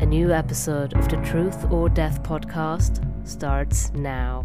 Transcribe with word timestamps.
A 0.00 0.06
new 0.06 0.32
episode 0.32 0.92
of 0.94 1.08
the 1.08 1.16
Truth 1.18 1.70
or 1.70 1.88
Death 1.88 2.20
podcast 2.24 2.98
starts 3.26 3.92
now. 3.92 4.44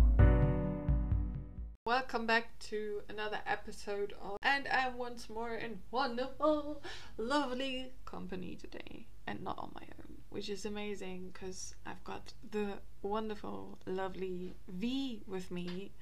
Welcome 1.86 2.28
back 2.28 2.58
to 2.70 3.02
another 3.10 3.40
episode 3.48 4.14
of 4.22 4.38
And 4.44 4.68
I'm 4.68 4.96
once 4.96 5.28
more 5.28 5.56
in 5.56 5.80
wonderful, 5.90 6.84
lovely 7.18 7.92
company 8.06 8.58
today, 8.62 9.08
and 9.26 9.44
not 9.44 9.58
on 9.58 9.72
my 9.74 9.82
own, 9.98 10.18
which 10.30 10.50
is 10.50 10.66
amazing 10.66 11.32
because 11.34 11.74
I've 11.84 12.04
got 12.04 12.32
the 12.52 12.74
wonderful, 13.02 13.80
lovely 13.88 14.54
V 14.68 15.24
with 15.28 15.50
me. 15.50 15.94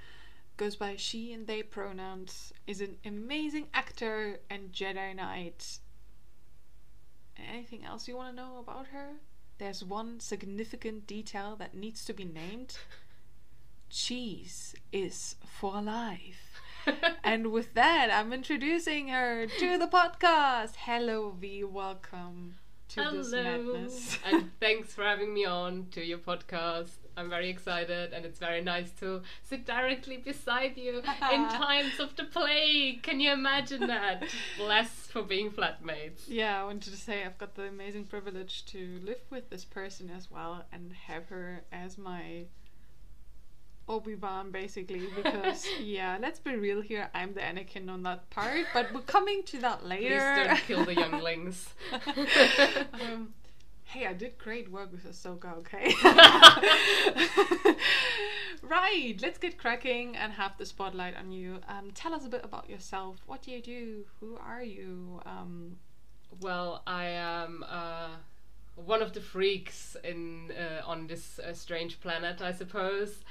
Goes 0.58 0.76
by 0.76 0.98
she 0.98 1.32
and 1.32 1.48
they 1.48 1.64
pronouns, 1.64 2.52
is 2.68 2.82
an 2.82 2.98
amazing 3.06 3.68
actor 3.74 4.42
and 4.50 4.74
Jedi 4.74 5.16
Knight. 5.16 5.80
Anything 7.38 7.86
else 7.86 8.10
you 8.10 8.18
want 8.18 8.36
to 8.36 8.42
know 8.42 8.58
about 8.60 8.88
her? 8.88 9.14
There's 9.58 9.84
one 9.84 10.20
significant 10.20 11.08
detail 11.08 11.56
that 11.56 11.74
needs 11.74 12.06
to 12.06 12.14
be 12.14 12.24
named 12.24 12.78
cheese 13.90 14.76
is 14.92 15.36
for 15.46 15.82
life. 15.82 16.62
and 17.24 17.52
with 17.52 17.74
that, 17.74 18.10
I'm 18.12 18.34
introducing 18.34 19.08
her 19.08 19.48
to 19.48 19.78
the 19.80 19.88
podcast. 19.88 20.74
Hello, 20.78 21.32
V. 21.32 21.64
Welcome 21.64 22.56
to 22.90 23.10
this 23.12 23.32
madness. 23.32 24.20
and 24.26 24.52
thanks 24.60 24.94
for 24.94 25.04
having 25.04 25.34
me 25.34 25.46
on 25.46 25.88
to 25.92 26.06
your 26.06 26.20
podcast. 26.20 26.98
I'm 27.18 27.30
very 27.30 27.50
excited, 27.50 28.14
and 28.14 28.26
it's 28.26 28.40
very 28.40 28.62
nice 28.62 28.92
to 29.00 29.22
sit 29.42 29.66
directly 29.66 30.18
beside 30.18 30.78
you 30.78 31.00
in 31.00 31.04
times 31.50 32.00
of 32.00 32.16
the 32.16 32.26
plague. 32.26 33.02
Can 33.02 33.20
you 33.20 33.32
imagine 33.34 33.88
that? 33.88 34.24
Bless 34.58 34.90
for 35.08 35.24
being 35.24 35.50
flatmates. 35.50 36.22
yeah, 36.28 36.62
I 36.62 36.64
wanted 36.64 36.92
to 36.94 36.98
say 36.98 37.24
I've 37.26 37.38
got 37.40 37.56
the 37.56 37.64
amazing 37.64 38.06
privilege 38.06 38.66
to 38.68 39.00
live 39.04 39.22
with 39.32 39.50
this 39.50 39.66
person 39.66 40.12
as 40.16 40.30
well 40.30 40.64
and 40.72 40.94
have 41.08 41.26
her 41.30 41.64
as 41.72 41.98
my 41.98 42.46
Obi 43.90 44.16
Wan 44.16 44.52
basically 44.52 45.08
because 45.16 45.66
yeah, 45.82 46.18
let's 46.22 46.40
be 46.40 46.56
real 46.56 46.82
here. 46.82 47.10
I'm 47.14 47.34
the 47.34 47.40
Anakin 47.40 47.90
on 47.90 48.04
that 48.04 48.30
part, 48.30 48.66
but 48.74 48.94
we're 48.94 49.02
coming 49.02 49.44
to 49.44 49.60
that 49.60 49.86
later. 49.86 50.20
Please 50.36 50.48
don't 50.48 50.58
kill 50.68 50.86
the 50.86 50.96
younglings. 51.02 51.70
um, 52.94 53.34
hey, 53.88 54.06
I 54.06 54.14
did 54.14 54.38
great 54.38 54.70
work 54.72 54.92
with 54.92 55.06
Ahsoka, 55.06 55.58
okay? 55.60 55.94
right, 58.62 59.16
let's 59.22 59.38
get 59.38 59.58
cracking 59.58 60.16
and 60.16 60.34
have 60.34 60.58
the 60.58 60.66
spotlight 60.66 61.16
on 61.16 61.32
you. 61.32 61.60
Um, 61.68 61.92
tell 61.94 62.14
us 62.14 62.26
a 62.26 62.30
bit 62.30 62.44
about 62.44 62.70
yourself. 62.70 63.18
What 63.26 63.42
do 63.44 63.52
you 63.52 63.62
do? 63.62 64.06
Who 64.20 64.38
are 64.38 64.64
you? 64.64 65.22
Um, 65.26 65.78
Well, 66.42 66.84
I 66.88 67.06
am 67.08 67.64
uh, 67.68 68.10
one 68.76 69.02
of 69.02 69.14
the 69.14 69.22
freaks 69.22 69.98
in 70.04 70.52
uh, 70.52 70.82
on 70.86 71.08
this 71.08 71.40
uh, 71.40 71.54
strange 71.54 72.00
planet, 72.02 72.42
I 72.42 72.52
suppose. 72.54 73.24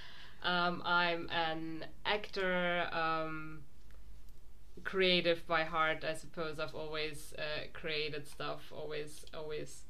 Um, 0.42 0.82
I'm 0.84 1.28
an 1.30 1.86
actor, 2.04 2.88
um, 2.92 3.62
creative 4.84 5.46
by 5.46 5.64
heart. 5.64 6.04
I 6.04 6.14
suppose 6.14 6.58
I've 6.58 6.74
always 6.74 7.34
uh, 7.38 7.66
created 7.72 8.26
stuff, 8.26 8.72
always, 8.72 9.24
always 9.34 9.85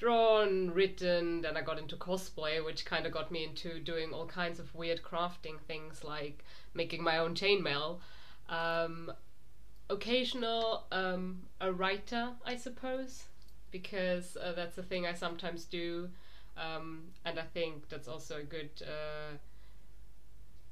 drawn, 0.00 0.70
written. 0.70 1.42
Then 1.42 1.56
I 1.56 1.60
got 1.60 1.78
into 1.78 1.94
cosplay, 1.94 2.64
which 2.64 2.86
kind 2.86 3.06
of 3.06 3.12
got 3.12 3.30
me 3.30 3.44
into 3.44 3.78
doing 3.78 4.12
all 4.12 4.26
kinds 4.26 4.58
of 4.58 4.74
weird 4.74 5.02
crafting 5.02 5.60
things, 5.68 6.02
like 6.02 6.42
making 6.72 7.04
my 7.04 7.18
own 7.18 7.34
chainmail. 7.34 7.98
Um, 8.48 9.12
occasional 9.90 10.86
um, 10.90 11.42
a 11.60 11.70
writer, 11.70 12.30
I 12.46 12.56
suppose, 12.56 13.24
because 13.70 14.38
uh, 14.42 14.52
that's 14.52 14.78
a 14.78 14.82
thing 14.82 15.06
I 15.06 15.12
sometimes 15.12 15.66
do, 15.66 16.08
um, 16.56 17.02
and 17.26 17.38
I 17.38 17.44
think 17.52 17.90
that's 17.90 18.08
also 18.08 18.38
a 18.38 18.42
good 18.42 18.70
uh, 18.82 19.36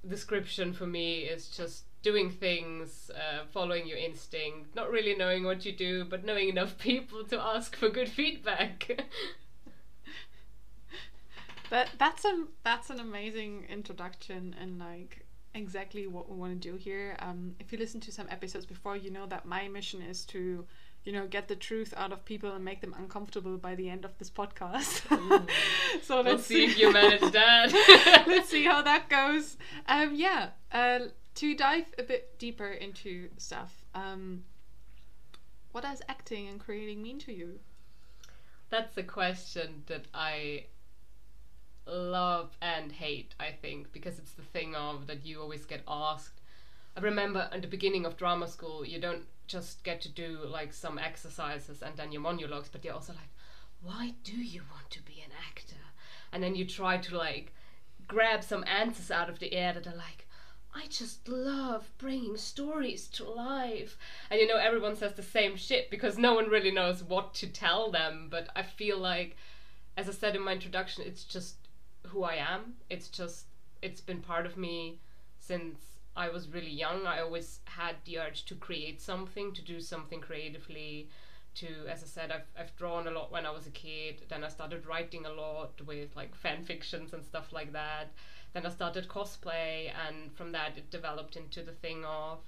description 0.08 0.72
for 0.72 0.86
me. 0.86 1.20
Is 1.20 1.48
just 1.48 1.84
doing 2.08 2.30
things, 2.30 3.10
uh, 3.14 3.44
following 3.50 3.86
your 3.86 3.98
instinct, 3.98 4.74
not 4.74 4.90
really 4.90 5.14
knowing 5.14 5.44
what 5.44 5.66
you 5.66 5.72
do, 5.72 6.06
but 6.06 6.24
knowing 6.24 6.48
enough 6.48 6.78
people 6.90 7.22
to 7.24 7.38
ask 7.38 7.76
for 7.76 7.90
good 7.90 8.08
feedback. 8.08 8.74
that 11.70 11.90
that's 11.98 12.24
a 12.24 12.46
that's 12.64 12.88
an 12.88 12.98
amazing 12.98 13.66
introduction 13.68 14.56
and 14.58 14.78
like 14.78 15.26
exactly 15.54 16.06
what 16.06 16.30
we 16.30 16.36
want 16.36 16.52
to 16.58 16.68
do 16.70 16.76
here. 16.76 17.14
Um, 17.18 17.54
if 17.60 17.72
you 17.72 17.78
listen 17.78 18.00
to 18.00 18.12
some 18.12 18.26
episodes 18.30 18.64
before, 18.64 18.96
you 18.96 19.10
know 19.10 19.26
that 19.26 19.44
my 19.44 19.68
mission 19.68 20.00
is 20.00 20.24
to, 20.26 20.64
you 21.04 21.12
know, 21.12 21.26
get 21.26 21.46
the 21.46 21.56
truth 21.56 21.92
out 21.96 22.12
of 22.12 22.24
people 22.24 22.52
and 22.52 22.64
make 22.64 22.80
them 22.80 22.94
uncomfortable 22.98 23.58
by 23.58 23.74
the 23.74 23.90
end 23.90 24.06
of 24.06 24.16
this 24.18 24.30
podcast. 24.30 25.02
so 26.02 26.22
we'll 26.22 26.32
let's 26.32 26.46
see 26.46 26.64
if 26.64 26.78
you 26.78 26.90
manage 26.90 27.32
that. 27.32 28.24
let's 28.26 28.48
see 28.48 28.64
how 28.64 28.80
that 28.80 29.10
goes. 29.10 29.58
Um, 29.86 30.14
yeah. 30.14 30.50
Uh, 30.72 31.00
to 31.38 31.54
dive 31.54 31.94
a 31.98 32.02
bit 32.02 32.36
deeper 32.40 32.66
into 32.66 33.28
stuff. 33.36 33.84
Um, 33.94 34.42
what 35.70 35.84
does 35.84 36.02
acting 36.08 36.48
and 36.48 36.58
creating 36.58 37.00
mean 37.00 37.20
to 37.20 37.32
you? 37.32 37.60
That's 38.70 38.96
a 38.96 39.04
question 39.04 39.84
that 39.86 40.06
I 40.12 40.64
love 41.86 42.56
and 42.60 42.90
hate, 42.90 43.36
I 43.38 43.52
think, 43.52 43.92
because 43.92 44.18
it's 44.18 44.32
the 44.32 44.42
thing 44.42 44.74
of 44.74 45.06
that 45.06 45.24
you 45.24 45.40
always 45.40 45.64
get 45.64 45.82
asked. 45.86 46.40
I 46.96 47.00
remember 47.00 47.48
at 47.52 47.62
the 47.62 47.68
beginning 47.68 48.04
of 48.04 48.16
drama 48.16 48.48
school, 48.48 48.84
you 48.84 49.00
don't 49.00 49.26
just 49.46 49.84
get 49.84 50.00
to 50.00 50.08
do 50.08 50.40
like 50.44 50.72
some 50.72 50.98
exercises 50.98 51.82
and 51.82 51.96
then 51.96 52.10
your 52.10 52.20
monologues, 52.20 52.68
but 52.68 52.84
you're 52.84 52.94
also 52.94 53.12
like, 53.12 53.30
why 53.80 54.14
do 54.24 54.36
you 54.36 54.62
want 54.72 54.90
to 54.90 55.02
be 55.02 55.22
an 55.24 55.30
actor? 55.48 55.76
And 56.32 56.42
then 56.42 56.56
you 56.56 56.66
try 56.66 56.98
to 56.98 57.16
like 57.16 57.52
grab 58.08 58.42
some 58.42 58.64
answers 58.64 59.12
out 59.12 59.30
of 59.30 59.38
the 59.38 59.52
air 59.52 59.72
that 59.72 59.86
are 59.86 59.96
like, 59.96 60.26
I 60.74 60.86
just 60.88 61.26
love 61.28 61.90
bringing 61.98 62.36
stories 62.36 63.08
to 63.08 63.24
life. 63.24 63.96
And 64.30 64.40
you 64.40 64.46
know, 64.46 64.56
everyone 64.56 64.96
says 64.96 65.14
the 65.14 65.22
same 65.22 65.56
shit 65.56 65.90
because 65.90 66.18
no 66.18 66.34
one 66.34 66.48
really 66.48 66.70
knows 66.70 67.02
what 67.02 67.34
to 67.34 67.46
tell 67.46 67.90
them. 67.90 68.28
But 68.30 68.48
I 68.54 68.62
feel 68.62 68.98
like, 68.98 69.36
as 69.96 70.08
I 70.08 70.12
said 70.12 70.36
in 70.36 70.42
my 70.42 70.52
introduction, 70.52 71.04
it's 71.06 71.24
just 71.24 71.56
who 72.06 72.22
I 72.22 72.34
am. 72.34 72.74
It's 72.90 73.08
just, 73.08 73.46
it's 73.82 74.00
been 74.00 74.20
part 74.20 74.46
of 74.46 74.56
me 74.56 75.00
since 75.40 75.78
I 76.16 76.28
was 76.28 76.48
really 76.48 76.70
young. 76.70 77.06
I 77.06 77.20
always 77.20 77.60
had 77.64 77.96
the 78.04 78.18
urge 78.18 78.44
to 78.46 78.54
create 78.54 79.00
something, 79.00 79.52
to 79.54 79.62
do 79.62 79.80
something 79.80 80.20
creatively. 80.20 81.08
To, 81.56 81.66
as 81.90 82.04
I 82.04 82.06
said, 82.06 82.30
I've, 82.30 82.46
I've 82.58 82.76
drawn 82.76 83.08
a 83.08 83.10
lot 83.10 83.32
when 83.32 83.46
I 83.46 83.50
was 83.50 83.66
a 83.66 83.70
kid. 83.70 84.22
Then 84.28 84.44
I 84.44 84.48
started 84.48 84.86
writing 84.86 85.26
a 85.26 85.32
lot 85.32 85.80
with 85.84 86.14
like 86.14 86.36
fan 86.36 86.62
fictions 86.62 87.14
and 87.14 87.24
stuff 87.24 87.52
like 87.52 87.72
that 87.72 88.10
then 88.52 88.66
I 88.66 88.70
started 88.70 89.08
cosplay, 89.08 89.90
and 90.06 90.32
from 90.32 90.52
that 90.52 90.76
it 90.76 90.90
developed 90.90 91.36
into 91.36 91.62
the 91.62 91.72
thing 91.72 92.04
of, 92.04 92.38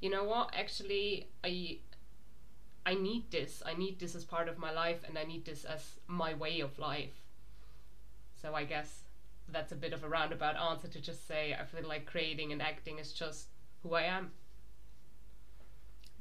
you 0.00 0.10
know 0.10 0.24
what? 0.24 0.54
Actually, 0.56 1.28
I 1.44 1.78
I 2.86 2.94
need 2.94 3.30
this. 3.30 3.62
I 3.66 3.74
need 3.74 3.98
this 3.98 4.14
as 4.14 4.24
part 4.24 4.48
of 4.48 4.58
my 4.58 4.72
life, 4.72 5.00
and 5.06 5.18
I 5.18 5.24
need 5.24 5.44
this 5.44 5.64
as 5.64 5.98
my 6.06 6.34
way 6.34 6.60
of 6.60 6.78
life. 6.78 7.24
So 8.40 8.54
I 8.54 8.64
guess 8.64 9.02
that's 9.50 9.72
a 9.72 9.76
bit 9.76 9.92
of 9.92 10.04
a 10.04 10.08
roundabout 10.08 10.56
answer 10.56 10.88
to 10.88 11.00
just 11.00 11.26
say 11.26 11.56
I 11.58 11.64
feel 11.64 11.88
like 11.88 12.06
creating 12.06 12.52
and 12.52 12.62
acting 12.62 12.98
is 12.98 13.12
just 13.12 13.48
who 13.82 13.94
I 13.94 14.02
am. 14.02 14.30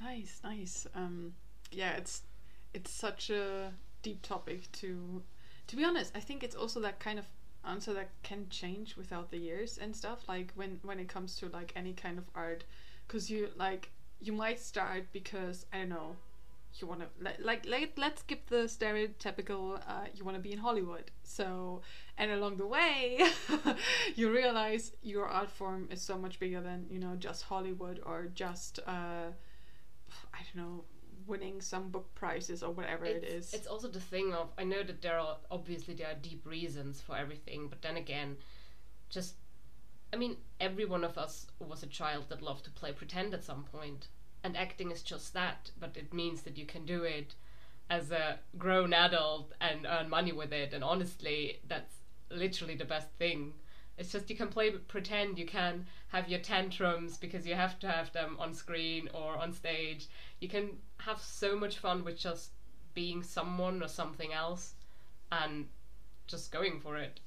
Nice, 0.02 0.40
nice. 0.44 0.88
Um, 0.96 1.34
yeah, 1.72 1.92
it's 1.92 2.24
it's 2.74 2.92
such 2.92 3.30
a 3.30 3.72
deep 4.02 4.22
topic 4.22 4.72
to 4.74 5.24
to 5.68 5.76
be 5.76 5.84
honest. 5.84 6.16
I 6.16 6.20
think 6.20 6.44
it's 6.44 6.56
also 6.56 6.80
that 6.82 7.00
kind 7.00 7.20
of 7.20 7.26
answer 7.68 7.94
that 7.94 8.10
can 8.24 8.48
change 8.50 8.96
without 8.98 9.32
the 9.32 9.38
years 9.38 9.78
and 9.78 9.96
stuff. 9.96 10.28
Like 10.28 10.52
when 10.56 10.80
when 10.84 11.00
it 11.00 11.08
comes 11.08 11.36
to 11.38 11.50
like 11.50 11.74
any 11.76 11.94
kind 11.94 12.18
of 12.18 12.26
art, 12.36 12.64
because 13.08 13.30
you 13.30 13.50
like 13.58 13.92
you 14.20 14.34
might 14.34 14.60
start 14.60 15.06
because 15.14 15.66
I 15.74 15.80
don't 15.80 15.90
know 15.90 16.16
you 16.80 16.88
want 16.88 17.02
to 17.02 17.08
like 17.20 17.38
like 17.40 17.66
let, 17.66 17.98
let's 17.98 18.22
skip 18.22 18.48
the 18.50 18.66
stereotypical 18.68 19.80
uh, 19.88 20.06
you 20.14 20.24
want 20.24 20.36
to 20.36 20.42
be 20.42 20.52
in 20.52 20.60
Hollywood. 20.60 21.12
So 21.24 21.82
and 22.18 22.32
along 22.32 22.58
the 22.58 22.68
way 22.68 23.22
you 24.16 24.32
realize 24.32 24.92
your 25.02 25.28
art 25.28 25.50
form 25.50 25.88
is 25.92 26.02
so 26.02 26.18
much 26.18 26.40
bigger 26.40 26.62
than 26.62 26.86
you 26.90 27.00
know 27.00 27.16
just 27.18 27.44
Hollywood 27.44 28.00
or 28.06 28.30
just 28.34 28.80
uh, 28.88 29.32
I 30.34 30.40
don't 30.54 30.64
know 30.64 30.84
winning 31.28 31.62
some 31.62 31.90
book 31.90 32.14
prizes 32.16 32.64
or 32.64 32.72
whatever 32.72 33.06
it's, 33.06 33.24
it 33.24 33.30
is. 33.30 33.54
It's 33.54 33.68
also 33.68 33.88
the 33.88 34.00
thing 34.00 34.34
of 34.34 34.52
I 34.58 34.64
know 34.64 34.84
that 34.84 35.02
there 35.02 35.20
are 35.20 35.38
obviously 35.52 35.94
there 35.94 36.08
are 36.08 36.16
deep 36.22 36.46
reasons 36.46 37.02
for 37.02 37.18
everything, 37.18 37.68
but 37.68 37.82
then 37.82 37.98
again, 37.98 38.38
just 39.10 39.36
I 40.14 40.16
mean, 40.16 40.38
every 40.60 40.86
one 40.86 41.04
of 41.04 41.18
us 41.18 41.48
was 41.60 41.84
a 41.84 41.88
child 41.88 42.30
that 42.30 42.42
loved 42.42 42.64
to 42.66 42.72
play 42.72 42.94
pretend 42.94 43.34
at 43.34 43.44
some 43.44 43.64
point, 43.64 44.08
and 44.44 44.56
acting 44.56 44.92
is 44.92 45.02
just 45.04 45.34
that. 45.34 45.72
But 45.80 45.98
it 45.98 46.14
means 46.14 46.44
that 46.44 46.58
you 46.58 46.66
can 46.66 46.86
do 46.86 47.04
it 47.04 47.36
as 47.90 48.12
a 48.12 48.40
grown 48.58 48.94
adult 48.94 49.54
and 49.62 49.86
earn 49.86 50.10
money 50.10 50.32
with 50.32 50.54
it. 50.54 50.74
And 50.74 50.84
honestly, 50.84 51.60
that's 51.68 51.96
literally 52.30 52.76
the 52.76 52.86
best 52.86 53.10
thing. 53.18 53.54
It's 53.98 54.12
just 54.12 54.30
you 54.30 54.36
can 54.36 54.50
play 54.50 54.70
pretend, 54.72 55.40
you 55.40 55.46
can 55.46 55.88
have 56.10 56.30
your 56.30 56.40
tantrums 56.40 57.18
because 57.18 57.48
you 57.48 57.56
have 57.56 57.80
to 57.80 57.88
have 57.88 58.14
them 58.14 58.38
on 58.40 58.54
screen 58.54 59.10
or 59.14 59.38
on 59.38 59.52
stage. 59.54 60.08
You 60.40 60.48
can 60.48 60.78
have 61.00 61.22
so 61.22 61.56
much 61.56 61.78
fun 61.80 62.04
with 62.04 62.18
just 62.18 62.52
being 62.94 63.24
someone 63.24 63.82
or 63.82 63.88
something 63.88 64.34
else 64.34 64.76
and 65.32 65.68
just 66.28 66.52
going 66.52 66.80
for 66.80 66.98
it. 66.98 67.20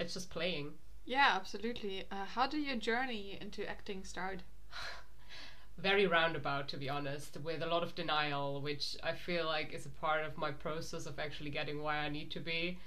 It's 0.00 0.14
just 0.14 0.30
playing. 0.30 0.72
Yeah, 1.04 1.32
absolutely. 1.34 2.04
Uh, 2.10 2.24
how 2.24 2.46
did 2.46 2.66
your 2.66 2.76
journey 2.76 3.38
into 3.40 3.68
acting 3.68 4.04
start? 4.04 4.42
Very 5.78 6.06
roundabout, 6.06 6.68
to 6.68 6.76
be 6.76 6.88
honest, 6.88 7.36
with 7.42 7.62
a 7.62 7.66
lot 7.66 7.84
of 7.84 7.94
denial, 7.94 8.60
which 8.60 8.96
I 9.02 9.12
feel 9.12 9.46
like 9.46 9.72
is 9.72 9.86
a 9.86 10.00
part 10.00 10.24
of 10.24 10.36
my 10.36 10.50
process 10.50 11.06
of 11.06 11.18
actually 11.20 11.50
getting 11.50 11.82
where 11.82 11.94
I 11.94 12.08
need 12.08 12.32
to 12.32 12.40
be 12.40 12.78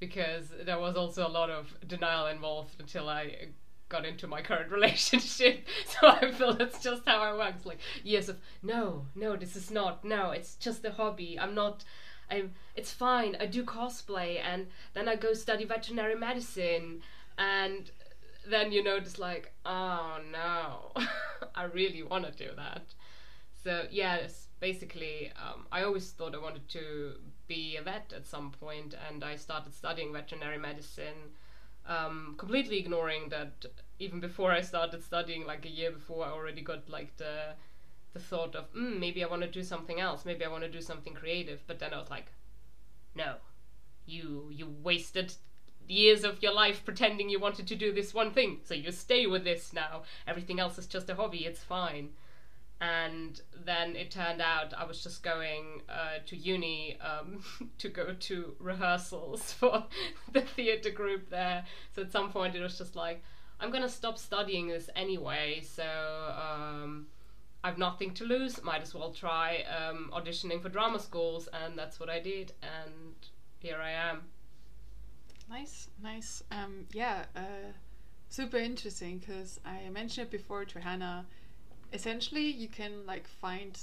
because 0.00 0.46
there 0.64 0.78
was 0.78 0.96
also 0.96 1.26
a 1.26 1.28
lot 1.28 1.50
of 1.50 1.72
denial 1.86 2.26
involved 2.26 2.74
until 2.80 3.08
I 3.08 3.48
got 3.88 4.06
into 4.06 4.26
my 4.26 4.40
current 4.40 4.70
relationship. 4.78 5.68
So 5.86 6.08
I 6.08 6.30
feel 6.32 6.54
that's 6.54 6.82
just 6.82 7.02
how 7.06 7.20
I 7.20 7.34
work. 7.36 7.54
It's 7.56 7.66
like 7.66 7.80
years 8.02 8.28
of 8.28 8.38
no, 8.62 9.06
no, 9.14 9.36
this 9.36 9.54
is 9.54 9.70
not, 9.70 10.04
no, 10.04 10.30
it's 10.30 10.54
just 10.56 10.84
a 10.84 10.90
hobby. 10.90 11.38
I'm 11.38 11.54
not. 11.54 11.84
I'm. 12.30 12.54
It's 12.74 12.92
fine. 12.92 13.36
I 13.38 13.46
do 13.46 13.64
cosplay, 13.64 14.40
and 14.40 14.68
then 14.94 15.08
I 15.08 15.16
go 15.16 15.34
study 15.34 15.64
veterinary 15.64 16.14
medicine, 16.14 17.02
and 17.36 17.90
then 18.48 18.72
you 18.72 18.82
know, 18.82 19.00
just 19.00 19.18
like, 19.18 19.52
oh 19.66 20.18
no, 20.32 20.92
I 21.54 21.64
really 21.64 22.02
want 22.02 22.24
to 22.24 22.32
do 22.32 22.50
that. 22.56 22.94
So 23.62 23.84
yes, 23.90 24.48
basically, 24.60 25.32
um, 25.36 25.66
I 25.70 25.82
always 25.82 26.10
thought 26.10 26.34
I 26.34 26.38
wanted 26.38 26.68
to 26.70 27.14
be 27.50 27.76
a 27.76 27.82
vet 27.82 28.12
at 28.16 28.28
some 28.28 28.52
point, 28.52 28.94
and 29.08 29.24
I 29.24 29.34
started 29.34 29.74
studying 29.74 30.12
veterinary 30.12 30.56
medicine. 30.56 31.34
Um, 31.84 32.36
completely 32.38 32.78
ignoring 32.78 33.28
that 33.30 33.66
even 33.98 34.20
before 34.20 34.52
I 34.52 34.60
started 34.60 35.02
studying, 35.02 35.44
like 35.44 35.66
a 35.66 35.76
year 35.80 35.90
before, 35.90 36.24
I 36.24 36.30
already 36.30 36.62
got 36.62 36.88
like 36.88 37.16
the 37.16 37.54
the 38.12 38.20
thought 38.20 38.54
of 38.54 38.72
mm, 38.72 38.98
maybe 38.98 39.22
I 39.24 39.26
want 39.26 39.42
to 39.42 39.48
do 39.48 39.64
something 39.64 39.98
else, 40.00 40.24
maybe 40.24 40.44
I 40.44 40.48
want 40.48 40.62
to 40.62 40.78
do 40.78 40.80
something 40.80 41.14
creative. 41.14 41.60
But 41.66 41.80
then 41.80 41.92
I 41.92 41.98
was 41.98 42.10
like, 42.10 42.28
no, 43.16 43.34
you 44.06 44.48
you 44.52 44.66
wasted 44.82 45.34
years 45.88 46.22
of 46.22 46.40
your 46.42 46.54
life 46.54 46.84
pretending 46.84 47.28
you 47.28 47.40
wanted 47.40 47.66
to 47.66 47.74
do 47.74 47.92
this 47.92 48.14
one 48.14 48.30
thing, 48.30 48.60
so 48.62 48.74
you 48.74 48.92
stay 48.92 49.26
with 49.26 49.42
this 49.42 49.72
now. 49.72 50.02
Everything 50.24 50.60
else 50.60 50.78
is 50.78 50.86
just 50.86 51.10
a 51.10 51.16
hobby. 51.16 51.46
It's 51.46 51.64
fine 51.64 52.10
and 52.80 53.40
then 53.64 53.94
it 53.94 54.10
turned 54.10 54.40
out 54.40 54.72
I 54.76 54.84
was 54.84 55.02
just 55.02 55.22
going 55.22 55.82
uh, 55.88 56.18
to 56.26 56.36
uni 56.36 56.98
um, 57.00 57.44
to 57.78 57.88
go 57.88 58.14
to 58.14 58.54
rehearsals 58.58 59.52
for 59.58 59.84
the 60.32 60.40
theatre 60.40 60.90
group 60.90 61.28
there. 61.28 61.64
So 61.94 62.02
at 62.02 62.12
some 62.12 62.30
point 62.30 62.54
it 62.54 62.62
was 62.62 62.78
just 62.78 62.96
like, 62.96 63.22
I'm 63.60 63.70
gonna 63.70 63.88
stop 63.88 64.16
studying 64.16 64.68
this 64.68 64.88
anyway, 64.96 65.60
so 65.62 65.84
um, 65.84 67.08
I've 67.62 67.76
nothing 67.76 68.14
to 68.14 68.24
lose. 68.24 68.62
Might 68.62 68.80
as 68.80 68.94
well 68.94 69.12
try 69.12 69.64
um, 69.64 70.10
auditioning 70.14 70.62
for 70.62 70.70
drama 70.70 70.98
schools, 70.98 71.46
and 71.52 71.78
that's 71.78 72.00
what 72.00 72.08
I 72.08 72.20
did, 72.20 72.52
and 72.62 73.14
here 73.58 73.76
I 73.76 73.90
am. 73.90 74.22
Nice, 75.50 75.88
nice. 76.02 76.42
Um, 76.50 76.86
yeah, 76.92 77.26
uh, 77.36 77.72
super 78.30 78.56
interesting 78.56 79.18
because 79.18 79.60
I 79.66 79.90
mentioned 79.90 80.28
it 80.28 80.30
before 80.30 80.64
to 80.64 80.80
Hannah 80.80 81.26
essentially 81.92 82.46
you 82.50 82.68
can 82.68 83.06
like 83.06 83.26
find 83.28 83.78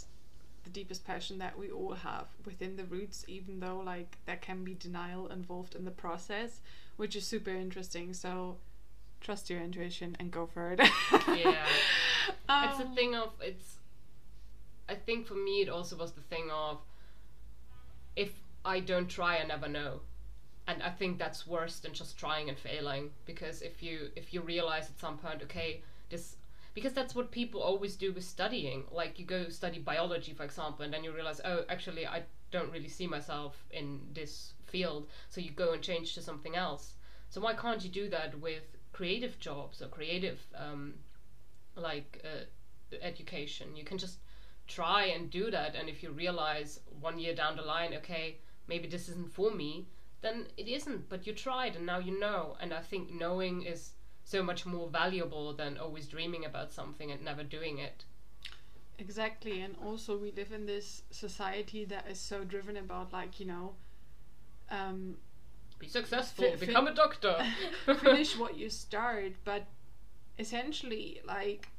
the 0.63 0.69
deepest 0.69 1.05
passion 1.05 1.37
that 1.39 1.57
we 1.57 1.71
all 1.71 1.93
have 1.93 2.27
within 2.45 2.75
the 2.75 2.83
roots 2.85 3.23
even 3.27 3.59
though 3.59 3.79
like 3.85 4.17
there 4.25 4.37
can 4.37 4.63
be 4.63 4.73
denial 4.75 5.27
involved 5.27 5.75
in 5.75 5.85
the 5.85 5.91
process 5.91 6.61
which 6.97 7.15
is 7.15 7.25
super 7.27 7.51
interesting. 7.51 8.13
So 8.13 8.57
trust 9.21 9.49
your 9.49 9.61
intuition 9.61 10.15
and 10.19 10.31
go 10.31 10.45
for 10.47 10.71
it. 10.73 10.81
Yeah. 11.27 11.65
Um, 12.49 12.69
it's 12.69 12.79
a 12.79 12.85
Um, 12.85 12.95
thing 12.95 13.15
of 13.15 13.31
it's 13.41 13.77
i 14.89 14.95
think 14.95 15.27
for 15.27 15.35
me 15.35 15.61
it 15.61 15.69
also 15.69 15.95
was 15.97 16.13
the 16.13 16.21
thing 16.21 16.49
of 16.51 16.79
if 18.15 18.31
i 18.65 18.79
don't 18.79 19.07
try 19.09 19.37
i 19.37 19.43
never 19.45 19.67
know. 19.67 20.01
And 20.67 20.83
i 20.83 20.89
think 20.89 21.17
that's 21.19 21.47
worse 21.47 21.79
than 21.79 21.93
just 21.93 22.17
trying 22.17 22.49
and 22.49 22.57
failing 22.57 23.11
because 23.25 23.61
if 23.61 23.83
you 23.83 24.11
if 24.15 24.33
you 24.33 24.41
realize 24.41 24.89
at 24.89 24.99
some 24.99 25.17
point 25.17 25.41
okay 25.43 25.81
this 26.09 26.36
because 26.77 26.93
that's 26.93 27.15
what 27.15 27.31
people 27.31 27.59
always 27.59 27.95
do 27.95 28.13
with 28.13 28.23
studying. 28.23 28.83
Like 28.91 29.17
you 29.17 29.25
go 29.25 29.49
study 29.49 29.79
biology 29.79 30.31
for 30.33 30.43
example 30.43 30.85
and 30.85 30.93
then 30.93 31.03
you 31.03 31.11
realize 31.11 31.41
oh 31.43 31.65
actually 31.69 32.05
i 32.05 32.21
don't 32.51 32.71
really 32.71 32.87
see 32.87 33.07
myself 33.07 33.65
in 33.71 33.99
this 34.13 34.53
field. 34.67 35.07
So 35.27 35.41
you 35.41 35.49
go 35.49 35.73
and 35.73 35.81
change 35.81 36.13
to 36.13 36.21
something 36.21 36.55
else. 36.55 36.93
So 37.29 37.41
why 37.41 37.55
can't 37.55 37.83
you 37.83 37.89
do 37.89 38.07
that 38.09 38.39
with 38.39 38.61
creative 38.93 39.39
jobs 39.39 39.81
or 39.81 39.87
creative 39.87 40.39
um, 40.53 40.93
like 41.75 42.23
uh, 42.23 42.45
education? 43.01 43.75
You 43.75 43.83
can 43.83 43.97
just 43.97 44.19
try 44.67 45.05
and 45.05 45.31
do 45.31 45.49
that 45.49 45.73
and 45.73 45.89
if 45.89 46.03
you 46.03 46.11
realize 46.11 46.81
one 46.99 47.17
year 47.17 47.33
down 47.33 47.55
the 47.55 47.63
line 47.63 47.93
okay 47.95 48.35
maybe 48.67 48.85
this 48.85 49.09
isn't 49.09 49.31
for 49.31 49.49
me 49.49 49.87
then 50.21 50.45
it 50.57 50.67
isn't. 50.67 51.09
But 51.09 51.25
you 51.25 51.33
tried 51.33 51.75
and 51.75 51.87
now 51.87 51.97
you 51.97 52.19
know. 52.19 52.55
And 52.59 52.71
i 52.71 52.81
think 52.81 53.11
knowing 53.11 53.63
is 53.63 53.93
so 54.27 54.43
much 54.43 54.65
more 54.65 54.89
valuable 54.89 55.53
than 55.53 55.77
always 55.77 56.05
dreaming 56.05 56.43
about 56.43 56.69
something 56.73 57.11
and 57.11 57.23
never 57.23 57.43
doing 57.43 57.77
it. 57.79 58.03
Exactly 58.99 59.61
and 59.61 59.75
also 59.85 60.17
we 60.17 60.31
live 60.31 60.51
in 60.51 60.65
this 60.65 61.03
society 61.11 61.85
that 61.85 62.05
is 62.11 62.19
so 62.19 62.43
driven 62.43 62.75
about 62.75 63.13
like 63.13 63.39
you 63.39 63.45
know 63.45 63.75
um, 64.69 65.15
be 65.79 65.87
successful 65.87 66.49
Fi- 66.57 66.65
become 66.65 66.87
a 66.87 66.93
doctor. 66.93 67.37
finish 68.01 68.37
what 68.37 68.57
you 68.57 68.69
start 68.69 69.31
but 69.45 69.63
essentially 70.39 71.21
like 71.25 71.69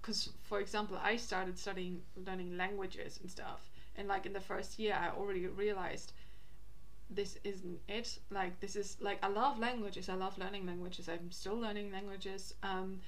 because 0.00 0.30
for 0.42 0.60
example 0.60 0.98
i 1.02 1.14
started 1.16 1.58
studying 1.58 2.00
learning 2.26 2.56
languages 2.56 3.18
and 3.20 3.30
stuff 3.30 3.68
and 3.96 4.08
like 4.08 4.24
in 4.24 4.32
the 4.32 4.40
first 4.40 4.78
year 4.78 4.96
i 4.98 5.08
already 5.14 5.46
realized 5.46 6.12
this 7.10 7.38
isn't 7.44 7.80
it. 7.88 8.18
Like 8.30 8.60
this 8.60 8.76
is 8.76 8.96
like 9.00 9.18
i 9.22 9.28
love 9.28 9.58
languages. 9.58 10.08
I 10.08 10.14
love 10.14 10.38
learning 10.38 10.66
languages. 10.66 11.08
I'm 11.08 11.30
still 11.30 11.56
learning 11.58 11.92
languages 11.92 12.54
um 12.62 13.00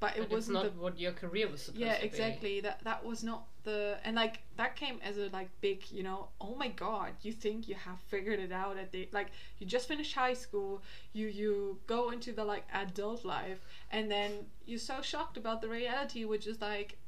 but 0.00 0.16
it 0.16 0.20
but 0.20 0.30
wasn't 0.30 0.54
not 0.54 0.64
the 0.64 0.70
what 0.80 0.98
your 0.98 1.12
career 1.12 1.48
was 1.48 1.62
supposed 1.62 1.80
yeah 1.80 1.94
to 1.94 2.00
be. 2.02 2.06
exactly. 2.06 2.60
That 2.60 2.82
that 2.84 3.04
was 3.04 3.22
not 3.24 3.46
the 3.64 3.96
and 4.04 4.16
like 4.16 4.40
that 4.56 4.76
came 4.76 4.98
as 5.02 5.16
a 5.16 5.28
like 5.32 5.48
big 5.60 5.90
you 5.90 6.02
know 6.02 6.28
oh 6.40 6.54
my 6.54 6.68
god 6.68 7.12
you 7.22 7.32
think 7.32 7.68
you 7.68 7.74
have 7.74 7.98
figured 8.08 8.38
it 8.38 8.52
out 8.52 8.76
at 8.76 8.92
the 8.92 9.08
like 9.12 9.28
you 9.58 9.66
just 9.66 9.88
finished 9.88 10.14
high 10.14 10.34
school 10.34 10.82
you 11.12 11.28
you 11.28 11.78
go 11.86 12.10
into 12.10 12.32
the 12.32 12.44
like 12.44 12.64
adult 12.72 13.24
life 13.24 13.64
and 13.90 14.10
then 14.10 14.32
you're 14.66 14.78
so 14.78 15.00
shocked 15.00 15.36
about 15.36 15.62
the 15.62 15.68
reality 15.68 16.24
which 16.24 16.46
is 16.46 16.60
like 16.60 16.98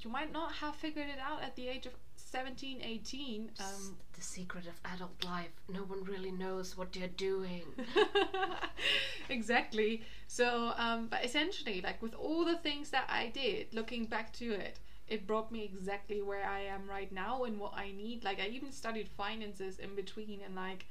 you 0.00 0.10
might 0.10 0.32
not 0.32 0.52
have 0.52 0.74
figured 0.74 1.08
it 1.08 1.18
out 1.18 1.42
at 1.42 1.54
the 1.56 1.68
age 1.68 1.86
of 1.86 1.92
17 2.36 2.80
18 2.82 3.50
um 3.60 3.96
the 4.14 4.22
secret 4.22 4.66
of 4.66 4.74
adult 4.94 5.24
life 5.24 5.54
no 5.72 5.80
one 5.80 6.04
really 6.04 6.30
knows 6.30 6.76
what 6.76 6.92
they're 6.92 7.08
doing 7.08 7.62
exactly. 9.28 10.02
So, 10.28 10.72
um, 10.76 11.08
but 11.08 11.24
essentially, 11.24 11.80
like 11.80 12.02
with 12.02 12.14
all 12.14 12.44
the 12.44 12.56
things 12.56 12.90
that 12.90 13.08
I 13.08 13.28
did, 13.28 13.74
looking 13.74 14.06
back 14.06 14.32
to 14.34 14.52
it, 14.52 14.78
it 15.08 15.26
brought 15.26 15.52
me 15.52 15.64
exactly 15.64 16.20
where 16.20 16.44
I 16.44 16.60
am 16.60 16.88
right 16.88 17.10
now 17.12 17.44
and 17.44 17.58
what 17.58 17.74
I 17.76 17.92
need. 17.92 18.24
Like, 18.24 18.40
I 18.40 18.46
even 18.48 18.72
studied 18.72 19.08
finances 19.08 19.78
in 19.78 19.94
between, 19.94 20.40
and 20.44 20.56
like, 20.56 20.86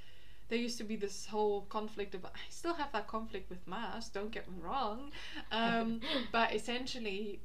there 0.47 0.59
used 0.59 0.77
to 0.77 0.83
be 0.83 0.95
this 0.95 1.25
whole 1.25 1.61
conflict 1.63 2.15
of. 2.15 2.25
I 2.25 2.29
still 2.49 2.75
have 2.75 2.91
that 2.93 3.07
conflict 3.07 3.49
with 3.49 3.65
Mars, 3.67 4.09
Don't 4.09 4.31
get 4.31 4.49
me 4.49 4.57
wrong, 4.61 5.11
um, 5.51 5.99
but 6.31 6.55
essentially, 6.55 7.41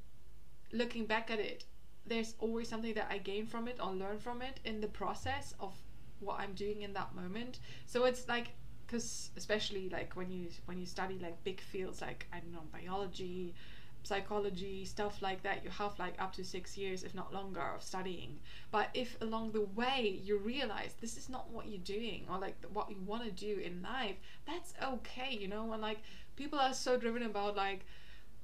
looking 0.72 1.06
back 1.06 1.30
at 1.30 1.40
it, 1.40 1.64
there's 2.10 2.34
always 2.40 2.68
something 2.68 2.92
that 2.94 3.06
I 3.08 3.18
gain 3.18 3.46
from 3.46 3.68
it 3.68 3.78
or 3.82 3.92
learn 3.92 4.18
from 4.18 4.42
it 4.42 4.60
in 4.64 4.80
the 4.80 4.88
process 4.88 5.54
of 5.60 5.72
what 6.18 6.40
I'm 6.40 6.52
doing 6.54 6.82
in 6.82 6.92
that 6.94 7.14
moment. 7.14 7.60
So 7.86 8.04
it's 8.04 8.28
like 8.28 8.48
because 8.86 9.30
especially 9.36 9.88
like 9.88 10.16
when 10.16 10.30
you 10.30 10.48
when 10.66 10.76
you 10.78 10.86
study 10.86 11.18
like 11.22 11.42
big 11.44 11.60
fields 11.60 12.00
like 12.00 12.26
I 12.32 12.40
don't 12.40 12.52
know 12.52 12.64
biology, 12.72 13.54
psychology, 14.02 14.84
stuff 14.84 15.22
like 15.22 15.44
that, 15.44 15.62
you 15.62 15.70
have 15.70 15.96
like 16.00 16.14
up 16.20 16.32
to 16.34 16.44
six 16.44 16.76
years, 16.76 17.04
if 17.04 17.14
not 17.14 17.32
longer, 17.32 17.60
of 17.76 17.82
studying. 17.82 18.40
But 18.72 18.88
if 18.92 19.16
along 19.20 19.52
the 19.52 19.62
way 19.62 20.20
you 20.24 20.38
realize 20.38 20.94
this 21.00 21.16
is 21.16 21.28
not 21.28 21.48
what 21.50 21.68
you're 21.68 21.78
doing 21.84 22.26
or 22.28 22.38
like 22.38 22.56
what 22.72 22.90
you 22.90 22.96
want 23.06 23.24
to 23.24 23.30
do 23.30 23.60
in 23.60 23.82
life, 23.82 24.16
that's 24.46 24.74
okay, 24.82 25.36
you 25.40 25.46
know. 25.46 25.72
And 25.72 25.80
like 25.80 25.98
people 26.34 26.58
are 26.58 26.74
so 26.74 26.96
driven 26.96 27.22
about 27.22 27.56
like, 27.56 27.86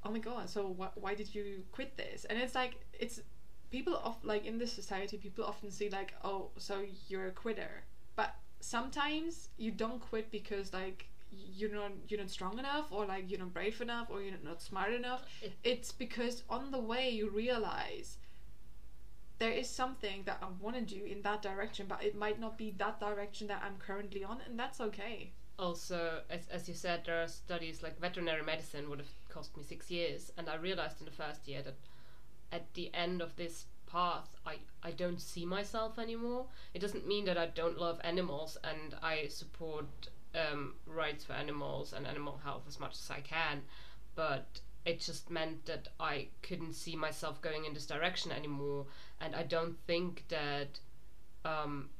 oh 0.04 0.10
my 0.12 0.20
god, 0.20 0.48
so 0.48 0.76
wh- 0.78 0.96
why 1.02 1.16
did 1.16 1.34
you 1.34 1.64
quit 1.72 1.96
this? 1.96 2.24
And 2.26 2.38
it's 2.38 2.54
like 2.54 2.76
it's 2.92 3.20
people 3.70 4.00
of 4.04 4.16
like 4.24 4.44
in 4.46 4.58
this 4.58 4.72
society 4.72 5.16
people 5.16 5.44
often 5.44 5.70
see 5.70 5.88
like 5.90 6.14
oh 6.24 6.50
so 6.56 6.84
you're 7.08 7.26
a 7.26 7.32
quitter. 7.32 7.84
But 8.16 8.34
sometimes 8.60 9.48
you 9.58 9.70
don't 9.70 10.00
quit 10.00 10.30
because 10.30 10.72
like 10.72 11.08
you're 11.30 11.72
not 11.74 11.90
you're 12.08 12.20
not 12.20 12.30
strong 12.30 12.58
enough 12.58 12.86
or 12.90 13.04
like 13.06 13.30
you're 13.30 13.40
not 13.40 13.52
brave 13.52 13.80
enough 13.80 14.08
or 14.10 14.22
you're 14.22 14.34
not 14.44 14.62
smart 14.62 14.92
enough. 14.92 15.22
It- 15.42 15.52
it's 15.64 15.92
because 15.92 16.42
on 16.48 16.70
the 16.70 16.80
way 16.80 17.10
you 17.10 17.28
realize 17.28 18.18
there 19.38 19.50
is 19.50 19.68
something 19.68 20.22
that 20.24 20.38
I 20.40 20.46
want 20.60 20.76
to 20.76 20.82
do 20.82 21.04
in 21.04 21.20
that 21.22 21.42
direction 21.42 21.86
but 21.88 22.02
it 22.02 22.14
might 22.16 22.40
not 22.40 22.56
be 22.56 22.70
that 22.78 23.00
direction 23.00 23.48
that 23.48 23.62
I'm 23.64 23.76
currently 23.78 24.24
on 24.24 24.38
and 24.46 24.58
that's 24.58 24.80
okay. 24.80 25.32
Also 25.58 26.20
as, 26.30 26.46
as 26.50 26.68
you 26.68 26.74
said 26.74 27.02
there 27.04 27.22
are 27.22 27.28
studies 27.28 27.82
like 27.82 28.00
veterinary 28.00 28.42
medicine 28.42 28.88
would 28.88 28.98
have 29.00 29.08
cost 29.28 29.54
me 29.56 29.62
six 29.62 29.90
years 29.90 30.32
and 30.38 30.48
i 30.48 30.54
realized 30.56 30.98
in 31.00 31.04
the 31.04 31.10
first 31.12 31.46
year 31.46 31.60
that 31.62 31.74
at 32.52 32.72
the 32.74 32.92
end 32.94 33.20
of 33.20 33.36
this 33.36 33.66
path 33.86 34.36
i 34.44 34.56
i 34.82 34.90
don't 34.90 35.20
see 35.20 35.46
myself 35.46 35.98
anymore. 35.98 36.46
It 36.74 36.80
doesn't 36.80 37.06
mean 37.06 37.24
that 37.26 37.38
i 37.38 37.46
don't 37.46 37.78
love 37.78 38.00
animals 38.04 38.58
and 38.64 38.94
i 39.02 39.28
support 39.28 39.86
um, 40.34 40.74
rights 40.86 41.24
for 41.24 41.32
animals 41.32 41.92
and 41.92 42.06
animal 42.06 42.40
health 42.44 42.64
as 42.68 42.78
much 42.78 42.92
as 42.92 43.10
i 43.10 43.20
can 43.20 43.62
but 44.14 44.60
it 44.84 45.00
just 45.00 45.30
meant 45.30 45.66
that 45.66 45.88
i 45.98 46.28
couldn't 46.42 46.74
see 46.74 46.96
myself 46.96 47.40
going 47.40 47.64
in 47.64 47.74
this 47.74 47.86
direction 47.86 48.32
anymore. 48.32 48.86
And 49.20 49.34
i 49.34 49.42
don't 49.42 49.76
think 49.86 50.24
that 50.28 50.78
um, 51.44 51.90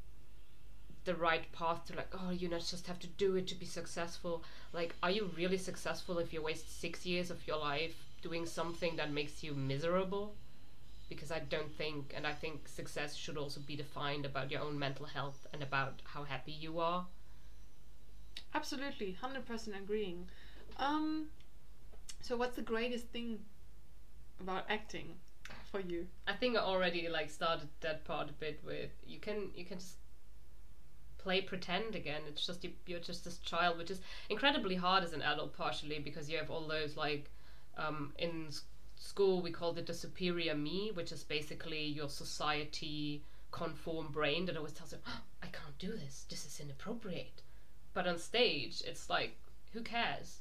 the 1.05 1.15
right 1.15 1.51
path 1.53 1.87
to 1.87 1.97
like 1.97 2.13
oh 2.21 2.31
you 2.31 2.49
just 2.49 2.87
have 2.89 2.99
to 2.99 3.07
do 3.07 3.37
it 3.37 3.47
to 3.47 3.55
be 3.55 3.67
successful. 3.67 4.43
Like 4.73 4.95
are 5.03 5.11
you 5.11 5.31
really 5.37 5.59
successful 5.59 6.19
if 6.19 6.33
you 6.33 6.43
waste 6.43 6.81
six 6.81 7.07
years 7.07 7.31
of 7.31 7.47
your 7.47 7.59
life 7.59 8.06
doing 8.23 8.47
something 8.47 8.97
that 8.97 9.13
makes 9.13 9.43
you 9.43 9.55
miserable 9.55 10.35
because 11.09 11.31
i 11.31 11.39
don't 11.39 11.73
think 11.77 12.13
and 12.17 12.27
i 12.27 12.33
think 12.33 12.67
success 12.69 13.15
should 13.15 13.37
also 13.37 13.61
be 13.61 13.77
defined 13.77 14.25
about 14.25 14.51
your 14.51 14.61
own 14.61 14.79
mental 14.79 15.07
health 15.07 15.47
and 15.53 15.63
about 15.63 16.03
how 16.05 16.25
happy 16.25 16.53
you 16.53 16.79
are. 16.81 17.07
Absolutely 18.55 19.17
100% 19.23 19.77
agreeing. 19.77 20.27
Um 20.79 21.27
so 22.21 22.37
what's 22.37 22.57
the 22.57 22.63
greatest 22.63 23.07
thing 23.09 23.39
about 24.41 24.65
acting 24.69 25.15
for 25.71 25.81
you? 25.81 26.07
I 26.27 26.33
think 26.33 26.57
i 26.57 26.61
already 26.61 27.09
like 27.09 27.31
started 27.31 27.69
that 27.81 28.05
part 28.05 28.31
a 28.31 28.33
bit 28.33 28.61
with 28.65 28.91
you 29.07 29.19
can 29.21 29.51
you 29.55 29.65
can 29.65 29.79
just 29.79 29.97
play 31.19 31.41
pretend 31.41 31.97
again. 31.97 32.23
It's 32.29 32.47
just 32.47 32.63
you, 32.63 32.71
you're 32.87 33.01
just 33.01 33.25
this 33.25 33.39
child 33.39 33.79
which 33.79 33.91
is 33.91 34.01
incredibly 34.31 34.77
hard 34.77 35.03
as 35.03 35.13
an 35.13 35.23
adult 35.23 35.57
partially 35.57 35.99
because 35.99 36.31
you 36.31 36.39
have 36.39 36.51
all 36.51 36.69
those 36.69 36.97
like 36.97 37.31
um, 37.77 38.13
in 38.19 38.49
school 38.97 39.43
we 39.43 39.51
called 39.51 39.79
it 39.79 39.87
the 39.87 39.95
superior 39.95 40.55
me 40.55 40.91
which 40.95 41.13
is 41.13 41.23
basically 41.25 41.85
your 41.85 42.09
society 42.09 43.23
conform 43.51 44.09
brain 44.09 44.47
that 44.47 44.57
always 44.57 44.73
tells 44.73 44.93
you 44.93 44.99
"Oh, 45.07 45.21
i 45.43 45.47
can't 45.47 45.79
do 45.79 45.93
this. 45.93 46.27
This 46.29 46.45
is 46.47 46.61
inappropriate. 46.61 47.43
But 47.95 48.07
on 48.07 48.19
stage 48.19 48.83
it's 48.85 49.09
like 49.11 49.37
who 49.73 49.83
cares? 49.83 50.41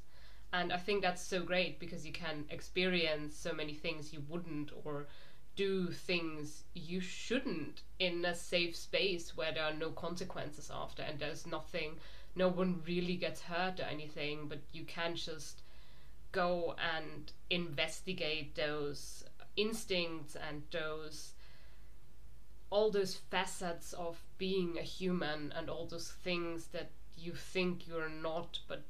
And 0.54 0.72
i 0.72 0.78
think 0.78 1.02
that's 1.02 1.22
so 1.22 1.44
great 1.44 1.80
because 1.80 2.06
you 2.06 2.14
can 2.14 2.46
experience 2.50 3.36
so 3.36 3.54
many 3.54 3.74
things 3.74 4.14
you 4.14 4.24
wouldn't 4.30 4.72
or 4.84 5.08
do 5.56 5.88
things 5.92 6.64
you 6.74 7.00
shouldn't 7.00 7.82
in 8.00 8.26
a 8.26 8.36
safe 8.36 8.76
space 8.76 9.36
where 9.38 9.54
there 9.54 9.64
are 9.64 9.74
no 9.74 9.92
consequences 9.92 10.70
after 10.74 11.02
and 11.04 11.20
there's 11.20 11.46
nothing 11.48 12.00
no 12.36 12.50
one 12.50 12.82
really 12.86 13.16
gets 13.16 13.42
hurt 13.42 13.80
or 13.80 13.84
anything 13.84 14.48
but 14.48 14.60
you 14.74 14.84
can 14.84 15.16
just 15.16 15.62
go 16.36 16.76
and 16.96 17.32
investigate 17.50 18.56
those 18.56 19.24
instincts 19.56 20.36
and 20.36 20.64
those 20.72 21.32
all 22.70 22.92
those 22.92 23.16
facets 23.16 23.94
of 23.94 24.22
being 24.38 24.78
a 24.78 24.82
human 24.82 25.54
and 25.56 25.70
all 25.70 25.86
those 25.86 26.12
things 26.24 26.68
that 26.68 26.90
you 27.18 27.34
think 27.34 27.88
you're 27.88 28.10
not 28.10 28.60
but 28.68 28.84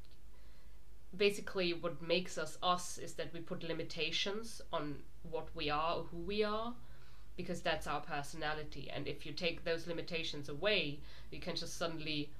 basically 1.16 1.72
what 1.74 2.02
makes 2.02 2.38
us 2.38 2.58
us 2.64 2.98
is 2.98 3.14
that 3.14 3.32
we 3.32 3.40
put 3.40 3.64
limitations 3.64 4.62
on 4.74 4.96
what 5.30 5.48
we 5.56 5.70
are 5.70 5.98
or 5.98 6.04
who 6.06 6.18
we 6.18 6.44
are 6.44 6.74
because 7.38 7.62
that's 7.62 7.86
our 7.86 8.00
personality. 8.02 8.90
And 8.94 9.08
if 9.08 9.26
you 9.26 9.34
take 9.34 9.64
those 9.64 9.88
limitations 9.88 10.50
away 10.50 11.00
you 11.30 11.40
can 11.40 11.56
just 11.56 11.78
suddenly 11.78 12.32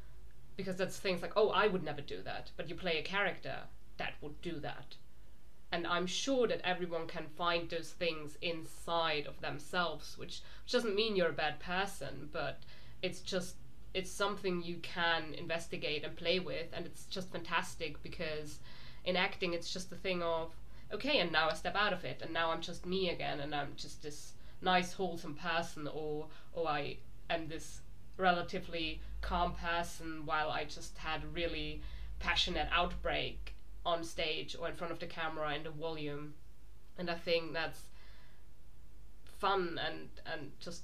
because 0.58 0.78
that's 0.78 0.98
things 0.98 1.22
like 1.22 1.34
oh 1.36 1.50
i 1.50 1.68
would 1.68 1.84
never 1.84 2.02
do 2.02 2.22
that 2.24 2.50
but 2.58 2.70
you 2.70 2.76
play 2.76 2.98
a 2.98 3.04
character 3.04 3.58
that 3.98 4.14
would 4.22 4.42
do 4.42 4.60
that. 4.60 4.96
And 5.72 5.86
i'm 5.88 6.08
sure 6.08 6.48
that 6.48 6.62
everyone 6.64 7.06
can 7.08 7.26
find 7.36 7.70
those 7.70 7.92
things 7.92 8.38
inside 8.42 9.26
of 9.28 9.42
themselves 9.42 10.18
which, 10.18 10.42
which 10.64 10.72
doesn't 10.72 10.96
mean 10.96 11.16
you're 11.16 11.30
a 11.30 11.34
bad 11.34 11.60
person 11.60 12.30
but 12.32 12.60
it's 13.02 13.20
just 13.20 13.56
it's 13.94 14.12
something 14.12 14.62
you 14.62 14.76
can 14.78 15.34
investigate 15.34 16.04
and 16.04 16.16
play 16.16 16.40
with 16.40 16.68
and 16.74 16.86
it's 16.86 17.06
just 17.06 17.32
fantastic 17.32 18.02
because 18.04 18.60
in 19.06 19.16
acting 19.16 19.54
it's 19.54 19.72
just 19.72 19.92
a 19.92 19.96
thing 19.96 20.22
of 20.22 20.54
okay 20.94 21.20
and 21.20 21.32
now 21.32 21.50
i 21.50 21.54
step 21.54 21.76
out 21.76 21.94
of 21.94 22.06
it 22.06 22.22
and 22.22 22.32
now 22.34 22.52
i'm 22.52 22.62
just 22.62 22.86
me 22.86 23.10
again 23.10 23.40
and 23.40 23.56
i'm 23.56 23.74
just 23.76 24.04
this 24.04 24.34
nice 24.62 24.94
wholesome 24.94 25.36
person 25.36 25.88
or 25.88 26.28
or 26.54 26.68
i 26.68 26.96
am 27.30 27.48
this 27.48 27.82
relatively 28.18 29.02
calm 29.22 29.54
person 29.54 30.26
while 30.26 30.50
i 30.50 30.64
just 30.64 30.98
had 30.98 31.22
really 31.34 31.82
passionate 32.20 32.68
outbreak 32.72 33.55
on 33.86 34.04
stage 34.04 34.56
or 34.60 34.68
in 34.68 34.76
front 34.76 34.92
of 34.92 35.00
the 35.00 35.06
camera 35.06 35.54
in 35.54 35.64
the 35.64 35.70
volume. 35.70 36.34
And 36.98 37.10
i 37.10 37.16
think 37.16 37.54
that's 37.54 37.82
fun 39.40 39.80
and 39.86 40.08
and 40.26 40.52
just 40.60 40.84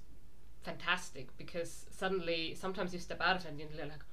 fantastic 0.64 1.36
because 1.38 1.86
suddenly 1.90 2.54
sometimes 2.54 2.94
you 2.94 3.00
step 3.00 3.22
out 3.22 3.38
of 3.38 3.46
it 3.46 3.50
and 3.50 3.60
you're 3.60 3.70
like 3.86 4.04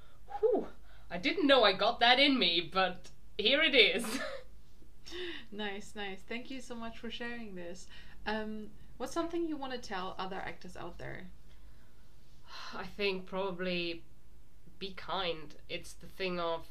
whew 0.41 0.67
i 1.11 1.19
didn't 1.19 1.47
know 1.47 1.65
i 1.65 1.73
got 1.73 2.01
that 2.01 2.19
in 2.19 2.39
me 2.39 2.71
but 2.73 3.11
here 3.39 3.63
it 3.63 3.75
is. 3.75 4.05
Nice 5.51 5.95
nice. 5.97 6.21
Thank 6.29 6.51
you 6.51 6.61
so 6.61 6.75
much 6.75 6.99
for 6.99 7.11
sharing 7.11 7.55
this. 7.55 7.87
Um 8.27 8.67
what's 8.99 9.15
something 9.15 9.49
you 9.49 9.57
want 9.57 9.73
to 9.73 9.79
tell 9.79 10.15
other 10.19 10.37
actors 10.37 10.77
out 10.77 10.99
there? 10.99 11.29
I 12.75 12.85
think 12.85 13.27
probably 13.27 14.03
be 14.79 14.93
kind. 14.93 15.55
It's 15.69 15.95
the 15.95 16.07
thing 16.07 16.39
of 16.39 16.67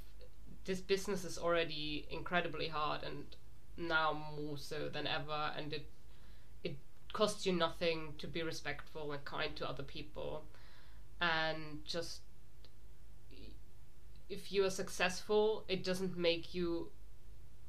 this 0.67 0.81
business 0.81 1.23
is 1.23 1.37
already 1.37 2.05
incredibly 2.11 2.67
hard 2.67 3.01
and 3.01 3.23
now 3.77 4.11
more 4.35 4.57
so 4.57 4.89
than 4.89 5.07
ever 5.07 5.53
and 5.55 5.71
it 5.71 5.89
it 6.61 6.75
costs 7.13 7.45
you 7.45 7.53
nothing 7.53 8.13
to 8.17 8.27
be 8.27 8.43
respectful 8.43 9.11
and 9.13 9.23
kind 9.23 9.55
to 9.55 9.67
other 9.67 9.83
people. 9.83 10.43
And 11.21 11.85
just 11.85 12.21
if 14.29 14.51
you 14.51 14.65
are 14.65 14.69
successful 14.69 15.63
it 15.69 15.85
doesn't 15.85 16.17
make 16.17 16.53
you 16.53 16.91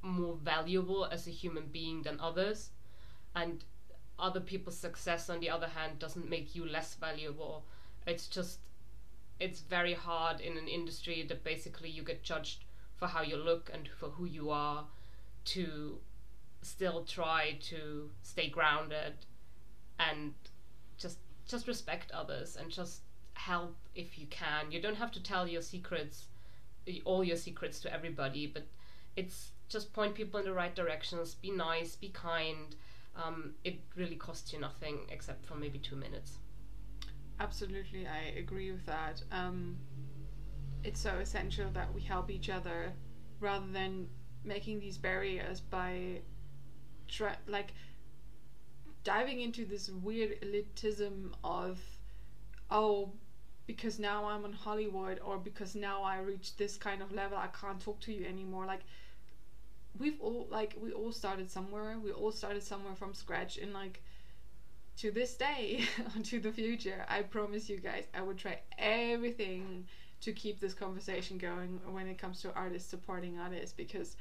more 0.02 0.36
valuable 0.36 1.04
as 1.04 1.28
a 1.28 1.30
human 1.30 1.66
being 1.66 2.02
than 2.02 2.18
others. 2.18 2.70
And 3.36 3.64
other 4.18 4.40
people's 4.40 4.76
success 4.76 5.30
on 5.30 5.38
the 5.38 5.50
other 5.50 5.68
hand 5.68 6.00
doesn't 6.00 6.28
make 6.28 6.56
you 6.56 6.66
less 6.66 6.94
valuable. 6.94 7.64
It's 8.08 8.26
just 8.26 8.58
it's 9.38 9.60
very 9.60 9.94
hard 9.94 10.40
in 10.40 10.56
an 10.58 10.66
industry 10.66 11.24
that 11.28 11.44
basically 11.44 11.88
you 11.88 12.02
get 12.02 12.24
judged 12.24 12.64
for 12.98 13.06
how 13.06 13.22
you 13.22 13.36
look 13.36 13.70
and 13.72 13.88
for 13.98 14.10
who 14.10 14.24
you 14.24 14.50
are 14.50 14.84
to 15.46 15.98
still 16.62 17.04
try 17.04 17.56
to 17.60 18.10
stay 18.22 18.48
grounded 18.48 19.14
and 20.00 20.34
just 20.98 21.18
just 21.46 21.66
respect 21.66 22.10
others 22.10 22.56
and 22.56 22.70
just 22.70 23.02
help 23.34 23.76
if 23.94 24.18
you 24.18 24.26
can. 24.26 24.70
You 24.70 24.82
don't 24.82 24.96
have 24.96 25.12
to 25.12 25.22
tell 25.22 25.46
your 25.46 25.62
secrets 25.62 26.26
all 27.04 27.22
your 27.22 27.36
secrets 27.36 27.80
to 27.80 27.92
everybody 27.92 28.46
but 28.46 28.66
it's 29.16 29.52
just 29.68 29.92
point 29.92 30.14
people 30.14 30.40
in 30.40 30.46
the 30.46 30.52
right 30.52 30.74
directions 30.74 31.34
be 31.34 31.50
nice 31.50 31.96
be 31.96 32.08
kind. 32.08 32.74
Um, 33.16 33.54
it 33.64 33.80
really 33.96 34.16
costs 34.16 34.52
you 34.52 34.60
nothing 34.60 35.00
except 35.10 35.44
for 35.44 35.54
maybe 35.54 35.78
two 35.78 35.96
minutes. 35.96 36.38
Absolutely 37.40 38.06
i 38.06 38.36
agree 38.38 38.72
with 38.72 38.84
that. 38.86 39.22
Um 39.30 39.76
it's 40.84 41.00
so 41.00 41.18
essential 41.18 41.70
that 41.72 41.92
we 41.94 42.00
help 42.00 42.30
each 42.30 42.48
other 42.48 42.92
rather 43.40 43.66
than 43.72 44.08
making 44.44 44.80
these 44.80 44.96
barriers 44.96 45.60
by 45.60 46.20
like 47.46 47.72
diving 49.04 49.40
into 49.40 49.64
this 49.64 49.90
weird 49.90 50.40
elitism 50.42 51.32
of 51.42 51.80
oh 52.70 53.12
because 53.66 53.98
now 53.98 54.24
I'm 54.24 54.44
on 54.44 54.52
Hollywood 54.52 55.20
or 55.24 55.36
because 55.38 55.74
now 55.74 56.02
I 56.02 56.18
reached 56.20 56.58
this 56.58 56.76
kind 56.76 57.02
of 57.02 57.12
level 57.12 57.36
I 57.36 57.48
can't 57.48 57.80
talk 57.80 58.00
to 58.00 58.12
you 58.12 58.26
anymore. 58.26 58.66
Like 58.66 58.80
we've 59.98 60.20
all 60.20 60.46
like 60.50 60.74
we 60.80 60.92
all 60.92 61.12
started 61.12 61.50
somewhere. 61.50 61.98
We 62.02 62.10
all 62.12 62.32
started 62.32 62.62
somewhere 62.62 62.94
from 62.94 63.14
scratch. 63.14 63.58
And 63.58 63.72
like 63.72 64.02
to 64.96 65.10
this 65.10 65.34
day 65.34 65.84
to 66.24 66.40
the 66.40 66.50
future 66.50 67.04
I 67.08 67.22
promise 67.22 67.68
you 67.68 67.78
guys 67.78 68.04
I 68.14 68.22
would 68.22 68.38
try 68.38 68.60
everything 68.78 69.86
to 70.20 70.32
keep 70.32 70.60
this 70.60 70.74
conversation 70.74 71.38
going 71.38 71.80
when 71.90 72.06
it 72.08 72.18
comes 72.18 72.42
to 72.42 72.52
artists 72.54 72.90
supporting 72.90 73.38
artists 73.38 73.72
because 73.72 74.16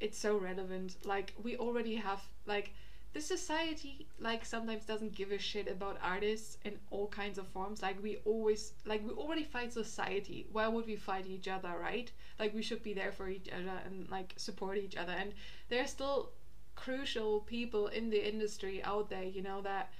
it's 0.00 0.18
so 0.18 0.36
relevant. 0.36 0.96
Like 1.04 1.34
we 1.42 1.56
already 1.56 1.96
have 1.96 2.22
like 2.46 2.72
the 3.12 3.20
society 3.20 4.06
like 4.20 4.44
sometimes 4.44 4.84
doesn't 4.84 5.14
give 5.14 5.32
a 5.32 5.38
shit 5.38 5.68
about 5.68 5.98
artists 6.02 6.58
in 6.64 6.78
all 6.90 7.08
kinds 7.08 7.38
of 7.38 7.46
forms. 7.48 7.82
Like 7.82 8.02
we 8.02 8.18
always 8.24 8.72
like 8.86 9.04
we 9.04 9.12
already 9.12 9.44
fight 9.44 9.72
society. 9.72 10.46
Why 10.52 10.68
would 10.68 10.86
we 10.86 10.96
fight 10.96 11.26
each 11.26 11.48
other 11.48 11.74
right? 11.80 12.10
Like 12.38 12.54
we 12.54 12.62
should 12.62 12.82
be 12.82 12.94
there 12.94 13.12
for 13.12 13.28
each 13.28 13.48
other 13.48 13.78
and 13.84 14.08
like 14.10 14.34
support 14.36 14.78
each 14.78 14.96
other. 14.96 15.12
And 15.12 15.32
there 15.68 15.82
are 15.82 15.86
still 15.86 16.30
crucial 16.76 17.40
people 17.40 17.88
in 17.88 18.08
the 18.08 18.28
industry 18.28 18.82
out 18.84 19.10
there 19.10 19.24
you 19.24 19.42
know 19.42 19.60
that 19.60 19.90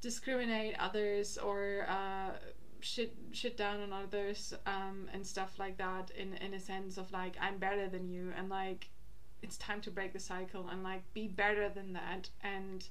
discriminate 0.00 0.74
others 0.80 1.38
or 1.38 1.86
uh 1.88 2.30
shit 2.84 3.14
shit 3.32 3.56
down 3.56 3.80
on 3.80 3.92
others 3.92 4.52
um 4.66 5.08
and 5.12 5.26
stuff 5.26 5.58
like 5.58 5.76
that 5.78 6.10
in 6.18 6.34
in 6.34 6.54
a 6.54 6.60
sense 6.60 6.98
of 6.98 7.10
like 7.12 7.36
i'm 7.40 7.56
better 7.58 7.88
than 7.88 8.08
you 8.08 8.32
and 8.36 8.48
like 8.48 8.88
it's 9.42 9.56
time 9.56 9.80
to 9.80 9.90
break 9.90 10.12
the 10.12 10.20
cycle 10.20 10.68
and 10.70 10.82
like 10.82 11.02
be 11.12 11.26
better 11.26 11.68
than 11.68 11.92
that 11.92 12.28
and 12.42 12.88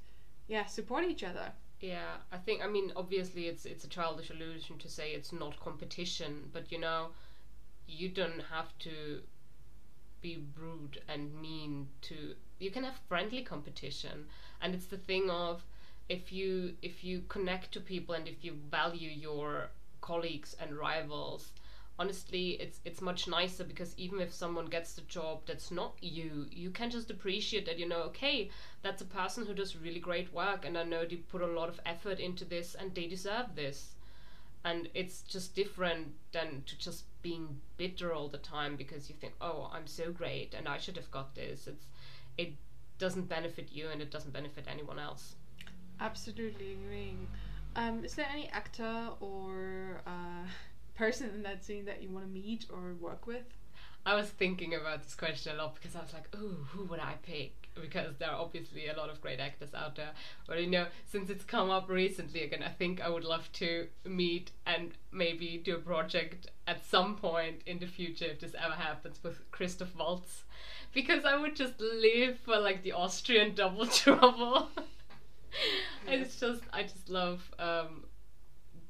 yeah 0.48 0.66
support 0.66 1.06
each 1.06 1.24
other. 1.24 1.52
Yeah, 1.80 2.18
I 2.32 2.38
think 2.38 2.64
I 2.64 2.68
mean 2.68 2.92
obviously 2.96 3.48
it's 3.48 3.66
it's 3.66 3.84
a 3.84 3.88
childish 3.88 4.30
illusion 4.30 4.78
to 4.80 4.90
say 4.90 5.12
it's 5.12 5.32
not 5.32 5.60
competition, 5.60 6.50
but 6.54 6.72
you 6.72 6.80
know, 6.80 7.08
you 7.88 8.10
don't 8.10 8.44
have 8.52 8.78
to 8.80 9.22
be 10.22 10.44
rude 10.56 11.02
and 11.08 11.34
mean 11.42 11.88
to 12.02 12.36
you 12.60 12.70
can 12.70 12.84
have 12.84 13.00
friendly 13.08 13.42
competition. 13.42 14.26
And 14.62 14.76
it's 14.76 14.86
the 14.86 14.98
thing 14.98 15.32
of 15.32 15.64
if 16.08 16.32
you 16.32 16.76
if 16.82 17.04
you 17.04 17.24
connect 17.30 17.72
to 17.72 17.80
people 17.80 18.14
and 18.14 18.28
if 18.28 18.44
you 18.44 18.58
value 18.70 19.10
your 19.10 19.70
colleagues 20.02 20.56
and 20.60 20.74
rivals 20.78 21.52
honestly 22.00 22.52
it's 22.52 22.80
it's 22.84 23.02
much 23.02 23.28
nicer 23.28 23.64
because 23.64 23.94
even 23.98 24.20
if 24.20 24.34
someone 24.34 24.66
gets 24.66 24.94
the 24.94 25.02
job 25.02 25.42
that's 25.46 25.70
not 25.70 25.94
you 26.02 26.48
you 26.52 26.72
can 26.72 26.90
just 26.90 27.12
appreciate 27.12 27.66
that 27.66 27.78
you 27.78 27.88
know 27.88 28.02
okay 28.02 28.50
that's 28.82 29.02
a 29.02 29.06
person 29.06 29.46
who 29.46 29.54
does 29.54 29.76
really 29.76 30.00
great 30.00 30.34
work 30.34 30.66
and 30.66 30.76
i 30.78 30.84
know 30.84 31.06
they 31.06 31.18
put 31.18 31.42
a 31.42 31.48
lot 31.60 31.70
of 31.70 31.80
effort 31.86 32.20
into 32.20 32.44
this 32.46 32.76
and 32.76 32.94
they 32.96 33.08
deserve 33.08 33.56
this. 33.56 33.96
And 34.64 34.90
it's 34.94 35.24
just 35.24 35.56
different 35.56 36.10
than 36.34 36.62
to 36.68 36.78
just 36.78 37.06
being 37.24 37.60
bitter 37.78 38.14
all 38.14 38.28
the 38.28 38.38
time 38.38 38.76
because 38.76 39.10
you 39.10 39.16
think 39.20 39.34
oh 39.42 39.72
i'm 39.74 39.88
so 39.88 40.12
great 40.12 40.54
and 40.54 40.68
i 40.68 40.78
should 40.78 40.98
have 40.98 41.10
got 41.10 41.34
this. 41.34 41.68
It's 41.68 41.86
it 42.38 42.54
doesn't 43.00 43.28
benefit 43.28 43.70
you 43.72 43.88
and 43.90 44.02
it 44.02 44.12
doesn't 44.12 44.34
benefit 44.34 44.66
anyone 44.68 45.00
else. 45.00 45.36
Absolutely 46.00 46.74
agreeing 46.74 47.28
um 47.76 48.04
is 48.04 48.14
there 48.16 48.28
any 48.32 48.50
actor 48.50 49.10
or 49.20 50.02
uh 50.06 50.46
person 50.96 51.30
in 51.34 51.42
that 51.44 51.64
scene 51.64 51.86
that 51.86 52.02
you 52.04 52.10
want 52.10 52.26
to 52.26 52.32
meet 52.32 52.66
or 52.72 52.94
work 53.00 53.26
with 53.26 53.46
I 54.06 54.16
was 54.16 54.30
thinking 54.30 54.74
about 54.74 55.04
this 55.04 55.14
question 55.14 55.54
a 55.56 55.62
lot 55.62 55.76
because 55.76 55.96
I 55.96 56.02
was 56.02 56.14
like, 56.14 56.36
"Ooh, 56.36 56.66
who 56.70 56.86
would 56.86 57.00
I 57.00 57.16
pick?" 57.22 57.70
Because 57.80 58.16
there 58.18 58.32
are 58.32 58.42
obviously 58.42 58.88
a 58.88 58.96
lot 58.96 59.10
of 59.10 59.22
great 59.22 59.40
actors 59.40 59.74
out 59.76 59.96
there. 59.96 60.12
But 60.48 60.60
you 60.60 60.68
know, 60.68 60.88
since 61.06 61.30
it's 61.30 61.44
come 61.46 61.70
up 61.70 61.88
recently 61.88 62.42
again, 62.44 62.64
I 62.64 62.70
think 62.70 63.00
I 63.00 63.10
would 63.10 63.24
love 63.24 63.52
to 63.54 63.88
meet 64.04 64.52
and 64.66 64.92
maybe 65.12 65.62
do 65.64 65.76
a 65.76 65.80
project 65.80 66.48
at 66.68 66.84
some 66.86 67.16
point 67.16 67.62
in 67.68 67.78
the 67.78 67.86
future 67.86 68.26
if 68.26 68.40
this 68.40 68.56
ever 68.56 68.74
happens 68.74 69.20
with 69.24 69.40
Christoph 69.52 69.96
Waltz, 69.96 70.44
because 70.94 71.24
I 71.24 71.38
would 71.38 71.56
just 71.56 71.80
live 71.80 72.40
for 72.40 72.58
like 72.58 72.82
the 72.82 72.94
Austrian 72.94 73.54
double 73.62 73.86
trouble. 73.86 74.70
and 76.08 76.22
it's 76.22 76.40
just, 76.40 76.64
I 76.74 76.84
just 76.84 77.10
love 77.10 77.52
um, 77.60 78.06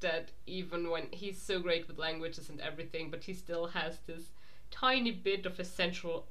that 0.00 0.30
even 0.46 0.90
when 0.90 1.06
he's 1.10 1.40
so 1.40 1.60
great 1.60 1.88
with 1.88 1.98
languages 1.98 2.48
and 2.48 2.60
everything, 2.60 3.10
but 3.10 3.24
he 3.24 3.34
still 3.34 3.66
has 3.68 3.98
this 4.06 4.30
tiny 4.70 5.10
bit 5.12 5.46
of 5.46 5.58
a 5.60 5.64
central 5.64 6.26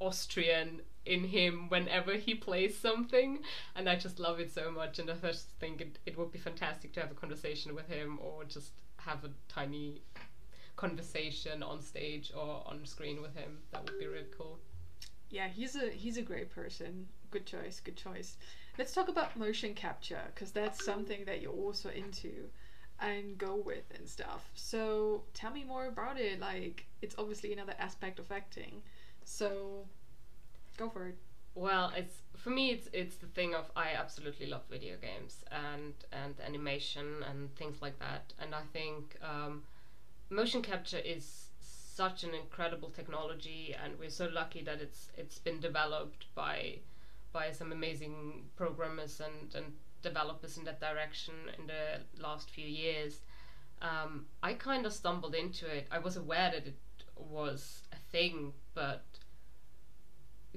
Austrian 0.00 0.82
in 1.06 1.24
him 1.24 1.68
whenever 1.68 2.14
he 2.14 2.34
plays 2.34 2.76
something, 2.78 3.40
and 3.76 3.88
I 3.88 3.96
just 3.96 4.18
love 4.18 4.40
it 4.40 4.52
so 4.52 4.70
much. 4.70 4.98
And 4.98 5.10
I 5.10 5.14
just 5.14 5.48
think 5.60 5.80
it, 5.80 5.98
it 6.06 6.16
would 6.18 6.32
be 6.32 6.38
fantastic 6.38 6.92
to 6.94 7.00
have 7.00 7.10
a 7.10 7.14
conversation 7.14 7.74
with 7.74 7.88
him 7.88 8.18
or 8.20 8.44
just 8.44 8.72
have 8.98 9.24
a 9.24 9.30
tiny 9.48 10.02
conversation 10.76 11.62
on 11.62 11.80
stage 11.82 12.32
or 12.34 12.62
on 12.66 12.84
screen 12.84 13.20
with 13.22 13.34
him. 13.36 13.58
That 13.72 13.84
would 13.84 13.98
be 13.98 14.06
really 14.06 14.26
cool. 14.36 14.58
yeah 15.30 15.48
he's 15.48 15.76
a 15.76 15.90
he's 15.90 16.16
a 16.16 16.22
great 16.22 16.50
person 16.50 17.06
good 17.30 17.46
choice 17.46 17.80
good 17.80 17.96
choice 17.96 18.36
let's 18.78 18.92
talk 18.92 19.08
about 19.08 19.36
motion 19.36 19.74
capture 19.74 20.22
because 20.34 20.50
that's 20.52 20.84
something 20.84 21.24
that 21.26 21.40
you're 21.42 21.52
also 21.52 21.88
into 21.90 22.48
and 23.00 23.36
go 23.36 23.56
with 23.56 23.84
and 23.96 24.08
stuff 24.08 24.50
so 24.54 25.22
tell 25.34 25.50
me 25.50 25.64
more 25.64 25.86
about 25.86 26.18
it 26.18 26.40
like 26.40 26.86
it's 27.00 27.14
obviously 27.18 27.52
another 27.52 27.74
aspect 27.78 28.18
of 28.18 28.30
acting 28.30 28.82
so 29.24 29.84
go 30.76 30.88
for 30.88 31.06
it 31.08 31.16
Well, 31.54 31.92
it's 31.94 32.22
for 32.36 32.50
me. 32.50 32.70
It's 32.70 32.88
it's 32.92 33.16
the 33.16 33.26
thing 33.26 33.54
of 33.54 33.70
I 33.76 33.90
absolutely 33.92 34.46
love 34.46 34.62
video 34.70 34.96
games 34.96 35.44
and 35.50 35.94
and 36.10 36.34
animation 36.40 37.22
and 37.28 37.54
things 37.56 37.82
like 37.82 37.98
that. 37.98 38.32
And 38.38 38.54
I 38.54 38.62
think 38.72 39.16
um, 39.22 39.64
motion 40.30 40.62
capture 40.62 40.98
is 40.98 41.50
such 41.60 42.24
an 42.24 42.34
incredible 42.34 42.90
technology, 42.90 43.74
and 43.82 43.98
we're 43.98 44.10
so 44.10 44.28
lucky 44.32 44.62
that 44.64 44.80
it's 44.80 45.10
it's 45.16 45.38
been 45.38 45.60
developed 45.60 46.24
by 46.34 46.78
by 47.32 47.50
some 47.50 47.72
amazing 47.72 48.44
programmers 48.56 49.20
and 49.20 49.54
and 49.54 49.72
developers 50.02 50.58
in 50.58 50.64
that 50.64 50.80
direction 50.80 51.34
in 51.58 51.66
the 51.66 52.22
last 52.22 52.50
few 52.50 52.66
years. 52.66 53.20
Um, 53.80 54.26
I 54.42 54.54
kind 54.54 54.86
of 54.86 54.92
stumbled 54.92 55.34
into 55.34 55.66
it. 55.66 55.86
I 55.90 55.98
was 55.98 56.16
aware 56.16 56.50
that 56.50 56.66
it 56.66 56.76
was 57.16 57.82
a 57.92 57.96
thing, 58.10 58.52
but 58.74 59.04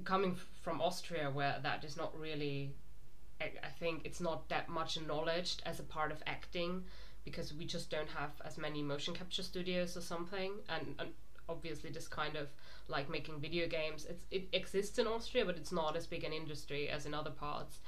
coming 0.03 0.35
from 0.61 0.81
Austria, 0.81 1.29
where 1.31 1.57
that 1.63 1.83
is 1.83 1.95
not 1.95 2.17
really, 2.19 2.73
I, 3.39 3.51
I 3.63 3.69
think 3.79 4.01
it's 4.05 4.19
not 4.19 4.49
that 4.49 4.69
much 4.69 4.97
acknowledged 4.97 5.63
as 5.65 5.79
a 5.79 5.83
part 5.83 6.11
of 6.11 6.21
acting 6.27 6.83
because 7.23 7.53
we 7.53 7.65
just 7.65 7.89
don't 7.89 8.09
have 8.09 8.31
as 8.45 8.57
many 8.57 8.83
motion 8.83 9.15
capture 9.15 9.41
studios 9.41 9.97
or 9.97 10.01
something. 10.01 10.51
And, 10.69 10.95
and 10.99 11.09
obviously, 11.49 11.89
this 11.89 12.07
kind 12.07 12.35
of 12.35 12.47
like 12.87 13.09
making 13.09 13.39
video 13.39 13.67
games, 13.67 14.05
it's, 14.09 14.25
it 14.31 14.47
exists 14.53 14.97
in 14.99 15.07
Austria, 15.07 15.45
but 15.45 15.57
it's 15.57 15.71
not 15.71 15.95
as 15.95 16.05
big 16.05 16.23
an 16.23 16.33
industry 16.33 16.89
as 16.89 17.05
in 17.05 17.13
other 17.13 17.31
parts. 17.31 17.79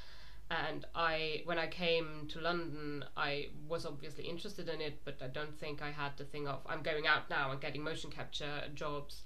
And 0.49 0.85
I, 0.95 1.41
when 1.45 1.59
I 1.59 1.67
came 1.67 2.27
to 2.29 2.39
London, 2.39 3.03
I 3.17 3.49
was 3.67 3.85
obviously 3.85 4.23
interested 4.23 4.69
in 4.69 4.79
it, 4.79 5.01
but 5.03 5.17
I 5.21 5.27
don't 5.27 5.59
think 5.59 5.81
I 5.81 5.91
had 5.91 6.15
the 6.17 6.23
thing 6.23 6.47
of 6.47 6.61
I'm 6.65 6.81
going 6.81 7.05
out 7.05 7.29
now 7.29 7.51
and 7.51 7.59
getting 7.59 7.83
motion 7.83 8.09
capture 8.09 8.63
jobs 8.73 9.23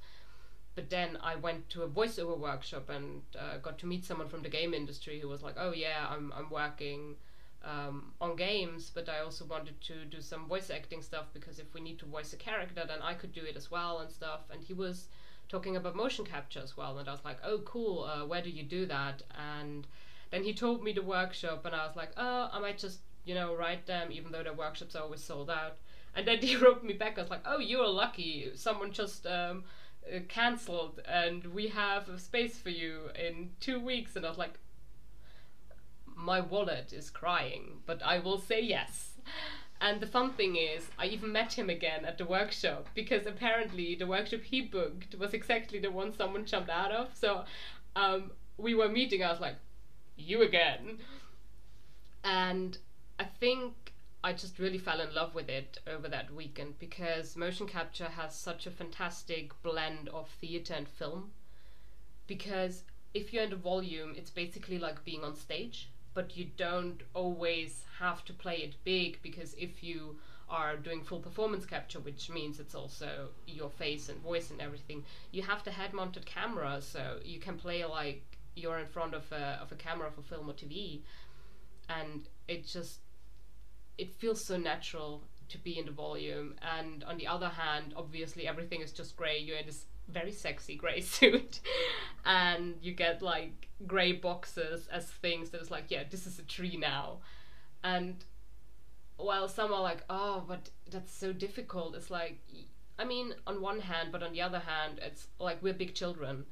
but 0.75 0.89
then 0.89 1.17
I 1.21 1.35
went 1.35 1.69
to 1.71 1.83
a 1.83 1.87
voiceover 1.87 2.37
workshop 2.37 2.89
and 2.89 3.21
uh, 3.37 3.57
got 3.57 3.77
to 3.79 3.85
meet 3.85 4.05
someone 4.05 4.29
from 4.29 4.41
the 4.41 4.49
game 4.49 4.73
industry 4.73 5.19
who 5.19 5.27
was 5.27 5.41
like, 5.41 5.55
"Oh 5.57 5.73
yeah, 5.73 6.07
I'm 6.09 6.31
I'm 6.35 6.49
working 6.49 7.15
um, 7.63 8.13
on 8.19 8.35
games, 8.35 8.91
but 8.93 9.07
I 9.09 9.19
also 9.19 9.45
wanted 9.45 9.79
to 9.81 10.05
do 10.05 10.21
some 10.21 10.47
voice 10.47 10.69
acting 10.69 11.01
stuff 11.01 11.25
because 11.33 11.59
if 11.59 11.73
we 11.73 11.81
need 11.81 11.99
to 11.99 12.05
voice 12.05 12.33
a 12.33 12.37
character, 12.37 12.83
then 12.87 13.01
I 13.01 13.13
could 13.13 13.33
do 13.33 13.43
it 13.43 13.55
as 13.55 13.69
well 13.69 13.99
and 13.99 14.09
stuff." 14.11 14.41
And 14.51 14.63
he 14.63 14.73
was 14.73 15.07
talking 15.49 15.75
about 15.75 15.95
motion 15.95 16.25
capture 16.25 16.61
as 16.61 16.75
well, 16.77 16.97
and 16.97 17.07
I 17.07 17.11
was 17.11 17.25
like, 17.25 17.37
"Oh 17.43 17.59
cool, 17.59 18.03
uh, 18.03 18.25
where 18.25 18.41
do 18.41 18.49
you 18.49 18.63
do 18.63 18.85
that?" 18.87 19.23
And 19.37 19.87
then 20.31 20.43
he 20.43 20.53
told 20.53 20.83
me 20.83 20.93
the 20.93 21.01
workshop, 21.01 21.65
and 21.65 21.75
I 21.75 21.85
was 21.85 21.95
like, 21.95 22.11
"Oh, 22.17 22.49
I 22.51 22.59
might 22.59 22.77
just 22.77 22.99
you 23.25 23.35
know 23.35 23.55
write 23.55 23.85
them, 23.85 24.11
even 24.11 24.31
though 24.31 24.43
the 24.43 24.53
workshops 24.53 24.95
are 24.95 25.03
always 25.03 25.23
sold 25.23 25.49
out." 25.49 25.77
And 26.15 26.27
then 26.27 26.39
he 26.41 26.55
wrote 26.55 26.83
me 26.83 26.93
back. 26.93 27.17
I 27.17 27.21
was 27.21 27.31
like, 27.31 27.45
"Oh, 27.45 27.59
you're 27.59 27.87
lucky. 27.87 28.51
Someone 28.55 28.91
just." 28.91 29.25
Um, 29.27 29.63
uh, 30.11 30.19
cancelled 30.27 30.99
and 31.07 31.45
we 31.53 31.67
have 31.67 32.09
a 32.09 32.17
space 32.17 32.57
for 32.57 32.71
you 32.71 33.11
in 33.13 33.51
two 33.59 33.79
weeks 33.79 34.15
and 34.15 34.25
i 34.25 34.29
was 34.29 34.37
like 34.37 34.57
my 36.21 36.39
wallet 36.39 36.93
is 36.93 37.09
crying 37.09 37.81
but 37.85 38.01
i 38.03 38.19
will 38.19 38.37
say 38.37 38.61
yes. 38.61 39.07
And 39.83 39.99
the 39.99 40.05
fun 40.05 40.31
thing 40.33 40.55
is 40.57 40.89
i 40.99 41.05
even 41.07 41.31
met 41.31 41.53
him 41.53 41.69
again 41.69 42.05
at 42.05 42.17
the 42.17 42.25
workshop 42.25 42.87
because 42.93 43.25
apparently 43.25 43.95
the 43.95 44.05
workshop 44.05 44.41
he 44.41 44.61
booked 44.61 45.15
was 45.15 45.33
exactly 45.33 45.79
the 45.79 45.89
one 45.89 46.13
someone 46.13 46.45
jumped 46.45 46.69
out 46.69 46.91
of. 46.91 47.09
So 47.15 47.45
um, 47.95 48.31
we 48.57 48.75
were 48.75 48.89
meeting 48.89 49.23
i 49.23 49.31
was 49.31 49.39
like 49.39 49.55
you 50.17 50.43
again? 50.43 50.99
And 52.23 52.77
i 53.19 53.23
think 53.23 53.73
I 54.23 54.33
just 54.33 54.59
really 54.59 54.77
fell 54.77 55.01
in 55.01 55.15
love 55.15 55.33
with 55.33 55.49
it 55.49 55.79
over 55.87 56.07
that 56.07 56.31
weekend 56.31 56.77
because 56.77 57.35
motion 57.35 57.67
capture 57.67 58.09
has 58.09 58.35
such 58.35 58.67
a 58.67 58.71
fantastic 58.71 59.59
blend 59.63 60.09
of 60.09 60.29
theater 60.29 60.75
and 60.75 60.87
film. 60.87 61.31
Because 62.27 62.83
if 63.15 63.33
you're 63.33 63.43
in 63.43 63.49
the 63.49 63.55
volume, 63.55 64.13
it's 64.15 64.29
basically 64.29 64.77
like 64.77 65.03
being 65.03 65.23
on 65.23 65.35
stage, 65.35 65.89
but 66.13 66.35
you 66.37 66.47
don't 66.57 67.01
always 67.13 67.83
have 67.99 68.25
to 68.25 68.33
play 68.33 68.57
it 68.57 68.75
big 68.83 69.21
because 69.21 69.53
if 69.57 69.83
you 69.83 70.17
are 70.49 70.75
doing 70.75 71.01
full 71.01 71.19
performance 71.19 71.65
capture, 71.65 71.99
which 71.99 72.29
means 72.29 72.59
it's 72.59 72.75
also 72.75 73.29
your 73.47 73.69
face 73.69 74.09
and 74.09 74.19
voice 74.21 74.51
and 74.51 74.61
everything, 74.61 75.03
you 75.31 75.41
have 75.41 75.63
the 75.63 75.71
head 75.71 75.93
mounted 75.93 76.25
camera, 76.25 76.81
so 76.81 77.19
you 77.23 77.39
can 77.39 77.57
play 77.57 77.85
like 77.85 78.23
you're 78.55 78.79
in 78.79 78.87
front 78.87 79.13
of 79.13 79.31
a, 79.31 79.59
of 79.61 79.71
a 79.71 79.75
camera 79.75 80.11
for 80.11 80.21
film 80.21 80.49
or 80.49 80.53
TV. 80.53 81.01
And 81.87 82.27
it 82.47 82.67
just 82.67 82.99
it 83.97 84.13
feels 84.13 84.45
so 84.45 84.57
natural 84.57 85.21
to 85.49 85.57
be 85.57 85.77
in 85.77 85.85
the 85.85 85.91
volume 85.91 86.55
and 86.77 87.03
on 87.03 87.17
the 87.17 87.27
other 87.27 87.49
hand 87.49 87.93
obviously 87.97 88.47
everything 88.47 88.81
is 88.81 88.91
just 88.93 89.17
gray 89.17 89.37
you're 89.37 89.57
in 89.57 89.65
this 89.65 89.85
very 90.07 90.31
sexy 90.31 90.75
grey 90.75 91.01
suit, 91.01 91.59
and 92.25 92.75
you 92.81 92.93
get 92.93 93.21
like 93.21 93.67
grey 93.87 94.11
boxes 94.11 94.87
as 94.91 95.05
things 95.05 95.49
that 95.51 95.61
is 95.61 95.71
like, 95.71 95.85
yeah, 95.89 96.03
this 96.09 96.27
is 96.27 96.39
a 96.39 96.43
tree 96.43 96.77
now, 96.77 97.17
and 97.83 98.25
while 99.17 99.47
some 99.47 99.71
are 99.73 99.81
like, 99.81 100.03
oh, 100.09 100.43
but 100.47 100.69
that's 100.89 101.13
so 101.13 101.31
difficult, 101.31 101.95
it's 101.95 102.09
like, 102.09 102.39
I 102.97 103.05
mean, 103.05 103.35
on 103.45 103.61
one 103.61 103.79
hand, 103.79 104.09
but 104.11 104.23
on 104.23 104.33
the 104.33 104.41
other 104.41 104.59
hand, 104.59 104.99
it's 105.01 105.27
like 105.39 105.61
we're 105.61 105.73
big 105.73 105.93
children, 105.93 106.45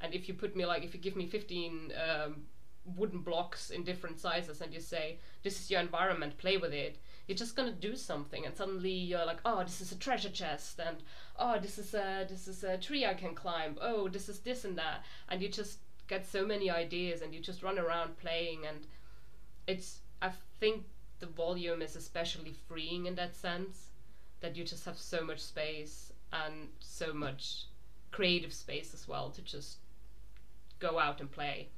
and 0.00 0.14
if 0.14 0.28
you 0.28 0.34
put 0.34 0.56
me 0.56 0.66
like, 0.66 0.84
if 0.84 0.94
you 0.94 1.00
give 1.00 1.16
me 1.16 1.26
fifteen. 1.26 1.92
Um, 1.96 2.46
wooden 2.94 3.20
blocks 3.20 3.70
in 3.70 3.82
different 3.82 4.20
sizes 4.20 4.60
and 4.60 4.72
you 4.72 4.80
say 4.80 5.18
this 5.42 5.60
is 5.60 5.70
your 5.70 5.80
environment 5.80 6.38
play 6.38 6.56
with 6.56 6.72
it 6.72 6.98
you're 7.26 7.36
just 7.36 7.56
gonna 7.56 7.72
do 7.72 7.96
something 7.96 8.46
and 8.46 8.56
suddenly 8.56 8.90
you're 8.90 9.26
like 9.26 9.40
oh 9.44 9.62
this 9.62 9.80
is 9.80 9.92
a 9.92 9.96
treasure 9.96 10.30
chest 10.30 10.78
and 10.78 10.98
oh 11.38 11.58
this 11.58 11.78
is 11.78 11.94
a 11.94 12.26
this 12.28 12.46
is 12.48 12.62
a 12.64 12.78
tree 12.78 13.04
i 13.04 13.14
can 13.14 13.34
climb 13.34 13.76
oh 13.80 14.08
this 14.08 14.28
is 14.28 14.40
this 14.40 14.64
and 14.64 14.78
that 14.78 15.04
and 15.28 15.42
you 15.42 15.48
just 15.48 15.78
get 16.08 16.24
so 16.24 16.46
many 16.46 16.70
ideas 16.70 17.22
and 17.22 17.34
you 17.34 17.40
just 17.40 17.62
run 17.62 17.78
around 17.78 18.16
playing 18.18 18.60
and 18.66 18.86
it's 19.66 20.00
i 20.22 20.30
think 20.60 20.84
the 21.18 21.26
volume 21.26 21.82
is 21.82 21.96
especially 21.96 22.54
freeing 22.68 23.06
in 23.06 23.14
that 23.14 23.34
sense 23.34 23.88
that 24.40 24.54
you 24.54 24.64
just 24.64 24.84
have 24.84 24.98
so 24.98 25.24
much 25.24 25.40
space 25.40 26.12
and 26.32 26.68
so 26.78 27.12
much 27.12 27.64
creative 28.12 28.52
space 28.52 28.94
as 28.94 29.08
well 29.08 29.30
to 29.30 29.42
just 29.42 29.78
go 30.78 30.98
out 30.98 31.20
and 31.20 31.30
play 31.30 31.68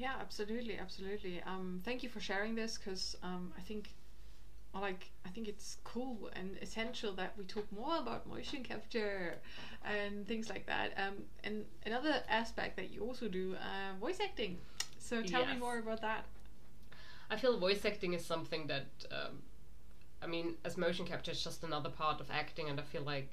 Yeah, 0.00 0.14
absolutely, 0.18 0.78
absolutely. 0.78 1.42
Um, 1.44 1.82
thank 1.84 2.02
you 2.02 2.08
for 2.08 2.20
sharing 2.20 2.54
this 2.54 2.78
because 2.78 3.16
um, 3.22 3.52
I 3.58 3.60
think, 3.60 3.90
like, 4.74 5.10
I 5.26 5.30
think 5.30 5.48
it's 5.48 5.78
cool 5.82 6.30
and 6.34 6.56
essential 6.62 7.12
that 7.14 7.32
we 7.36 7.44
talk 7.44 7.66
more 7.72 7.96
about 7.98 8.26
motion 8.28 8.62
capture 8.62 9.34
and 9.84 10.26
things 10.26 10.48
like 10.48 10.66
that. 10.66 10.92
Um, 10.96 11.14
and 11.42 11.64
another 11.84 12.22
aspect 12.28 12.76
that 12.76 12.90
you 12.90 13.02
also 13.02 13.28
do, 13.28 13.56
uh, 13.56 13.98
voice 13.98 14.18
acting. 14.22 14.58
So 14.98 15.22
tell 15.22 15.46
me 15.46 15.56
more 15.56 15.78
about 15.78 16.02
that. 16.02 16.24
I 17.30 17.36
feel 17.36 17.58
voice 17.58 17.84
acting 17.84 18.12
is 18.12 18.24
something 18.24 18.66
that, 18.66 18.86
um, 19.10 19.42
I 20.22 20.26
mean, 20.26 20.56
as 20.64 20.76
motion 20.76 21.06
capture, 21.06 21.30
it's 21.30 21.42
just 21.42 21.64
another 21.64 21.90
part 21.90 22.20
of 22.20 22.30
acting, 22.30 22.68
and 22.68 22.78
I 22.78 22.82
feel 22.82 23.02
like 23.02 23.30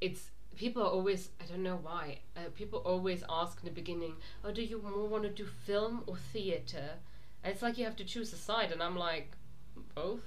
it's 0.00 0.30
people 0.56 0.82
are 0.82 0.90
always 0.90 1.30
I 1.40 1.44
don't 1.44 1.62
know 1.62 1.78
why 1.82 2.20
uh, 2.36 2.48
people 2.54 2.80
always 2.80 3.22
ask 3.28 3.58
in 3.60 3.64
the 3.66 3.74
beginning, 3.74 4.14
oh, 4.44 4.52
do 4.52 4.62
you 4.62 4.80
more 4.80 5.08
want 5.08 5.24
to 5.24 5.30
do 5.30 5.44
film 5.44 6.04
or 6.06 6.16
theater? 6.16 6.90
And 7.42 7.52
it's 7.52 7.62
like 7.62 7.78
you 7.78 7.84
have 7.84 7.96
to 7.96 8.04
choose 8.04 8.32
a 8.32 8.36
side, 8.36 8.72
and 8.72 8.82
I'm 8.82 8.96
like, 8.96 9.32
both. 9.94 10.22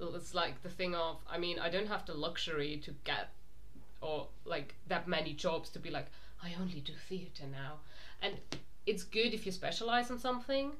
It's 0.00 0.34
like 0.34 0.62
the 0.62 0.68
thing 0.68 0.94
of 0.94 1.18
I 1.30 1.38
mean, 1.38 1.58
I 1.58 1.68
don't 1.70 1.88
have 1.88 2.04
the 2.06 2.14
luxury 2.14 2.80
to 2.84 2.92
get 3.04 3.30
or 4.00 4.28
like 4.44 4.74
that 4.88 5.08
many 5.08 5.32
jobs 5.32 5.70
to 5.70 5.78
be 5.78 5.90
like 5.90 6.06
I 6.42 6.54
only 6.60 6.80
do 6.80 6.92
theater 7.08 7.44
now, 7.50 7.74
and 8.20 8.34
it's 8.86 9.02
good 9.04 9.32
if 9.34 9.46
you 9.46 9.52
specialize 9.52 10.10
in 10.10 10.18
something 10.18 10.72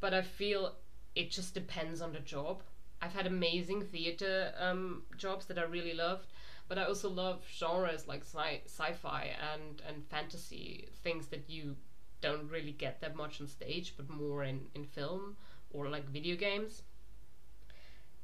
but 0.00 0.14
I 0.14 0.22
feel 0.22 0.74
it 1.14 1.30
just 1.30 1.54
depends 1.54 2.02
on 2.02 2.12
the 2.12 2.20
job. 2.20 2.62
I've 3.00 3.14
had 3.14 3.26
amazing 3.26 3.82
theater 3.82 4.52
um, 4.58 5.02
jobs 5.16 5.46
that 5.46 5.58
I 5.58 5.62
really 5.62 5.94
loved, 5.94 6.26
but 6.68 6.78
I 6.78 6.84
also 6.84 7.08
love 7.08 7.42
genres 7.50 8.06
like 8.08 8.22
sci- 8.24 8.62
sci-fi 8.66 9.30
and 9.52 9.82
and 9.88 10.04
fantasy 10.06 10.88
things 11.02 11.28
that 11.28 11.44
you 11.48 11.76
don't 12.20 12.50
really 12.50 12.72
get 12.72 13.00
that 13.00 13.16
much 13.16 13.40
on 13.40 13.48
stage, 13.48 13.94
but 13.96 14.08
more 14.08 14.44
in 14.44 14.66
in 14.74 14.84
film 14.84 15.36
or 15.72 15.88
like 15.88 16.06
video 16.08 16.36
games. 16.36 16.82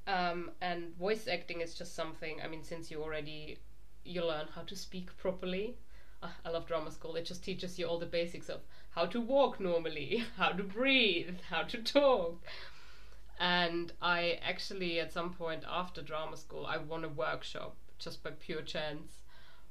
Um, 0.07 0.51
and 0.61 0.97
voice 0.97 1.29
acting 1.29 1.61
is 1.61 1.75
just 1.75 1.95
something. 1.95 2.41
I 2.43 2.49
mean, 2.49 2.65
since 2.65 2.91
you 2.91 3.03
already 3.03 3.59
you 4.05 4.25
learn 4.25 4.49
how 4.55 4.63
to 4.63 4.77
speak 4.77 5.17
properly. 5.19 5.77
Uh, 6.23 6.29
I 6.45 6.51
love 6.51 6.67
drama 6.67 6.91
school. 6.91 7.17
It 7.17 7.25
just 7.27 7.45
teaches 7.45 7.79
you 7.79 7.87
all 7.87 7.99
the 7.99 8.07
basics 8.07 8.49
of 8.49 8.61
how 8.91 9.07
to 9.07 9.21
walk 9.21 9.61
normally, 9.61 10.25
how 10.37 10.51
to 10.51 10.63
breathe, 10.63 11.39
how 11.49 11.63
to 11.65 11.83
talk. 11.83 12.43
And 13.39 13.93
I 14.03 14.39
actually, 14.43 15.01
at 15.01 15.13
some 15.13 15.33
point 15.33 15.65
after 15.69 16.03
drama 16.03 16.37
school, 16.37 16.67
I 16.67 16.77
won 16.77 17.05
a 17.05 17.09
workshop 17.09 17.77
just 17.99 18.23
by 18.23 18.31
pure 18.31 18.63
chance 18.63 19.21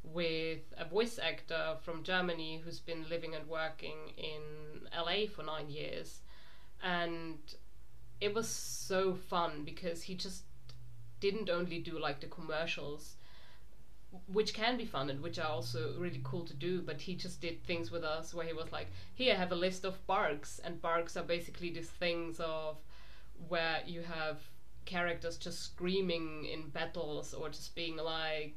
with 0.03 0.61
a 0.77 0.85
voice 0.85 1.19
actor 1.19 1.75
from 1.83 2.03
Germany 2.03 2.61
who's 2.63 2.79
been 2.79 3.07
living 3.09 3.35
and 3.35 3.47
working 3.47 4.13
in 4.17 4.87
LA 4.95 5.27
for 5.27 5.43
nine 5.43 5.69
years. 5.69 6.21
And 6.81 7.37
it 8.21 8.33
was 8.33 8.47
so 8.47 9.13
fun 9.13 9.63
because 9.63 10.03
he 10.03 10.15
just 10.15 10.43
didn't 11.19 11.49
only 11.49 11.79
do 11.79 11.99
like 11.99 12.19
the 12.19 12.27
commercials 12.27 13.15
which 14.27 14.53
can 14.53 14.77
be 14.77 14.85
fun 14.85 15.09
and 15.09 15.21
which 15.21 15.37
are 15.37 15.49
also 15.49 15.93
really 15.97 16.21
cool 16.23 16.43
to 16.43 16.53
do 16.53 16.81
but 16.81 17.01
he 17.01 17.13
just 17.13 17.41
did 17.41 17.63
things 17.63 17.91
with 17.91 18.03
us 18.03 18.33
where 18.33 18.45
he 18.45 18.53
was 18.53 18.71
like 18.71 18.87
here 19.13 19.33
I 19.33 19.37
have 19.37 19.51
a 19.51 19.55
list 19.55 19.85
of 19.85 20.05
barks. 20.07 20.59
And 20.63 20.81
barks 20.81 21.15
are 21.15 21.23
basically 21.23 21.69
these 21.69 21.89
things 21.89 22.39
of 22.39 22.77
where 23.47 23.81
you 23.85 24.01
have 24.01 24.37
characters 24.85 25.37
just 25.37 25.61
screaming 25.61 26.45
in 26.45 26.69
battles 26.69 27.33
or 27.33 27.49
just 27.49 27.75
being 27.75 27.97
like 27.97 28.55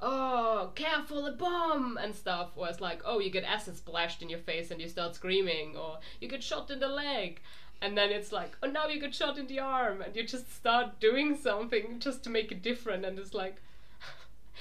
oh 0.00 0.72
careful 0.74 1.26
a 1.26 1.32
bomb 1.32 1.96
and 1.98 2.14
stuff 2.14 2.56
where 2.56 2.70
it's 2.70 2.80
like 2.80 3.02
oh 3.04 3.20
you 3.20 3.30
get 3.30 3.44
acid 3.44 3.76
splashed 3.76 4.22
in 4.22 4.28
your 4.28 4.38
face 4.38 4.70
and 4.70 4.80
you 4.80 4.88
start 4.88 5.14
screaming 5.14 5.76
or 5.76 5.98
you 6.20 6.26
get 6.26 6.42
shot 6.42 6.70
in 6.70 6.80
the 6.80 6.88
leg 6.88 7.40
and 7.82 7.96
then 7.96 8.10
it's 8.10 8.32
like 8.32 8.56
oh 8.62 8.68
now 8.68 8.86
you 8.86 9.00
get 9.00 9.14
shot 9.14 9.38
in 9.38 9.46
the 9.46 9.58
arm 9.58 10.02
and 10.02 10.14
you 10.14 10.22
just 10.22 10.54
start 10.54 11.00
doing 11.00 11.36
something 11.36 11.98
just 11.98 12.22
to 12.22 12.30
make 12.30 12.52
it 12.52 12.62
different 12.62 13.04
and 13.04 13.18
it's 13.18 13.34
like 13.34 13.56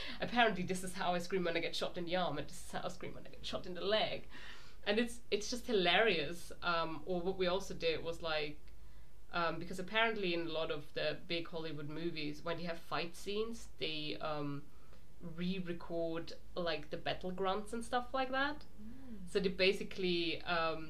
apparently 0.22 0.64
this 0.64 0.84
is 0.84 0.94
how 0.94 1.14
I 1.14 1.20
scream 1.20 1.44
when 1.44 1.58
I 1.58 1.60
get 1.60 1.76
shot 1.76 1.98
in 1.98 2.06
the 2.06 2.16
arm, 2.16 2.38
and 2.38 2.48
this 2.48 2.58
is 2.58 2.72
how 2.72 2.82
I 2.84 2.90
scream 2.90 3.14
when 3.14 3.26
I 3.26 3.30
get 3.30 3.46
shot 3.46 3.66
in 3.66 3.74
the 3.74 3.84
leg, 3.84 4.28
and 4.86 5.00
it's 5.00 5.20
it's 5.32 5.50
just 5.50 5.68
hilarious. 5.68 6.52
Um, 6.64 7.02
or 7.06 7.22
what 7.22 7.38
we 7.38 7.48
also 7.48 7.74
did 7.74 8.04
was 8.04 8.22
like, 8.22 8.60
um, 9.34 9.60
because 9.60 9.80
apparently 9.80 10.34
in 10.34 10.48
a 10.48 10.52
lot 10.52 10.72
of 10.72 10.86
the 10.94 11.18
big 11.28 11.48
Hollywood 11.48 11.90
movies, 11.90 12.42
when 12.44 12.58
they 12.58 12.64
have 12.64 12.80
fight 12.80 13.16
scenes, 13.16 13.68
they 13.80 14.18
um, 14.22 14.64
re-record 15.36 16.34
like 16.56 16.90
the 16.90 16.98
battle 16.98 17.32
grunts 17.32 17.74
and 17.74 17.84
stuff 17.84 18.08
like 18.14 18.32
that. 18.32 18.64
So 19.32 19.40
they 19.40 19.50
basically 19.50 20.42
um, 20.44 20.90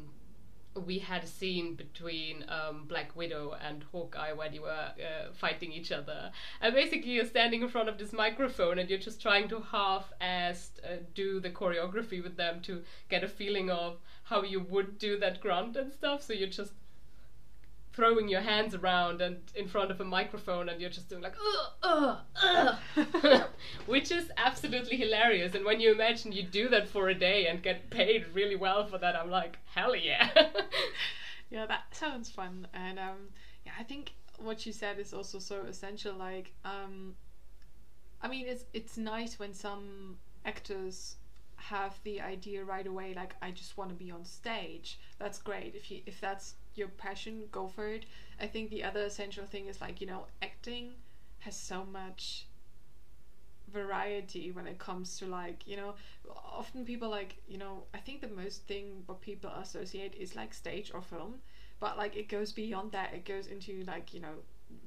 we 0.76 1.00
had 1.00 1.24
a 1.24 1.28
scene 1.28 1.76
between 1.76 2.46
um, 2.48 2.86
Black 2.88 3.16
Widow 3.16 3.56
and 3.62 3.84
Hawkeye 3.92 4.34
where 4.34 4.50
they 4.50 4.60
were 4.60 4.70
uh, 4.70 5.32
fighting 5.34 5.72
each 5.72 5.92
other. 5.92 6.32
And 6.62 6.74
basically, 6.74 7.12
you're 7.12 7.26
standing 7.26 7.62
in 7.62 7.70
front 7.70 7.90
of 7.90 7.98
this 7.98 8.14
microphone 8.14 8.80
and 8.80 8.90
you're 8.90 9.00
just 9.00 9.22
trying 9.22 9.48
to 9.50 9.60
half-assed 9.60 10.80
uh, 10.84 10.98
do 11.16 11.40
the 11.40 11.50
choreography 11.50 12.24
with 12.24 12.38
them 12.38 12.62
to 12.62 12.84
get 13.10 13.24
a 13.24 13.28
feeling 13.28 13.70
of 13.70 13.98
how 14.24 14.44
you 14.44 14.60
would 14.60 15.00
do 15.00 15.18
that 15.20 15.42
grunt 15.42 15.76
and 15.76 15.92
stuff. 15.92 16.22
So 16.24 16.34
you're 16.34 16.48
just 16.48 16.74
throwing 18.00 18.28
your 18.28 18.42
hands 18.42 18.74
around 18.76 19.22
and 19.22 19.38
in 19.56 19.68
front 19.68 19.92
of 19.92 20.00
a 20.02 20.06
microphone 20.06 20.70
and 20.70 20.80
you're 20.82 20.90
just 20.90 21.10
doing 21.10 21.22
like 21.22 21.36
uh, 21.84 22.18
uh, 22.42 22.76
uh, 23.24 23.44
which 23.86 24.12
is 24.12 24.32
absolutely 24.38 24.98
hilarious 24.98 25.54
and 25.56 25.66
when 25.66 25.80
you 25.80 25.92
imagine 25.92 26.32
you 26.32 26.44
do 26.44 26.70
that 26.70 26.88
for 26.88 27.10
a 27.10 27.14
day 27.14 27.48
and 27.48 27.62
get 27.62 27.90
paid 27.90 28.26
really 28.34 28.56
well 28.56 28.86
for 28.86 28.98
that 28.98 29.16
i'm 29.16 29.30
like 29.30 29.58
hell 29.76 29.96
yeah 29.96 30.30
Yeah, 31.50 31.66
that 31.66 31.96
sounds 31.96 32.30
fun. 32.30 32.68
And 32.74 33.00
um, 33.00 33.30
yeah, 33.66 33.72
I 33.80 33.84
think 33.84 34.14
what 34.38 34.66
you 34.66 34.72
said 34.72 35.00
is 35.00 35.14
also 35.14 35.40
so 35.40 35.62
essential. 35.64 36.14
Like, 36.16 36.54
um, 36.64 37.16
I 38.22 38.28
mean, 38.28 38.46
it's 38.48 38.66
it's 38.74 38.98
nice 38.98 39.40
when 39.40 39.54
some 39.54 40.18
actors 40.46 41.16
have 41.56 42.00
the 42.04 42.22
idea 42.22 42.64
right 42.64 42.86
away. 42.86 43.14
Like, 43.16 43.36
I 43.42 43.52
just 43.52 43.78
want 43.78 43.90
to 43.90 43.96
be 43.96 44.12
on 44.12 44.26
stage. 44.26 45.00
That's 45.18 45.40
great. 45.40 45.74
If 45.76 45.90
you 45.90 46.02
if 46.06 46.22
that's 46.22 46.56
your 46.80 46.88
passion, 46.90 47.44
go 47.52 47.68
for 47.68 47.88
it. 47.88 48.06
I 48.42 48.48
think 48.48 48.70
the 48.70 48.84
other 48.84 49.02
essential 49.02 49.46
thing 49.46 49.68
is 49.68 49.82
like 49.82 50.02
you 50.02 50.08
know, 50.08 50.26
acting 50.42 50.94
has 51.40 51.56
so 51.56 51.86
much 51.86 52.46
variety 53.72 54.52
when 54.52 54.66
it 54.66 54.80
comes 54.80 55.20
to 55.20 55.28
like 55.28 55.68
you 55.68 55.78
know 55.78 55.94
often 56.28 56.84
people 56.84 57.08
like 57.08 57.36
you 57.48 57.56
know 57.58 57.84
i 57.94 58.00
think 58.00 58.20
the 58.20 58.28
most 58.28 58.64
thing 58.64 59.04
what 59.06 59.22
people 59.22 59.52
associate 59.62 60.16
is 60.20 60.36
like 60.36 60.56
stage 60.56 60.90
or 60.92 61.04
film 61.04 61.36
but 61.80 61.98
like 61.98 62.16
it 62.16 62.28
goes 62.28 62.52
beyond 62.52 62.92
that. 62.92 63.14
It 63.14 63.26
goes 63.26 63.48
into 63.48 63.84
like 63.88 64.14
you 64.14 64.20
know 64.20 64.36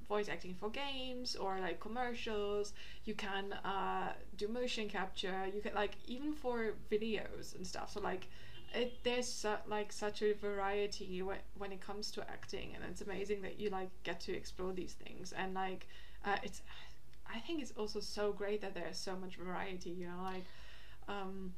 voice 0.08 0.28
acting 0.28 0.54
for 0.54 0.68
games 0.68 1.34
or 1.36 1.58
like 1.60 1.80
commercials. 1.80 2.72
You 3.04 3.14
can 3.14 3.52
uh, 3.64 4.12
do 4.36 4.48
motion 4.48 4.88
capture. 4.88 5.46
You 5.54 5.60
can 5.60 5.74
like 5.74 5.96
even 6.06 6.34
for 6.34 6.74
videos 6.90 7.56
and 7.56 7.66
stuff. 7.66 7.92
So 7.92 8.00
like 8.00 8.28
it 8.74 9.02
there's 9.04 9.46
like 9.68 9.92
such 9.92 10.22
a 10.22 10.32
variety 10.34 11.22
when, 11.22 11.38
when 11.58 11.72
it 11.72 11.80
comes 11.80 12.10
to 12.10 12.20
acting 12.30 12.72
and 12.74 12.84
it's 12.88 13.00
amazing 13.00 13.42
that 13.42 13.58
you 13.58 13.70
like 13.70 13.90
get 14.02 14.20
to 14.20 14.34
explore 14.34 14.72
these 14.72 14.92
things 14.92 15.32
and 15.32 15.54
like 15.54 15.86
uh, 16.24 16.36
it's 16.42 16.62
I 17.34 17.38
think 17.40 17.62
it's 17.62 17.72
also 17.72 18.00
so 18.00 18.32
great 18.32 18.60
that 18.60 18.74
there's 18.74 18.98
so 18.98 19.16
much 19.16 19.36
variety, 19.36 19.90
you 19.90 20.06
know, 20.06 20.22
like 20.22 20.44
um, 21.08 21.54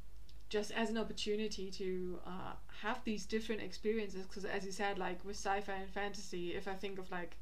just 0.49 0.71
as 0.73 0.91
an 0.91 0.99
opportunity 0.99 1.71
to 1.73 2.19
uh, 2.27 2.53
have 2.83 3.03
these 3.05 3.27
different 3.27 3.63
experiences. 3.63 4.27
Because 4.27 4.45
as 4.45 4.65
you 4.65 4.73
said, 4.73 4.99
like 4.99 5.25
with 5.25 5.37
sci-fi 5.37 5.73
and 5.73 5.91
fantasy, 5.91 6.55
if 6.55 6.69
I 6.69 6.75
think 6.75 6.99
of 6.99 7.11
like, 7.11 7.37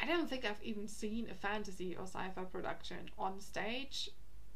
I 0.00 0.06
don't 0.06 0.28
think 0.28 0.44
I've 0.44 0.62
even 0.62 0.88
seen 0.88 1.28
a 1.30 1.34
fantasy 1.34 1.96
or 1.96 2.04
sci-fi 2.04 2.42
production 2.44 3.10
on 3.18 3.40
stage 3.40 4.10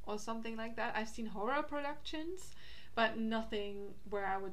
or 0.07 0.19
something 0.19 0.57
like 0.57 0.77
that. 0.77 0.95
I've 0.97 1.09
seen 1.09 1.27
horror 1.27 1.63
productions, 1.63 2.55
but 2.95 3.19
nothing 3.19 3.95
where 4.11 4.27
I 4.27 4.37
would. 4.39 4.53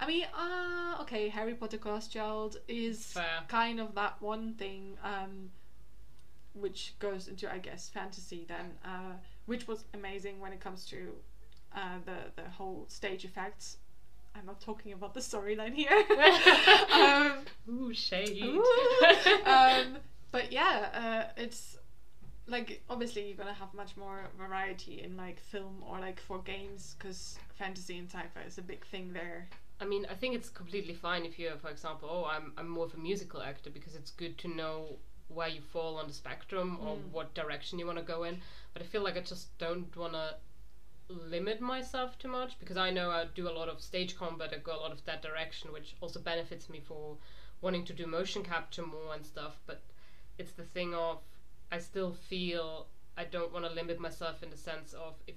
I 0.00 0.06
mean, 0.06 0.26
uh, 0.36 1.02
okay, 1.02 1.28
Harry 1.28 1.54
Potter 1.54 1.78
Cursed 1.78 2.12
Child 2.12 2.58
is 2.68 3.12
Fair. 3.12 3.24
kind 3.48 3.80
of 3.80 3.94
that 3.94 4.20
one 4.20 4.54
thing, 4.54 4.96
um, 5.04 5.50
which 6.52 6.94
goes 6.98 7.28
into, 7.28 7.50
I 7.50 7.58
guess, 7.58 7.88
fantasy 7.88 8.44
then, 8.48 8.72
uh, 8.84 9.14
which 9.46 9.68
was 9.68 9.84
amazing 9.94 10.40
when 10.40 10.52
it 10.52 10.60
comes 10.60 10.84
to 10.86 11.14
uh, 11.74 11.98
the 12.04 12.42
the 12.42 12.48
whole 12.48 12.86
stage 12.88 13.24
effects. 13.24 13.78
I'm 14.36 14.46
not 14.46 14.60
talking 14.60 14.92
about 14.92 15.14
the 15.14 15.20
storyline 15.20 15.74
here. 15.74 15.90
um, 16.92 17.32
Ooh, 17.72 17.94
shade. 17.94 18.42
Ooh. 18.42 18.64
um, 19.46 19.98
but 20.32 20.50
yeah, 20.50 21.28
uh, 21.36 21.40
it's 21.40 21.78
like 22.46 22.82
obviously 22.90 23.26
you're 23.26 23.36
gonna 23.36 23.52
have 23.54 23.72
much 23.74 23.96
more 23.96 24.20
variety 24.38 25.02
in 25.02 25.16
like 25.16 25.40
film 25.40 25.82
or 25.88 25.98
like 25.98 26.20
for 26.20 26.38
games 26.42 26.94
because 26.98 27.38
fantasy 27.58 27.98
and 27.98 28.10
sci-fi 28.10 28.42
is 28.46 28.58
a 28.58 28.62
big 28.62 28.84
thing 28.86 29.12
there. 29.12 29.48
I 29.80 29.84
mean, 29.86 30.06
I 30.10 30.14
think 30.14 30.34
it's 30.34 30.48
completely 30.50 30.94
fine 30.94 31.24
if 31.24 31.38
you're, 31.38 31.56
for 31.56 31.68
example, 31.68 32.08
oh, 32.10 32.24
I'm, 32.26 32.52
I'm 32.56 32.68
more 32.68 32.84
of 32.84 32.94
a 32.94 32.98
musical 32.98 33.42
actor 33.42 33.70
because 33.70 33.96
it's 33.96 34.12
good 34.12 34.38
to 34.38 34.48
know 34.48 34.96
where 35.28 35.48
you 35.48 35.60
fall 35.60 35.96
on 35.96 36.06
the 36.06 36.12
spectrum 36.14 36.78
or 36.86 36.96
Mm. 36.96 37.10
what 37.10 37.34
direction 37.34 37.78
you 37.78 37.86
want 37.86 37.98
to 37.98 38.04
go 38.04 38.22
in. 38.24 38.40
But 38.72 38.82
I 38.82 38.84
feel 38.84 39.02
like 39.02 39.16
I 39.16 39.20
just 39.20 39.56
don't 39.58 39.94
want 39.96 40.12
to 40.12 40.36
limit 41.08 41.60
myself 41.60 42.18
too 42.18 42.28
much 42.28 42.58
because 42.60 42.76
I 42.76 42.90
know 42.90 43.10
I 43.10 43.26
do 43.34 43.48
a 43.48 43.52
lot 43.58 43.68
of 43.68 43.80
stage 43.82 44.16
combat, 44.16 44.52
I 44.54 44.58
go 44.58 44.76
a 44.76 44.80
lot 44.80 44.92
of 44.92 45.04
that 45.06 45.22
direction, 45.22 45.72
which 45.72 45.96
also 46.00 46.20
benefits 46.20 46.68
me 46.70 46.80
for 46.86 47.16
wanting 47.60 47.84
to 47.86 47.92
do 47.92 48.06
motion 48.06 48.42
capture 48.44 48.86
more 48.86 49.12
and 49.14 49.24
stuff. 49.26 49.58
But 49.66 49.82
it's 50.38 50.52
the 50.52 50.64
thing 50.64 50.94
of 50.94 51.18
I 51.74 51.80
still 51.80 52.12
feel 52.12 52.86
I 53.16 53.24
don't 53.24 53.52
want 53.52 53.64
to 53.64 53.72
limit 53.72 53.98
myself 53.98 54.42
in 54.44 54.50
the 54.50 54.56
sense 54.56 54.92
of 54.92 55.14
if 55.26 55.34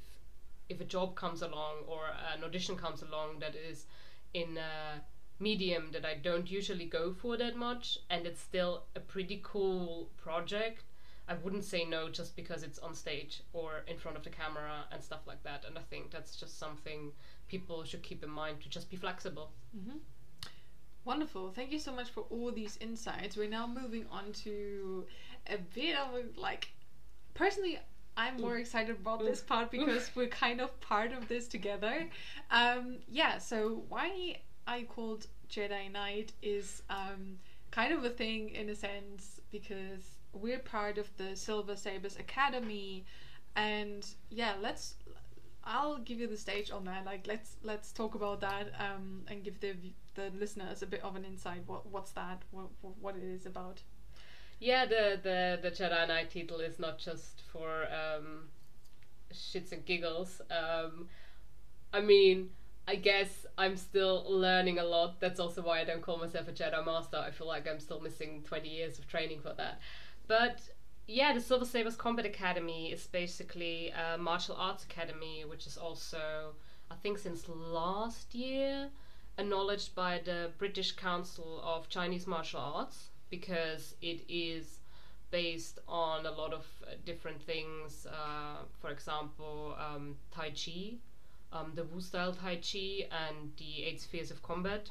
if 0.70 0.80
a 0.82 0.84
job 0.96 1.16
comes 1.16 1.42
along 1.42 1.76
or 1.88 2.02
an 2.34 2.44
audition 2.44 2.76
comes 2.76 3.02
along 3.02 3.40
that 3.40 3.56
is 3.56 3.86
in 4.34 4.58
a 4.58 5.02
medium 5.40 5.92
that 5.94 6.06
I 6.06 6.16
don't 6.16 6.52
usually 6.52 6.86
go 6.86 7.14
for 7.14 7.38
that 7.38 7.56
much 7.56 7.98
and 8.10 8.28
it's 8.28 8.42
still 8.42 8.84
a 8.96 9.00
pretty 9.00 9.40
cool 9.44 10.10
project, 10.18 10.84
I 11.28 11.36
wouldn't 11.36 11.64
say 11.64 11.86
no 11.86 12.10
just 12.10 12.36
because 12.36 12.64
it's 12.64 12.80
on 12.80 12.94
stage 12.94 13.42
or 13.54 13.84
in 13.88 13.98
front 13.98 14.18
of 14.18 14.24
the 14.24 14.30
camera 14.30 14.86
and 14.92 15.02
stuff 15.02 15.24
like 15.26 15.42
that. 15.44 15.66
And 15.66 15.78
I 15.78 15.82
think 15.90 16.12
that's 16.12 16.36
just 16.36 16.60
something 16.60 17.14
people 17.48 17.84
should 17.84 18.04
keep 18.04 18.24
in 18.24 18.30
mind 18.30 18.62
to 18.62 18.70
just 18.70 18.90
be 18.90 18.98
flexible. 18.98 19.52
Mm-hmm. 19.78 19.98
Wonderful. 21.08 21.52
Thank 21.52 21.72
you 21.72 21.80
so 21.80 21.94
much 21.94 22.10
for 22.10 22.26
all 22.30 22.52
these 22.52 22.78
insights. 22.82 23.38
We're 23.38 23.48
now 23.48 23.66
moving 23.66 24.08
on 24.12 24.34
to 24.44 25.06
a 25.50 25.58
bit 25.74 25.96
of 25.96 26.14
a 26.14 26.38
like. 26.38 26.68
Personally, 27.34 27.80
I'm 28.18 28.36
more 28.42 28.58
excited 28.58 28.98
about 28.98 29.20
this 29.20 29.40
part 29.40 29.72
because 29.72 30.12
we're 30.16 30.28
kind 30.28 30.60
of 30.60 30.78
part 30.82 31.14
of 31.14 31.30
this 31.30 31.48
together. 31.48 32.10
Um, 32.52 32.98
yeah. 33.08 33.38
So 33.38 33.84
why 33.88 34.42
I 34.68 34.84
called 34.84 35.28
Jedi 35.50 35.90
Knight 35.90 36.34
is 36.42 36.84
um, 36.90 37.40
kind 37.72 37.94
of 37.94 38.04
a 38.04 38.10
thing 38.10 38.50
in 38.50 38.68
a 38.68 38.76
sense 38.76 39.40
because 39.50 40.04
we're 40.34 40.60
part 40.60 40.98
of 40.98 41.08
the 41.16 41.38
Silver 41.38 41.78
Sabers 41.78 42.18
Academy, 42.18 43.06
and 43.56 44.06
yeah, 44.30 44.56
let's 44.62 44.96
I'll 45.64 46.00
give 46.00 46.20
you 46.20 46.28
the 46.28 46.38
stage 46.38 46.70
on 46.70 46.84
that. 46.84 47.06
Like, 47.06 47.28
let's 47.28 47.56
let's 47.64 47.94
talk 47.94 48.16
about 48.16 48.42
that 48.42 48.74
um, 48.78 49.24
and 49.30 49.42
give 49.42 49.60
the 49.62 49.74
the 50.18 50.32
listeners 50.38 50.82
a 50.82 50.86
bit 50.86 51.02
of 51.04 51.16
an 51.16 51.24
insight. 51.24 51.62
What 51.66 51.86
what's 51.86 52.12
that? 52.12 52.42
What 52.52 52.68
what 52.82 53.16
it 53.16 53.24
is 53.24 53.46
about? 53.46 53.82
Yeah, 54.60 54.86
the, 54.86 55.20
the, 55.22 55.60
the 55.62 55.70
Jedi 55.70 56.08
Knight 56.08 56.32
title 56.32 56.60
is 56.62 56.80
not 56.80 56.98
just 56.98 57.44
for 57.52 57.84
um, 57.84 58.50
shits 59.32 59.72
and 59.72 59.86
giggles. 59.86 60.42
Um, 60.50 61.10
I 61.94 62.02
mean, 62.02 62.50
I 62.88 62.96
guess 62.96 63.46
I'm 63.58 63.78
still 63.78 64.26
learning 64.28 64.80
a 64.80 64.84
lot. 64.84 65.20
That's 65.20 65.40
also 65.40 65.62
why 65.62 65.82
I 65.82 65.84
don't 65.84 66.02
call 66.02 66.18
myself 66.18 66.48
a 66.48 66.52
Jedi 66.52 66.84
Master. 66.84 67.18
I 67.18 67.30
feel 67.30 67.48
like 67.48 67.68
I'm 67.68 67.80
still 67.80 68.00
missing 68.00 68.44
20 68.48 68.68
years 68.68 68.98
of 68.98 69.08
training 69.08 69.42
for 69.42 69.54
that. 69.58 69.80
But 70.28 70.62
yeah, 71.08 71.34
the 71.34 71.40
Silver 71.40 71.66
Sabers 71.66 71.96
Combat 71.96 72.26
Academy 72.26 72.92
is 72.92 73.06
basically 73.06 73.92
a 73.92 74.18
martial 74.18 74.56
arts 74.56 74.84
academy, 74.84 75.46
which 75.48 75.68
is 75.68 75.78
also, 75.78 76.56
I 76.90 76.96
think, 76.96 77.20
since 77.20 77.48
last 77.48 78.34
year, 78.34 78.90
acknowledged 79.38 79.96
by 79.96 80.22
the 80.24 80.52
British 80.58 80.94
Council 80.94 81.62
of 81.64 81.90
Chinese 81.90 82.28
Martial 82.28 82.60
Arts 82.60 83.10
because 83.30 83.96
it 84.02 84.22
is 84.28 84.80
based 85.32 85.80
on 85.88 86.26
a 86.26 86.32
lot 86.32 86.54
of 86.54 86.66
uh, 86.84 86.92
different 87.06 87.42
things. 87.42 88.06
Uh, 88.08 88.64
for 88.80 88.90
example, 88.90 89.76
um, 89.80 90.16
Tai 90.32 90.52
Chi, 90.52 90.96
um, 91.52 91.72
the 91.76 91.84
Wu 91.84 92.00
style 92.02 92.34
Tai 92.34 92.56
Chi, 92.56 93.08
and 93.12 93.52
the 93.58 93.84
Eight 93.84 94.02
Spheres 94.02 94.32
of 94.32 94.42
Combat. 94.42 94.90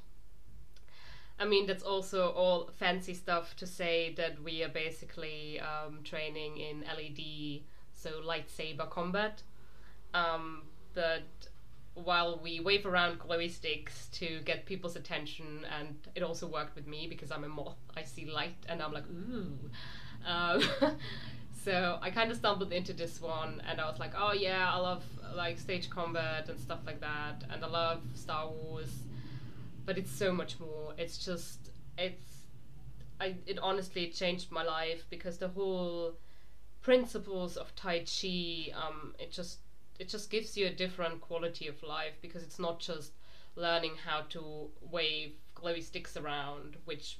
I 1.38 1.44
mean, 1.44 1.66
that's 1.66 1.82
also 1.82 2.30
all 2.30 2.70
fancy 2.78 3.12
stuff 3.12 3.56
to 3.56 3.66
say 3.66 4.14
that 4.14 4.42
we 4.42 4.62
are 4.62 4.68
basically 4.70 5.60
um, 5.60 6.00
training 6.02 6.56
in 6.56 6.80
LED, 6.80 7.62
so 7.92 8.22
lightsaber 8.22 8.88
combat. 8.88 9.42
Um, 10.14 10.62
but 10.94 11.24
while 11.96 12.38
we 12.42 12.60
wave 12.60 12.84
around 12.84 13.18
glowy 13.18 13.50
sticks 13.50 14.08
to 14.12 14.40
get 14.44 14.66
people's 14.66 14.96
attention, 14.96 15.66
and 15.78 15.96
it 16.14 16.22
also 16.22 16.46
worked 16.46 16.74
with 16.76 16.86
me 16.86 17.06
because 17.08 17.30
I'm 17.30 17.44
a 17.44 17.48
moth, 17.48 17.78
I 17.96 18.02
see 18.02 18.26
light 18.26 18.56
and 18.68 18.82
I'm 18.82 18.92
like, 18.92 19.04
ooh. 19.08 19.70
Um, 20.26 20.62
so 21.64 21.98
I 22.02 22.10
kind 22.10 22.30
of 22.30 22.36
stumbled 22.36 22.72
into 22.72 22.92
this 22.92 23.20
one, 23.20 23.62
and 23.68 23.80
I 23.80 23.88
was 23.88 23.98
like, 23.98 24.12
oh 24.16 24.32
yeah, 24.32 24.70
I 24.72 24.76
love 24.76 25.04
like 25.34 25.58
stage 25.58 25.88
combat 25.88 26.48
and 26.48 26.60
stuff 26.60 26.80
like 26.84 27.00
that, 27.00 27.44
and 27.50 27.64
I 27.64 27.68
love 27.68 28.02
Star 28.14 28.48
Wars, 28.48 28.90
but 29.84 29.96
it's 29.96 30.10
so 30.10 30.32
much 30.32 30.60
more. 30.60 30.92
It's 30.98 31.24
just 31.24 31.70
it's 31.96 32.42
I 33.20 33.36
it 33.46 33.58
honestly 33.58 34.08
changed 34.08 34.52
my 34.52 34.62
life 34.62 35.04
because 35.08 35.38
the 35.38 35.48
whole 35.48 36.14
principles 36.82 37.56
of 37.56 37.74
Tai 37.74 38.00
Chi, 38.00 38.72
um, 38.74 39.14
it 39.18 39.32
just 39.32 39.58
it 39.98 40.08
just 40.08 40.30
gives 40.30 40.56
you 40.56 40.66
a 40.66 40.70
different 40.70 41.20
quality 41.20 41.66
of 41.68 41.82
life 41.82 42.14
because 42.22 42.42
it's 42.42 42.58
not 42.58 42.80
just 42.80 43.12
learning 43.56 43.96
how 44.04 44.22
to 44.30 44.68
wave 44.80 45.32
glowy 45.54 45.82
sticks 45.82 46.16
around, 46.16 46.76
which 46.84 47.18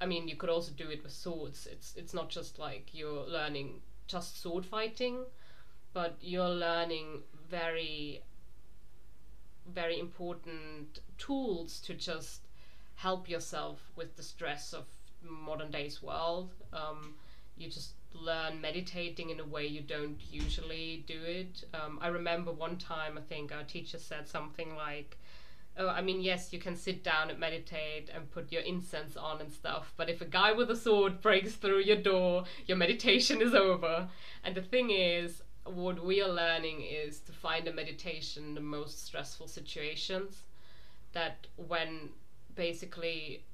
I 0.00 0.06
mean 0.06 0.28
you 0.28 0.36
could 0.36 0.50
also 0.50 0.72
do 0.72 0.90
it 0.90 1.02
with 1.02 1.12
swords. 1.12 1.66
It's 1.66 1.94
it's 1.96 2.14
not 2.14 2.28
just 2.28 2.58
like 2.58 2.94
you're 2.94 3.26
learning 3.26 3.80
just 4.06 4.40
sword 4.40 4.64
fighting, 4.66 5.24
but 5.92 6.16
you're 6.20 6.48
learning 6.48 7.22
very 7.48 8.22
very 9.66 9.98
important 9.98 11.00
tools 11.18 11.80
to 11.80 11.94
just 11.94 12.46
help 12.94 13.28
yourself 13.28 13.90
with 13.96 14.16
the 14.16 14.22
stress 14.22 14.72
of 14.72 14.84
modern 15.22 15.70
day's 15.70 16.02
world. 16.02 16.54
Um, 16.72 17.14
you 17.56 17.68
just 17.70 17.94
learn 18.20 18.60
meditating 18.60 19.30
in 19.30 19.40
a 19.40 19.44
way 19.44 19.66
you 19.66 19.80
don't 19.80 20.18
usually 20.30 21.04
do 21.06 21.22
it. 21.24 21.64
Um, 21.74 21.98
I 22.00 22.08
remember 22.08 22.52
one 22.52 22.76
time, 22.76 23.16
I 23.16 23.20
think 23.20 23.52
our 23.52 23.64
teacher 23.64 23.98
said 23.98 24.28
something 24.28 24.74
like, 24.76 25.18
Oh, 25.78 25.88
I 25.88 26.00
mean, 26.00 26.22
yes, 26.22 26.54
you 26.54 26.58
can 26.58 26.74
sit 26.74 27.04
down 27.04 27.28
and 27.28 27.38
meditate 27.38 28.08
and 28.14 28.30
put 28.30 28.50
your 28.50 28.62
incense 28.62 29.14
on 29.14 29.42
and 29.42 29.52
stuff, 29.52 29.92
but 29.98 30.08
if 30.08 30.22
a 30.22 30.24
guy 30.24 30.52
with 30.52 30.70
a 30.70 30.76
sword 30.76 31.20
breaks 31.20 31.52
through 31.52 31.80
your 31.80 31.96
door, 31.96 32.44
your 32.66 32.78
meditation 32.78 33.42
is 33.42 33.54
over. 33.54 34.08
And 34.42 34.54
the 34.54 34.62
thing 34.62 34.90
is, 34.90 35.42
what 35.64 36.02
we 36.02 36.22
are 36.22 36.30
learning 36.30 36.80
is 36.82 37.20
to 37.20 37.32
find 37.32 37.68
a 37.68 37.74
meditation 37.74 38.44
in 38.44 38.54
the 38.54 38.60
most 38.60 39.04
stressful 39.04 39.48
situations. 39.48 40.44
That 41.12 41.46
when 41.56 42.10
basically 42.54 43.44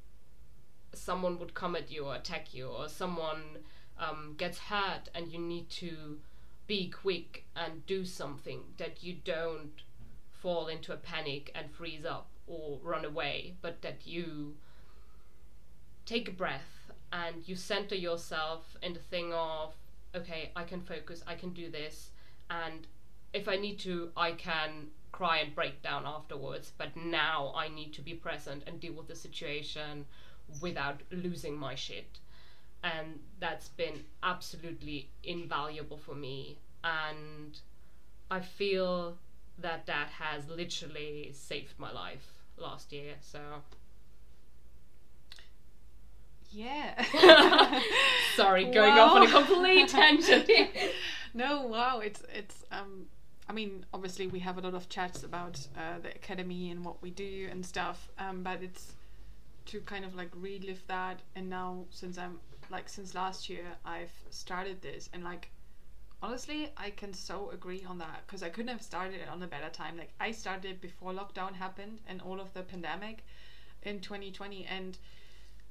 someone 0.95 1.39
would 1.39 1.55
come 1.55 1.75
at 1.75 1.91
you 1.91 2.07
or 2.07 2.15
attack 2.15 2.55
you, 2.55 2.69
or 2.69 2.89
someone 2.89 3.59
um, 4.03 4.35
gets 4.37 4.59
hurt 4.59 5.09
and 5.15 5.33
you 5.33 5.39
need 5.39 5.71
to 5.71 6.19
be 6.67 6.89
quick 6.89 7.45
and 7.55 7.87
do 7.87 8.05
something, 8.05 8.61
that 8.79 9.03
you 9.03 9.17
don't 9.25 9.83
fall 10.31 10.67
into 10.67 10.93
a 10.93 10.97
panic 10.97 11.51
and 11.55 11.71
freeze 11.71 12.05
up 12.05 12.29
or 12.47 12.79
run 12.83 13.05
away, 13.05 13.55
but 13.63 13.81
that 13.83 14.07
you 14.07 14.55
take 16.05 16.29
a 16.29 16.33
breath 16.33 16.91
and 17.13 17.47
you 17.47 17.55
center 17.55 17.95
yourself 17.95 18.77
in 18.83 18.93
the 18.93 18.99
thing 18.99 19.33
of, 19.33 19.75
okay, 20.15 20.51
I 20.57 20.65
can 20.65 20.81
focus, 20.81 21.23
I 21.27 21.35
can 21.35 21.51
do 21.51 21.71
this, 21.71 22.11
and 22.51 22.87
if 23.33 23.49
I 23.49 23.57
need 23.57 23.79
to, 23.81 24.11
I 24.17 24.33
can 24.33 24.89
cry 25.13 25.39
and 25.39 25.55
break 25.55 25.83
down 25.83 26.05
afterwards, 26.07 26.73
but 26.77 26.97
now 26.97 27.53
I 27.55 27.69
need 27.69 27.93
to 27.95 28.03
be 28.03 28.15
present 28.15 28.65
and 28.67 28.81
deal 28.81 28.95
with 28.95 29.09
the 29.09 29.15
situation 29.15 30.07
without 30.61 31.01
losing 31.11 31.57
my 31.57 31.75
shit. 31.75 32.19
And 32.85 33.21
that's 33.39 33.69
been 33.69 34.05
absolutely 34.23 35.09
invaluable 35.23 35.97
for 35.97 36.15
me. 36.15 36.59
And 36.83 37.59
I 38.31 38.41
feel 38.41 39.19
that 39.59 39.87
that 39.87 40.09
has 40.09 40.49
literally 40.49 41.31
saved 41.33 41.75
my 41.79 41.93
life 41.93 42.27
last 42.57 42.93
year. 42.93 43.15
So 43.21 43.39
Yeah. 46.51 47.03
sorry, 48.37 48.65
going 48.65 48.93
off 48.99 49.17
on 49.17 49.23
a 49.27 49.31
complete 49.31 49.89
tangent. 49.89 50.51
no, 51.35 51.63
wow, 51.63 52.01
it's 52.01 52.23
it's 52.35 52.65
um 52.71 53.07
I 53.49 53.53
mean, 53.53 53.85
obviously 53.93 54.29
we 54.29 54.39
have 54.41 54.59
a 54.59 54.61
lot 54.61 54.75
of 54.75 54.89
chats 54.89 55.25
about 55.25 55.59
uh, 55.77 55.99
the 56.01 56.11
academy 56.11 56.71
and 56.71 56.85
what 56.85 57.03
we 57.03 57.11
do 57.11 57.49
and 57.51 57.67
stuff, 57.67 58.09
um, 58.19 58.43
but 58.43 58.63
it's 58.63 58.95
to 59.67 59.81
kind 59.81 60.05
of 60.05 60.15
like 60.15 60.31
relive 60.35 60.83
that 60.89 61.21
and 61.37 61.49
now 61.49 61.85
since 61.91 62.19
I'm 62.19 62.41
like 62.73 62.89
since 62.89 63.15
last 63.15 63.49
year 63.49 63.65
I've 63.85 64.13
started 64.31 64.83
this 64.83 65.09
and 65.13 65.23
like 65.23 65.51
honestly 66.23 66.71
I 66.77 66.91
can 66.91 67.13
so 67.13 67.51
agree 67.53 67.85
on 67.89 67.99
that 67.99 68.23
because 68.27 68.43
I 68.43 68.49
couldn't 68.49 68.73
have 68.73 68.83
started 68.83 69.21
it 69.21 69.29
on 69.29 69.43
a 69.43 69.47
better 69.47 69.69
time. 69.71 69.97
Like 69.99 70.13
I 70.19 70.33
started 70.33 70.81
before 70.81 71.13
lockdown 71.13 71.55
happened 71.55 72.01
and 72.07 72.21
all 72.23 72.41
of 72.41 72.53
the 72.55 72.63
pandemic 72.63 73.25
in 73.83 74.01
2020 74.01 74.65
and 74.65 74.99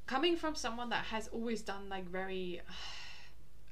coming 0.05 0.37
from 0.37 0.55
someone 0.55 0.89
that 0.89 1.05
has 1.05 1.27
always 1.29 1.61
done 1.61 1.89
like 1.89 2.07
very 2.09 2.61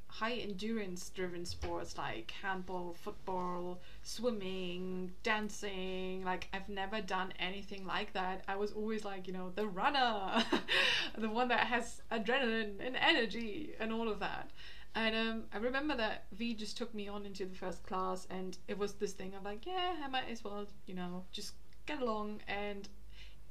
high 0.09 0.33
endurance 0.33 1.09
driven 1.09 1.45
sports 1.45 1.97
like 1.97 2.33
handball, 2.41 2.95
football, 2.99 3.79
swimming, 4.03 5.11
dancing. 5.23 6.23
Like 6.25 6.49
I've 6.53 6.67
never 6.67 6.99
done 7.01 7.33
anything 7.39 7.85
like 7.85 8.13
that. 8.13 8.43
I 8.47 8.55
was 8.55 8.71
always 8.71 9.05
like, 9.05 9.27
you 9.27 9.33
know, 9.33 9.51
the 9.55 9.67
runner, 9.67 10.43
the 11.17 11.29
one 11.29 11.47
that 11.49 11.67
has 11.67 12.01
adrenaline 12.11 12.85
and 12.85 12.95
energy 12.97 13.73
and 13.79 13.93
all 13.93 14.09
of 14.09 14.19
that. 14.19 14.51
And 14.95 15.15
um, 15.15 15.43
I 15.53 15.57
remember 15.57 15.95
that 15.97 16.25
V 16.31 16.55
just 16.55 16.75
took 16.75 16.93
me 16.93 17.07
on 17.07 17.25
into 17.25 17.45
the 17.45 17.55
first 17.55 17.85
class, 17.85 18.25
and 18.29 18.57
it 18.67 18.77
was 18.77 18.93
this 18.93 19.13
thing 19.13 19.35
of 19.35 19.43
like, 19.43 19.65
yeah, 19.65 19.95
I 20.03 20.07
might 20.07 20.29
as 20.31 20.43
well, 20.43 20.65
you 20.87 20.95
know, 20.95 21.23
just 21.31 21.53
get 21.85 22.01
along. 22.01 22.41
And 22.47 22.89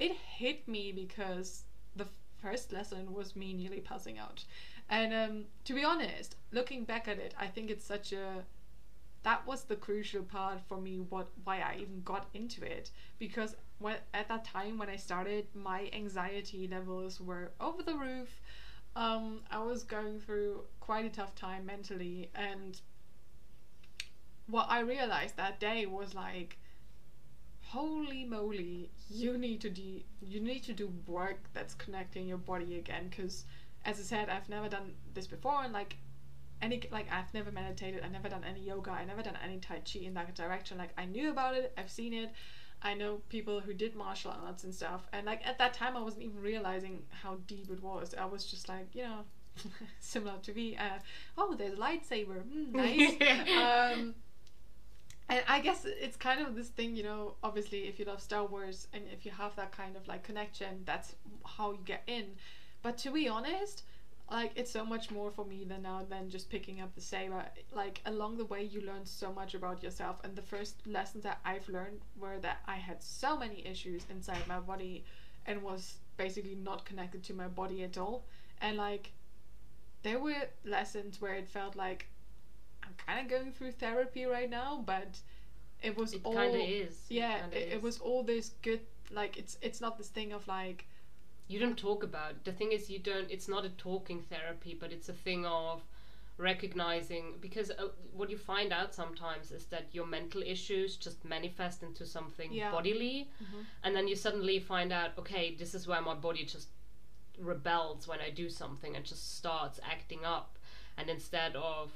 it 0.01 0.13
hit 0.13 0.67
me 0.67 0.91
because 0.93 1.63
the 1.95 2.07
first 2.43 2.73
lesson 2.73 3.13
was 3.13 3.37
me 3.37 3.53
nearly 3.53 3.81
passing 3.81 4.19
out. 4.19 4.45
And 4.91 5.13
um, 5.15 5.45
to 5.65 5.75
be 5.75 5.85
honest, 5.85 6.37
looking 6.53 6.85
back 6.85 7.09
at 7.09 7.19
it, 7.19 7.35
I 7.39 7.47
think 7.47 7.71
it's 7.71 7.85
such 7.85 8.13
a 8.13 8.45
that 9.25 9.47
was 9.47 9.65
the 9.65 9.77
crucial 9.77 10.23
part 10.23 10.61
for 10.69 10.81
me 10.81 10.99
what 11.01 11.29
why 11.45 11.59
I 11.61 11.77
even 11.81 12.03
got 12.03 12.29
into 12.35 12.65
it. 12.65 12.91
Because 13.19 13.57
when 13.79 13.97
at 14.15 14.29
that 14.29 14.45
time 14.45 14.79
when 14.79 14.89
I 14.89 14.97
started 14.97 15.47
my 15.55 15.91
anxiety 15.93 16.69
levels 16.69 17.21
were 17.21 17.53
over 17.61 17.83
the 17.83 17.97
roof. 17.97 18.41
Um, 18.97 19.41
I 19.51 19.59
was 19.61 19.85
going 19.85 20.21
through 20.21 20.63
quite 20.81 21.05
a 21.05 21.11
tough 21.11 21.35
time 21.35 21.67
mentally. 21.67 22.31
And 22.35 22.81
what 24.47 24.67
I 24.71 24.81
realized 24.81 25.37
that 25.37 25.61
day 25.61 25.87
was 25.87 26.15
like 26.15 26.59
holy 27.63 28.25
moly 28.25 28.91
you 29.11 29.37
need 29.37 29.61
to 29.61 29.69
do 29.71 30.01
you 30.23 30.41
need 30.41 30.63
to 30.65 30.73
do 30.73 30.93
work 31.07 31.39
that's 31.53 31.75
connecting 31.75 32.27
your 32.27 32.39
body 32.39 32.77
again. 32.77 33.09
Because 33.11 33.45
as 33.85 33.99
I 33.99 34.03
said, 34.03 34.29
I've 34.29 34.49
never 34.49 34.69
done 34.69 34.95
this 35.15 35.27
before, 35.27 35.63
and 35.63 35.73
like 35.73 35.97
any 36.61 36.83
like 36.91 37.07
I've 37.13 37.33
never 37.35 37.51
meditated, 37.51 38.03
I've 38.05 38.13
never 38.13 38.29
done 38.29 38.45
any 38.49 38.61
yoga, 38.61 38.91
I 38.91 39.05
never 39.05 39.23
done 39.23 39.39
any 39.43 39.59
tai 39.59 39.81
chi 39.81 40.01
in 40.01 40.15
that 40.15 40.35
direction. 40.35 40.79
Like 40.79 40.91
I 40.99 41.05
knew 41.05 41.31
about 41.31 41.55
it, 41.55 41.73
I've 41.77 41.91
seen 41.91 42.13
it. 42.13 42.31
I 42.81 42.95
know 42.95 43.21
people 43.29 43.61
who 43.61 43.75
did 43.75 43.97
martial 43.97 44.33
arts 44.47 44.63
and 44.63 44.75
stuff, 44.75 45.09
and 45.13 45.27
like 45.27 45.47
at 45.47 45.59
that 45.59 45.75
time, 45.75 45.97
I 45.97 46.01
wasn't 46.03 46.25
even 46.25 46.41
realizing 46.41 47.03
how 47.23 47.39
deep 47.47 47.71
it 47.71 47.83
was. 47.83 48.15
I 48.15 48.25
was 48.25 48.45
just 48.45 48.69
like, 48.69 48.95
you 48.95 49.03
know, 49.03 49.25
similar 50.01 50.39
to 50.43 50.53
me. 50.53 50.77
Uh, 50.77 50.99
oh, 51.37 51.55
there's 51.57 51.75
a 51.75 51.77
lightsaber, 51.77 52.43
mm, 52.45 52.73
nice. 52.73 53.97
um, 53.97 54.15
and 55.29 55.43
I 55.47 55.61
guess 55.61 55.85
it's 55.85 56.17
kind 56.17 56.41
of 56.41 56.55
this 56.55 56.69
thing, 56.69 56.97
you 56.97 57.03
know. 57.03 57.35
Obviously, 57.43 57.81
if 57.81 57.99
you 57.99 58.05
love 58.05 58.23
Star 58.23 58.47
Wars 58.47 58.89
and 58.93 59.03
if 59.13 59.27
you 59.27 59.33
have 59.33 59.55
that 59.57 59.73
kind 59.73 59.97
of 59.97 60.07
like 60.09 60.23
connection, 60.23 60.83
that's 60.87 61.15
how 61.45 61.73
you 61.73 61.81
get 61.85 62.03
in. 62.07 62.37
But 62.83 62.99
to 62.99 63.11
be 63.11 63.29
honest, 63.29 63.83
like 64.31 64.53
it's 64.57 64.71
so 64.71 64.85
much 64.85 65.11
more 65.11 65.31
for 65.31 65.45
me 65.45 65.65
than 65.65 65.83
now 65.83 66.05
than 66.09 66.29
just 66.31 66.51
picking 66.51 66.81
up 66.81 66.95
the 66.95 67.01
saber. 67.01 67.37
Uh, 67.39 67.45
like 67.75 68.01
along 68.07 68.37
the 68.39 68.45
way, 68.45 68.63
you 68.63 68.81
learn 68.83 69.05
so 69.07 69.33
much 69.33 69.55
about 69.55 69.83
yourself. 69.83 70.17
And 70.25 70.37
the 70.37 70.43
first 70.43 70.87
lessons 70.87 71.25
that 71.25 71.39
I've 71.45 71.69
learned 71.69 72.01
were 72.21 72.39
that 72.41 72.59
I 72.67 72.77
had 72.77 73.03
so 73.03 73.37
many 73.39 73.67
issues 73.67 74.05
inside 74.11 74.47
my 74.47 74.61
body, 74.61 75.05
and 75.47 75.63
was 75.63 75.99
basically 76.17 76.55
not 76.57 76.85
connected 76.85 77.23
to 77.25 77.35
my 77.35 77.49
body 77.49 77.85
at 77.85 77.97
all. 77.99 78.25
And 78.61 78.77
like, 78.77 79.13
there 80.03 80.19
were 80.19 80.49
lessons 80.65 81.21
where 81.21 81.35
it 81.35 81.49
felt 81.49 81.77
like 81.77 82.07
I'm 82.83 82.95
kind 83.07 83.21
of 83.21 83.29
going 83.29 83.53
through 83.53 83.73
therapy 83.73 84.25
right 84.25 84.51
now, 84.51 84.83
but 84.85 85.19
it 85.83 85.97
was 85.97 86.13
It 86.15 86.21
all 86.25 86.35
kind 86.35 86.55
of 86.55 86.61
is. 86.61 87.01
yeah. 87.09 87.47
It, 87.53 87.73
it 87.75 87.83
was 87.83 87.99
all 87.99 88.23
this 88.23 88.51
good. 88.63 88.81
Like 89.11 89.39
it's 89.39 89.57
it's 89.63 89.81
not 89.81 89.97
this 89.97 90.09
thing 90.09 90.33
of 90.33 90.47
like 90.47 90.87
you 91.49 91.59
don't 91.59 91.79
talk 91.79 92.03
about 92.03 92.45
the 92.45 92.53
thing 92.53 92.73
is 92.73 92.91
you 92.91 92.99
don't 92.99 93.31
it's 93.31 93.49
not 93.49 93.65
a 93.65 93.71
talking 93.71 94.21
therapy 94.23 94.77
but 94.79 94.93
it's 94.93 95.09
a 95.09 95.13
thing 95.15 95.47
of 95.47 95.83
recognizing 96.37 97.35
because 97.41 97.71
uh, 97.73 97.89
what 98.13 98.31
you 98.31 98.39
find 98.39 98.73
out 98.73 98.95
sometimes 98.95 99.51
is 99.51 99.65
that 99.67 99.87
your 99.93 100.07
mental 100.07 100.43
issues 100.43 100.97
just 100.97 101.25
manifest 101.25 101.83
into 101.83 102.07
something 102.07 102.53
Yeah. 102.53 102.71
bodily 102.71 103.29
Mhm. 103.43 103.65
and 103.83 103.97
then 103.97 104.07
you 104.09 104.17
suddenly 104.17 104.61
find 104.61 104.93
out 104.93 105.11
okay 105.19 105.55
this 105.57 105.75
is 105.75 105.87
where 105.89 106.01
my 106.01 106.15
body 106.15 106.45
just 106.45 106.69
rebels 107.39 108.07
when 108.09 108.21
i 108.21 108.31
do 108.31 108.49
something 108.51 108.97
and 108.97 109.05
just 109.05 109.37
starts 109.37 109.79
acting 109.83 110.25
up 110.25 110.59
and 110.97 111.09
instead 111.09 111.55
of 111.57 111.93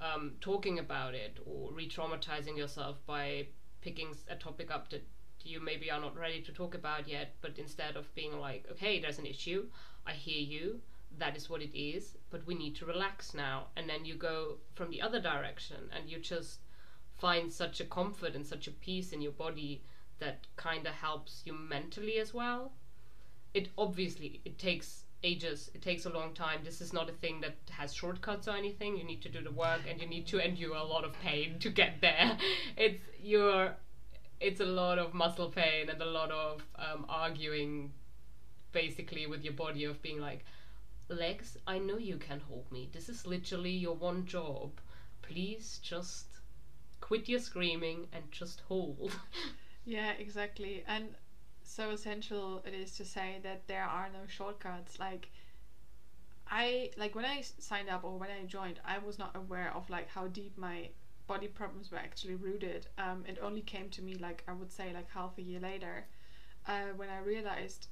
um, 0.00 0.36
talking 0.40 0.78
about 0.78 1.14
it 1.14 1.38
or 1.46 1.70
re-traumatizing 1.72 2.56
yourself 2.56 2.96
by 3.06 3.46
picking 3.80 4.14
a 4.28 4.34
topic 4.36 4.70
up 4.70 4.88
that 4.90 5.04
you 5.44 5.60
maybe 5.60 5.90
are 5.90 6.00
not 6.00 6.16
ready 6.16 6.40
to 6.42 6.52
talk 6.52 6.74
about 6.74 7.08
yet, 7.08 7.34
but 7.40 7.58
instead 7.58 7.96
of 7.96 8.14
being 8.14 8.38
like, 8.38 8.66
okay, 8.70 9.00
there's 9.00 9.18
an 9.18 9.26
issue, 9.26 9.66
I 10.06 10.12
hear 10.12 10.40
you, 10.40 10.80
that 11.18 11.36
is 11.36 11.50
what 11.50 11.62
it 11.62 11.76
is, 11.78 12.16
but 12.30 12.46
we 12.46 12.54
need 12.54 12.76
to 12.76 12.86
relax 12.86 13.34
now. 13.34 13.66
And 13.76 13.88
then 13.88 14.04
you 14.04 14.14
go 14.14 14.58
from 14.74 14.90
the 14.90 15.02
other 15.02 15.20
direction 15.20 15.90
and 15.94 16.08
you 16.08 16.18
just 16.18 16.60
find 17.18 17.52
such 17.52 17.80
a 17.80 17.84
comfort 17.84 18.34
and 18.34 18.46
such 18.46 18.66
a 18.66 18.72
peace 18.72 19.12
in 19.12 19.20
your 19.20 19.32
body 19.32 19.82
that 20.18 20.46
kind 20.56 20.86
of 20.86 20.94
helps 20.94 21.42
you 21.44 21.52
mentally 21.52 22.18
as 22.18 22.32
well. 22.32 22.72
It 23.54 23.68
obviously 23.76 24.40
it 24.44 24.58
takes 24.58 25.04
ages 25.24 25.70
it 25.74 25.82
takes 25.82 26.04
a 26.04 26.10
long 26.10 26.34
time 26.34 26.60
this 26.64 26.80
is 26.80 26.92
not 26.92 27.08
a 27.08 27.12
thing 27.12 27.40
that 27.40 27.54
has 27.70 27.94
shortcuts 27.94 28.48
or 28.48 28.56
anything 28.56 28.96
you 28.96 29.04
need 29.04 29.22
to 29.22 29.28
do 29.28 29.40
the 29.40 29.52
work 29.52 29.80
and 29.88 30.00
you 30.00 30.06
need 30.08 30.26
to 30.26 30.44
endure 30.44 30.74
a 30.74 30.82
lot 30.82 31.04
of 31.04 31.12
pain 31.20 31.58
to 31.60 31.70
get 31.70 32.00
there 32.00 32.36
it's 32.76 33.00
you're 33.22 33.72
it's 34.42 34.60
a 34.60 34.64
lot 34.64 34.98
of 34.98 35.14
muscle 35.14 35.48
pain 35.50 35.88
and 35.88 36.00
a 36.02 36.06
lot 36.06 36.30
of 36.30 36.62
um, 36.76 37.06
arguing 37.08 37.92
basically 38.72 39.26
with 39.26 39.44
your 39.44 39.52
body 39.54 39.84
of 39.84 40.00
being 40.02 40.20
like 40.20 40.44
legs 41.08 41.56
i 41.66 41.78
know 41.78 41.98
you 41.98 42.16
can 42.16 42.40
hold 42.40 42.70
me 42.72 42.88
this 42.92 43.08
is 43.08 43.26
literally 43.26 43.70
your 43.70 43.94
one 43.94 44.24
job 44.26 44.70
please 45.22 45.78
just 45.82 46.26
quit 47.00 47.28
your 47.28 47.40
screaming 47.40 48.06
and 48.12 48.24
just 48.30 48.60
hold 48.68 49.12
Yeah, 49.84 50.12
exactly. 50.12 50.84
And 50.86 51.16
so 51.64 51.90
essential 51.90 52.62
it 52.66 52.74
is 52.74 52.96
to 52.96 53.04
say 53.04 53.40
that 53.42 53.66
there 53.66 53.84
are 53.84 54.08
no 54.12 54.26
shortcuts. 54.28 54.98
Like, 54.98 55.30
I 56.50 56.90
like 56.96 57.14
when 57.14 57.24
i 57.24 57.40
signed 57.40 57.88
up 57.88 58.04
or 58.04 58.18
when 58.18 58.30
I 58.30 58.44
joined, 58.46 58.80
I 58.84 58.98
was 58.98 59.18
not 59.18 59.34
aware 59.36 59.72
of 59.74 59.88
like 59.90 60.08
how 60.08 60.28
deep 60.28 60.56
my 60.58 60.90
body 61.26 61.48
problems 61.48 61.90
were 61.90 61.98
actually 61.98 62.34
rooted. 62.34 62.86
Um, 62.98 63.24
it 63.26 63.38
only 63.42 63.62
came 63.62 63.88
to 63.90 64.02
me 64.02 64.14
like 64.14 64.42
I 64.48 64.52
would 64.52 64.72
say 64.72 64.92
like 64.92 65.10
half 65.10 65.38
a 65.38 65.42
year 65.42 65.60
later, 65.60 66.06
uh, 66.66 66.92
when 66.96 67.08
I 67.08 67.18
realized 67.20 67.88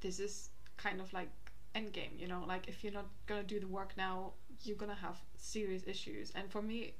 this 0.00 0.18
is 0.20 0.50
kind 0.76 1.00
of 1.00 1.12
like 1.12 1.28
endgame. 1.74 2.18
You 2.18 2.28
know, 2.28 2.44
like 2.46 2.68
if 2.68 2.82
you're 2.82 2.92
not 2.92 3.06
gonna 3.26 3.42
do 3.42 3.60
the 3.60 3.66
work 3.66 3.92
now, 3.96 4.32
you're 4.64 4.76
gonna 4.76 4.94
have 4.94 5.18
serious 5.36 5.82
issues. 5.86 6.32
And 6.34 6.50
for 6.50 6.62
me, 6.62 6.94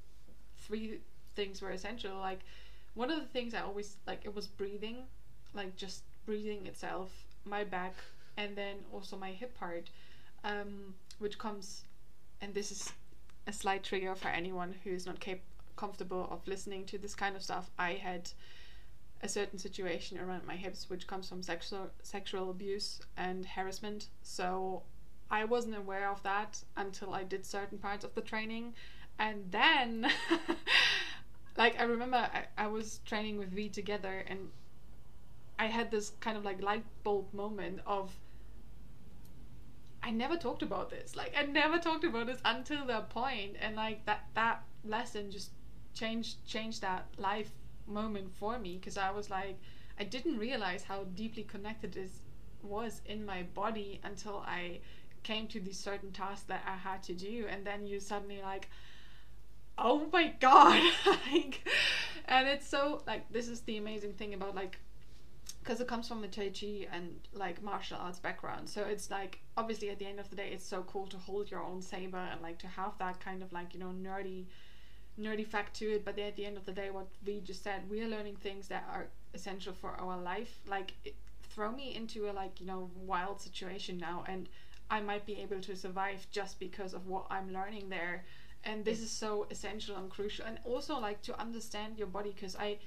three 0.58 1.00
things 1.34 1.60
were 1.62 1.70
essential. 1.70 2.18
Like 2.18 2.40
one 2.94 3.10
of 3.10 3.18
the 3.20 3.26
things 3.26 3.54
I 3.54 3.60
always 3.62 3.96
like 4.06 4.20
it 4.24 4.34
was 4.34 4.46
breathing, 4.46 5.04
like 5.54 5.76
just 5.76 6.04
breathing 6.26 6.66
itself, 6.66 7.10
my 7.44 7.64
back, 7.64 7.94
and 8.36 8.56
then 8.56 8.76
also 8.92 9.16
my 9.16 9.30
hip 9.30 9.56
part, 9.58 9.90
um, 10.44 10.94
which 11.18 11.38
comes, 11.38 11.84
and 12.40 12.54
this 12.54 12.70
is 12.70 12.92
a 13.46 13.52
slight 13.52 13.82
trigger 13.82 14.14
for 14.14 14.28
anyone 14.28 14.74
who 14.84 14.90
is 14.90 15.06
not 15.06 15.20
cap- 15.20 15.38
comfortable 15.76 16.28
of 16.30 16.46
listening 16.46 16.84
to 16.86 16.98
this 16.98 17.14
kind 17.14 17.36
of 17.36 17.42
stuff. 17.42 17.70
I 17.78 17.92
had 17.94 18.30
a 19.22 19.28
certain 19.28 19.58
situation 19.58 20.18
around 20.18 20.46
my 20.46 20.56
hips, 20.56 20.88
which 20.88 21.06
comes 21.06 21.28
from 21.28 21.42
sexual 21.42 21.90
sexual 22.02 22.50
abuse 22.50 23.00
and 23.16 23.44
harassment. 23.44 24.08
So 24.22 24.82
I 25.30 25.44
wasn't 25.44 25.76
aware 25.76 26.08
of 26.08 26.22
that 26.22 26.62
until 26.76 27.14
I 27.14 27.24
did 27.24 27.44
certain 27.44 27.78
parts 27.78 28.04
of 28.04 28.14
the 28.14 28.22
training, 28.22 28.74
and 29.18 29.44
then. 29.50 30.10
like 31.56 31.78
I 31.78 31.84
remember 31.84 32.16
I, 32.16 32.44
I 32.56 32.66
was 32.68 33.00
training 33.04 33.36
with 33.38 33.50
V 33.50 33.68
together 33.68 34.24
and 34.26 34.48
I 35.58 35.66
had 35.66 35.90
this 35.90 36.12
kind 36.20 36.38
of 36.38 36.44
like 36.44 36.62
light 36.62 36.84
bulb 37.04 37.34
moment 37.34 37.80
of 37.86 38.12
I 40.02 40.10
never 40.10 40.36
talked 40.36 40.62
about 40.62 40.90
this. 40.90 41.14
Like 41.16 41.34
I 41.36 41.42
never 41.42 41.78
talked 41.78 42.04
about 42.04 42.26
this 42.26 42.40
until 42.44 42.86
that 42.86 43.10
point 43.10 43.56
and 43.60 43.76
like 43.76 44.04
that 44.06 44.26
that 44.34 44.62
lesson 44.84 45.30
just 45.30 45.50
changed 45.94 46.46
changed 46.46 46.80
that 46.82 47.06
life 47.18 47.50
moment 47.86 48.32
for 48.34 48.58
me 48.58 48.76
because 48.76 48.96
I 48.96 49.10
was 49.10 49.30
like 49.30 49.58
I 49.98 50.04
didn't 50.04 50.38
realize 50.38 50.82
how 50.84 51.04
deeply 51.14 51.42
connected 51.42 51.92
this 51.92 52.20
was 52.62 53.02
in 53.06 53.26
my 53.26 53.42
body 53.54 54.00
until 54.04 54.38
I 54.46 54.80
came 55.22 55.46
to 55.48 55.60
these 55.60 55.78
certain 55.78 56.12
tasks 56.12 56.46
that 56.46 56.62
I 56.66 56.76
had 56.76 57.02
to 57.04 57.12
do 57.12 57.46
and 57.50 57.66
then 57.66 57.86
you 57.86 58.00
suddenly 58.00 58.40
like 58.42 58.70
oh 59.76 60.06
my 60.12 60.32
god 60.40 60.82
like 61.32 61.66
and 62.26 62.48
it's 62.48 62.66
so 62.66 63.02
like 63.06 63.30
this 63.30 63.48
is 63.48 63.60
the 63.62 63.76
amazing 63.76 64.14
thing 64.14 64.34
about 64.34 64.54
like 64.54 64.78
because 65.62 65.80
it 65.80 65.86
comes 65.86 66.08
from 66.08 66.24
a 66.24 66.28
tai 66.28 66.50
chi 66.50 66.86
and 66.90 67.20
like 67.34 67.62
martial 67.62 67.98
arts 68.00 68.18
background. 68.18 68.68
So 68.68 68.82
it's 68.82 69.10
like 69.10 69.40
obviously 69.56 69.90
at 69.90 69.98
the 69.98 70.06
end 70.06 70.18
of 70.18 70.30
the 70.30 70.36
day 70.36 70.50
it's 70.52 70.64
so 70.64 70.82
cool 70.82 71.06
to 71.08 71.18
hold 71.18 71.50
your 71.50 71.62
own 71.62 71.82
saber 71.82 72.16
and 72.16 72.40
like 72.40 72.58
to 72.60 72.66
have 72.66 72.92
that 72.98 73.20
kind 73.20 73.42
of 73.42 73.52
like 73.52 73.74
you 73.74 73.80
know 73.80 73.92
nerdy 74.02 74.46
nerdy 75.20 75.46
fact 75.46 75.74
to 75.76 75.86
it. 75.94 76.04
But 76.04 76.16
then 76.16 76.28
at 76.28 76.36
the 76.36 76.46
end 76.46 76.56
of 76.56 76.64
the 76.64 76.72
day 76.72 76.90
what 76.90 77.08
we 77.26 77.40
just 77.40 77.62
said 77.62 77.88
we 77.90 78.02
are 78.02 78.08
learning 78.08 78.36
things 78.36 78.68
that 78.68 78.84
are 78.90 79.08
essential 79.34 79.74
for 79.74 79.90
our 79.90 80.18
life. 80.18 80.60
Like 80.66 80.94
it, 81.04 81.14
throw 81.50 81.70
me 81.72 81.94
into 81.94 82.30
a 82.30 82.32
like 82.32 82.60
you 82.60 82.66
know 82.66 82.90
wild 83.04 83.40
situation 83.40 83.98
now 83.98 84.24
and 84.28 84.48
i 84.88 85.00
might 85.00 85.26
be 85.26 85.40
able 85.40 85.60
to 85.60 85.74
survive 85.74 86.24
just 86.30 86.60
because 86.60 86.94
of 86.94 87.06
what 87.06 87.26
i'm 87.30 87.52
learning 87.52 87.88
there. 87.88 88.24
And 88.62 88.84
this 88.84 89.00
is 89.00 89.10
so 89.10 89.46
essential 89.50 89.96
and 89.96 90.10
crucial 90.10 90.44
and 90.44 90.58
also 90.64 90.98
like 90.98 91.22
to 91.22 91.40
understand 91.40 91.98
your 91.98 92.06
body 92.08 92.30
because 92.34 92.56
i 92.56 92.78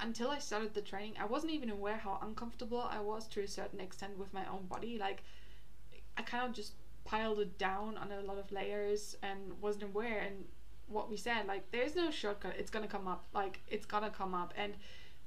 until 0.00 0.30
i 0.30 0.38
started 0.38 0.74
the 0.74 0.82
training 0.82 1.14
i 1.20 1.24
wasn't 1.24 1.52
even 1.52 1.70
aware 1.70 1.96
how 1.96 2.18
uncomfortable 2.22 2.82
i 2.90 3.00
was 3.00 3.26
to 3.26 3.40
a 3.40 3.48
certain 3.48 3.80
extent 3.80 4.18
with 4.18 4.32
my 4.32 4.44
own 4.50 4.66
body. 4.66 4.98
Like 4.98 5.22
i 6.16 6.22
kind 6.22 6.46
of 6.48 6.52
just 6.52 6.72
piled 7.04 7.38
it 7.40 7.58
down 7.58 7.96
on 7.96 8.10
a 8.10 8.20
lot 8.20 8.38
of 8.38 8.50
layers 8.50 9.16
and 9.22 9.60
wasn't 9.60 9.84
aware. 9.84 10.20
And 10.20 10.44
what 10.86 11.10
we 11.10 11.16
said 11.16 11.46
like 11.46 11.70
there's 11.70 11.94
no 11.94 12.10
shortcut. 12.10 12.54
It's 12.58 12.70
gonna 12.70 12.88
come 12.88 13.06
up. 13.06 13.24
Like 13.34 13.60
it's 13.68 13.86
gonna 13.86 14.10
come 14.10 14.34
up. 14.34 14.52
And 14.56 14.74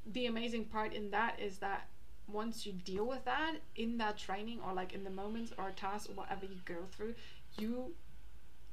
the 0.05 0.25
amazing 0.25 0.65
part 0.65 0.93
in 0.93 1.11
that 1.11 1.39
is 1.39 1.57
that 1.59 1.87
once 2.27 2.65
you 2.65 2.73
deal 2.73 3.05
with 3.05 3.23
that 3.25 3.55
in 3.75 3.97
that 3.97 4.17
training 4.17 4.59
or 4.65 4.73
like 4.73 4.93
in 4.93 5.03
the 5.03 5.09
moments 5.09 5.53
or 5.57 5.71
tasks 5.71 6.09
or 6.09 6.13
whatever 6.13 6.45
you 6.45 6.57
go 6.65 6.75
through 6.91 7.15
you 7.57 7.93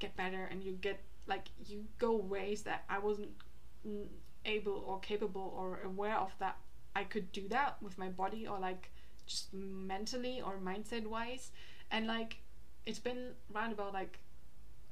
get 0.00 0.16
better 0.16 0.48
and 0.50 0.64
you 0.64 0.72
get 0.72 0.98
like 1.28 1.46
you 1.64 1.84
go 1.98 2.16
ways 2.16 2.62
that 2.62 2.82
I 2.88 2.98
wasn't 2.98 3.30
able 4.44 4.84
or 4.86 4.98
capable 5.00 5.54
or 5.56 5.80
aware 5.84 6.16
of 6.16 6.32
that 6.38 6.56
I 6.96 7.04
could 7.04 7.32
do 7.32 7.48
that 7.48 7.82
with 7.82 7.98
my 7.98 8.08
body 8.08 8.46
or 8.46 8.58
like 8.58 8.90
just 9.26 9.52
mentally 9.52 10.40
or 10.40 10.58
mindset 10.64 11.06
wise. 11.06 11.50
And 11.90 12.06
like 12.06 12.38
it's 12.86 12.98
been 12.98 13.30
around 13.54 13.72
about 13.72 13.92
like 13.92 14.18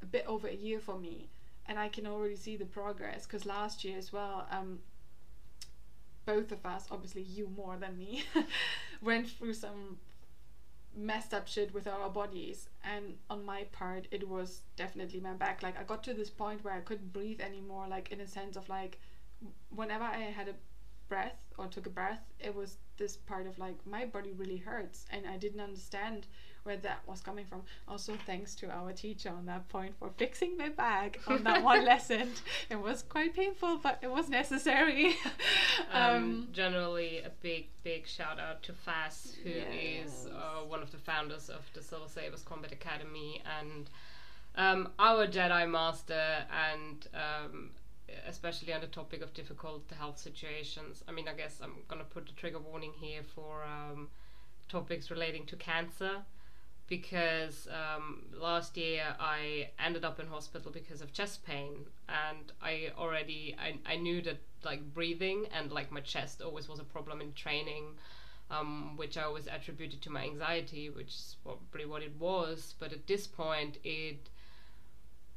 a 0.02 0.06
bit 0.06 0.24
over 0.26 0.48
a 0.48 0.54
year 0.54 0.80
for 0.80 0.98
me 0.98 1.28
and 1.66 1.78
I 1.78 1.88
can 1.88 2.06
already 2.06 2.36
see 2.36 2.56
the 2.56 2.64
progress. 2.64 3.26
Because 3.26 3.46
last 3.46 3.84
year 3.84 3.98
as 3.98 4.12
well 4.12 4.46
um 4.50 4.80
both 6.24 6.52
of 6.52 6.64
us 6.64 6.86
obviously 6.90 7.22
you 7.22 7.48
more 7.56 7.76
than 7.76 7.96
me 7.98 8.24
went 9.02 9.28
through 9.28 9.54
some 9.54 9.98
messed 10.94 11.32
up 11.32 11.48
shit 11.48 11.72
with 11.72 11.86
our 11.86 12.10
bodies. 12.10 12.68
And 12.82 13.14
on 13.30 13.44
my 13.44 13.64
part 13.70 14.08
it 14.10 14.28
was 14.28 14.62
definitely 14.76 15.20
my 15.20 15.34
back. 15.34 15.62
Like 15.62 15.78
i 15.78 15.84
got 15.84 16.02
to 16.04 16.14
this 16.14 16.30
point 16.30 16.64
where 16.64 16.74
i 16.74 16.80
couldn't 16.80 17.12
breathe 17.12 17.40
anymore 17.40 17.86
like 17.88 18.10
in 18.10 18.20
a 18.20 18.26
sense 18.26 18.56
of 18.56 18.68
like 18.68 18.98
whenever 19.70 20.04
i 20.04 20.18
had 20.18 20.48
a 20.48 20.54
breath 21.08 21.36
or 21.58 21.66
took 21.66 21.86
a 21.86 21.90
breath 21.90 22.22
it 22.40 22.54
was 22.54 22.78
this 22.96 23.16
part 23.16 23.46
of 23.46 23.58
like 23.58 23.76
my 23.86 24.04
body 24.04 24.32
really 24.32 24.56
hurts 24.56 25.04
and 25.10 25.26
i 25.26 25.36
didn't 25.36 25.60
understand 25.60 26.26
where 26.64 26.76
that 26.76 27.00
was 27.06 27.20
coming 27.20 27.44
from. 27.44 27.62
Also, 27.88 28.14
thanks 28.26 28.54
to 28.56 28.70
our 28.70 28.92
teacher 28.92 29.30
on 29.30 29.46
that 29.46 29.68
point 29.68 29.94
for 29.98 30.10
fixing 30.16 30.56
my 30.56 30.68
back 30.68 31.18
on 31.26 31.42
that 31.44 31.62
one 31.62 31.84
lesson. 31.84 32.30
It 32.70 32.80
was 32.80 33.02
quite 33.02 33.34
painful, 33.34 33.78
but 33.78 33.98
it 34.02 34.10
was 34.10 34.28
necessary. 34.28 35.16
um, 35.92 36.14
um, 36.14 36.48
generally, 36.52 37.18
a 37.18 37.30
big, 37.40 37.66
big 37.82 38.06
shout 38.06 38.38
out 38.38 38.62
to 38.64 38.72
Faz, 38.72 39.34
who 39.42 39.50
yes. 39.50 39.66
is 40.06 40.26
uh, 40.26 40.64
one 40.66 40.82
of 40.82 40.92
the 40.92 40.98
founders 40.98 41.48
of 41.48 41.68
the 41.74 41.82
Silver 41.82 42.08
Sabers 42.08 42.42
Combat 42.42 42.72
Academy 42.72 43.42
and 43.60 43.90
um, 44.54 44.90
our 44.98 45.26
Jedi 45.26 45.68
Master 45.68 46.44
and 46.72 47.08
um, 47.14 47.70
especially 48.26 48.72
on 48.72 48.80
the 48.80 48.86
topic 48.86 49.22
of 49.22 49.34
difficult 49.34 49.90
health 49.98 50.18
situations. 50.18 51.02
I 51.08 51.12
mean, 51.12 51.28
I 51.28 51.34
guess 51.34 51.60
I'm 51.62 51.82
gonna 51.88 52.04
put 52.04 52.28
a 52.30 52.34
trigger 52.34 52.58
warning 52.58 52.92
here 53.00 53.22
for 53.22 53.64
um, 53.64 54.08
topics 54.68 55.10
relating 55.10 55.46
to 55.46 55.56
cancer 55.56 56.22
because 56.88 57.68
um, 57.68 58.24
last 58.38 58.76
year 58.76 59.16
I 59.18 59.70
ended 59.78 60.04
up 60.04 60.20
in 60.20 60.26
hospital 60.26 60.70
because 60.70 61.00
of 61.00 61.12
chest 61.12 61.44
pain, 61.44 61.86
and 62.08 62.52
I 62.60 62.92
already 62.98 63.56
I, 63.58 63.78
I 63.90 63.96
knew 63.96 64.20
that 64.22 64.38
like 64.64 64.92
breathing 64.92 65.46
and 65.56 65.72
like 65.72 65.90
my 65.90 66.00
chest 66.00 66.42
always 66.42 66.68
was 66.68 66.80
a 66.80 66.84
problem 66.84 67.20
in 67.20 67.32
training, 67.32 67.94
um, 68.50 68.96
which 68.96 69.16
I 69.16 69.22
always 69.22 69.46
attributed 69.46 70.02
to 70.02 70.10
my 70.10 70.22
anxiety, 70.24 70.90
which 70.90 71.08
is 71.08 71.36
probably 71.42 71.86
what 71.86 72.02
it 72.02 72.14
was. 72.18 72.74
But 72.78 72.92
at 72.92 73.06
this 73.06 73.26
point, 73.26 73.78
it 73.84 74.28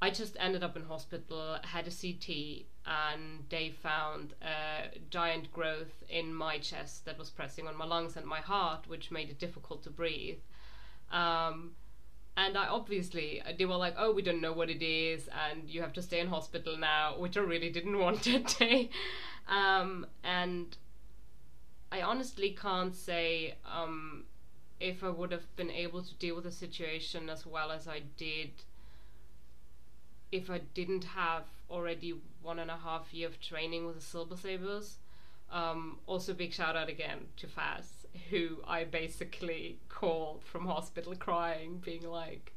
I 0.02 0.10
just 0.10 0.36
ended 0.40 0.64
up 0.64 0.76
in 0.76 0.84
hospital, 0.84 1.58
had 1.64 1.88
a 1.88 1.92
CT, 1.92 2.66
and 2.86 3.46
they 3.50 3.70
found 3.70 4.34
a 4.42 5.00
giant 5.10 5.52
growth 5.52 6.04
in 6.10 6.34
my 6.34 6.58
chest 6.60 7.06
that 7.06 7.18
was 7.18 7.30
pressing 7.30 7.68
on 7.68 7.78
my 7.78 7.86
lungs 7.86 8.18
and 8.18 8.26
my 8.26 8.40
heart, 8.40 8.88
which 8.88 9.10
made 9.10 9.30
it 9.30 9.40
difficult 9.40 9.84
to 9.84 9.90
breathe. 9.90 10.40
Um, 11.12 11.72
and 12.38 12.58
I 12.58 12.68
obviously 12.68 13.42
they 13.58 13.66
were 13.66 13.78
like, 13.78 13.96
"Oh, 13.98 14.12
we 14.12 14.22
don't 14.22 14.42
know 14.42 14.52
what 14.52 14.70
it 14.70 14.84
is, 14.84 15.30
and 15.30 15.70
you 15.70 15.82
have 15.82 15.94
to 15.94 16.02
stay 16.02 16.20
in 16.20 16.28
hospital 16.28 16.78
now," 16.78 17.18
which 17.18 17.38
I 17.38 17.42
really 17.42 17.70
didn't 17.70 17.98
want 18.06 18.24
that 18.24 18.56
day. 18.60 18.90
Um, 19.48 20.06
and 20.24 20.76
I 21.92 22.02
honestly 22.02 22.50
can't 22.52 22.94
say 22.94 23.56
um, 23.66 24.26
if 24.80 25.04
I 25.04 25.10
would 25.10 25.32
have 25.32 25.56
been 25.56 25.72
able 25.72 26.04
to 26.04 26.14
deal 26.16 26.36
with 26.36 26.44
the 26.44 26.52
situation 26.52 27.30
as 27.30 27.46
well 27.46 27.72
as 27.72 27.88
I 27.88 28.02
did 28.18 28.52
if 30.32 30.50
I 30.50 30.60
didn't 30.74 31.04
have 31.04 31.44
already 31.70 32.16
one 32.42 32.60
and 32.60 32.70
a 32.70 32.78
half 32.78 33.14
year 33.14 33.28
of 33.28 33.40
training 33.40 33.86
with 33.86 33.96
the 33.96 34.02
Silver 34.02 34.36
Sabers. 34.36 34.98
Um, 35.52 36.00
also, 36.08 36.34
big 36.34 36.54
shout 36.54 36.76
out 36.76 36.90
again 36.90 37.28
to 37.38 37.48
Faz 37.48 37.86
who 38.30 38.58
I 38.68 38.84
basically 38.84 39.80
called 39.90 40.44
from 40.44 40.66
hospital 40.66 41.16
crying, 41.16 41.82
being 41.84 42.08
like, 42.10 42.54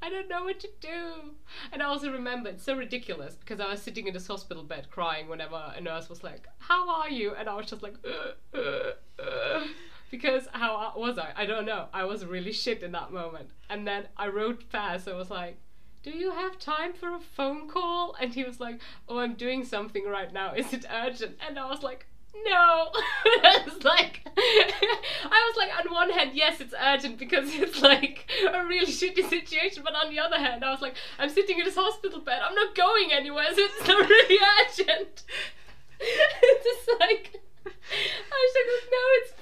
I 0.00 0.10
don't 0.10 0.28
know 0.28 0.44
what 0.44 0.58
to 0.60 0.68
do. 0.80 1.34
And 1.72 1.82
I 1.82 1.86
also 1.86 2.10
remember 2.10 2.50
it's 2.50 2.64
so 2.64 2.76
ridiculous 2.76 3.36
because 3.36 3.60
I 3.60 3.68
was 3.68 3.80
sitting 3.80 4.08
in 4.08 4.14
this 4.14 4.26
hospital 4.26 4.64
bed 4.64 4.88
crying 4.90 5.28
whenever 5.28 5.72
a 5.76 5.80
nurse 5.80 6.08
was 6.08 6.24
like, 6.24 6.46
How 6.58 6.88
are 6.88 7.08
you? 7.08 7.34
And 7.34 7.48
I 7.48 7.54
was 7.54 7.66
just 7.66 7.82
like, 7.82 7.94
uh, 8.04 8.58
uh, 8.58 9.22
uh. 9.22 9.64
Because 10.10 10.46
how 10.52 10.92
was 10.96 11.18
I? 11.18 11.32
I 11.34 11.46
don't 11.46 11.64
know. 11.64 11.86
I 11.94 12.04
was 12.04 12.26
really 12.26 12.52
shit 12.52 12.82
in 12.82 12.92
that 12.92 13.12
moment. 13.12 13.48
And 13.70 13.86
then 13.86 14.08
I 14.16 14.28
wrote 14.28 14.68
Faz. 14.70 15.10
I 15.10 15.16
was 15.16 15.30
like, 15.30 15.56
do 16.02 16.10
you 16.10 16.32
have 16.32 16.58
time 16.58 16.92
for 16.92 17.14
a 17.14 17.20
phone 17.20 17.68
call? 17.68 18.16
And 18.20 18.34
he 18.34 18.44
was 18.44 18.60
like, 18.60 18.80
Oh, 19.08 19.18
I'm 19.18 19.34
doing 19.34 19.64
something 19.64 20.06
right 20.06 20.32
now. 20.32 20.52
Is 20.54 20.72
it 20.72 20.84
urgent? 20.90 21.36
And 21.46 21.58
I 21.58 21.68
was 21.68 21.82
like, 21.82 22.06
no. 22.34 22.90
it's 23.26 23.84
like 23.84 24.22
I 24.36 25.52
was 25.52 25.56
like 25.56 25.70
on 25.78 25.92
one 25.92 26.10
hand, 26.10 26.30
yes, 26.34 26.60
it's 26.60 26.74
urgent 26.80 27.18
because 27.18 27.54
it's 27.54 27.82
like 27.82 28.30
a 28.52 28.64
really 28.64 28.86
shitty 28.86 29.28
situation, 29.28 29.82
but 29.84 29.94
on 29.94 30.10
the 30.10 30.18
other 30.18 30.38
hand, 30.38 30.64
I 30.64 30.70
was 30.70 30.80
like, 30.80 30.96
I'm 31.18 31.28
sitting 31.28 31.58
in 31.58 31.64
this 31.64 31.76
hospital 31.76 32.20
bed, 32.20 32.40
I'm 32.42 32.54
not 32.54 32.74
going 32.74 33.12
anywhere, 33.12 33.46
so 33.50 33.60
it's 33.60 33.86
not 33.86 34.08
really 34.08 34.38
urgent. 34.60 35.22
it's 36.00 36.64
just 36.64 37.00
like 37.00 37.40
I 37.66 38.48
was 38.48 38.54
like, 38.56 38.68
no, 38.90 39.04
it's 39.18 39.32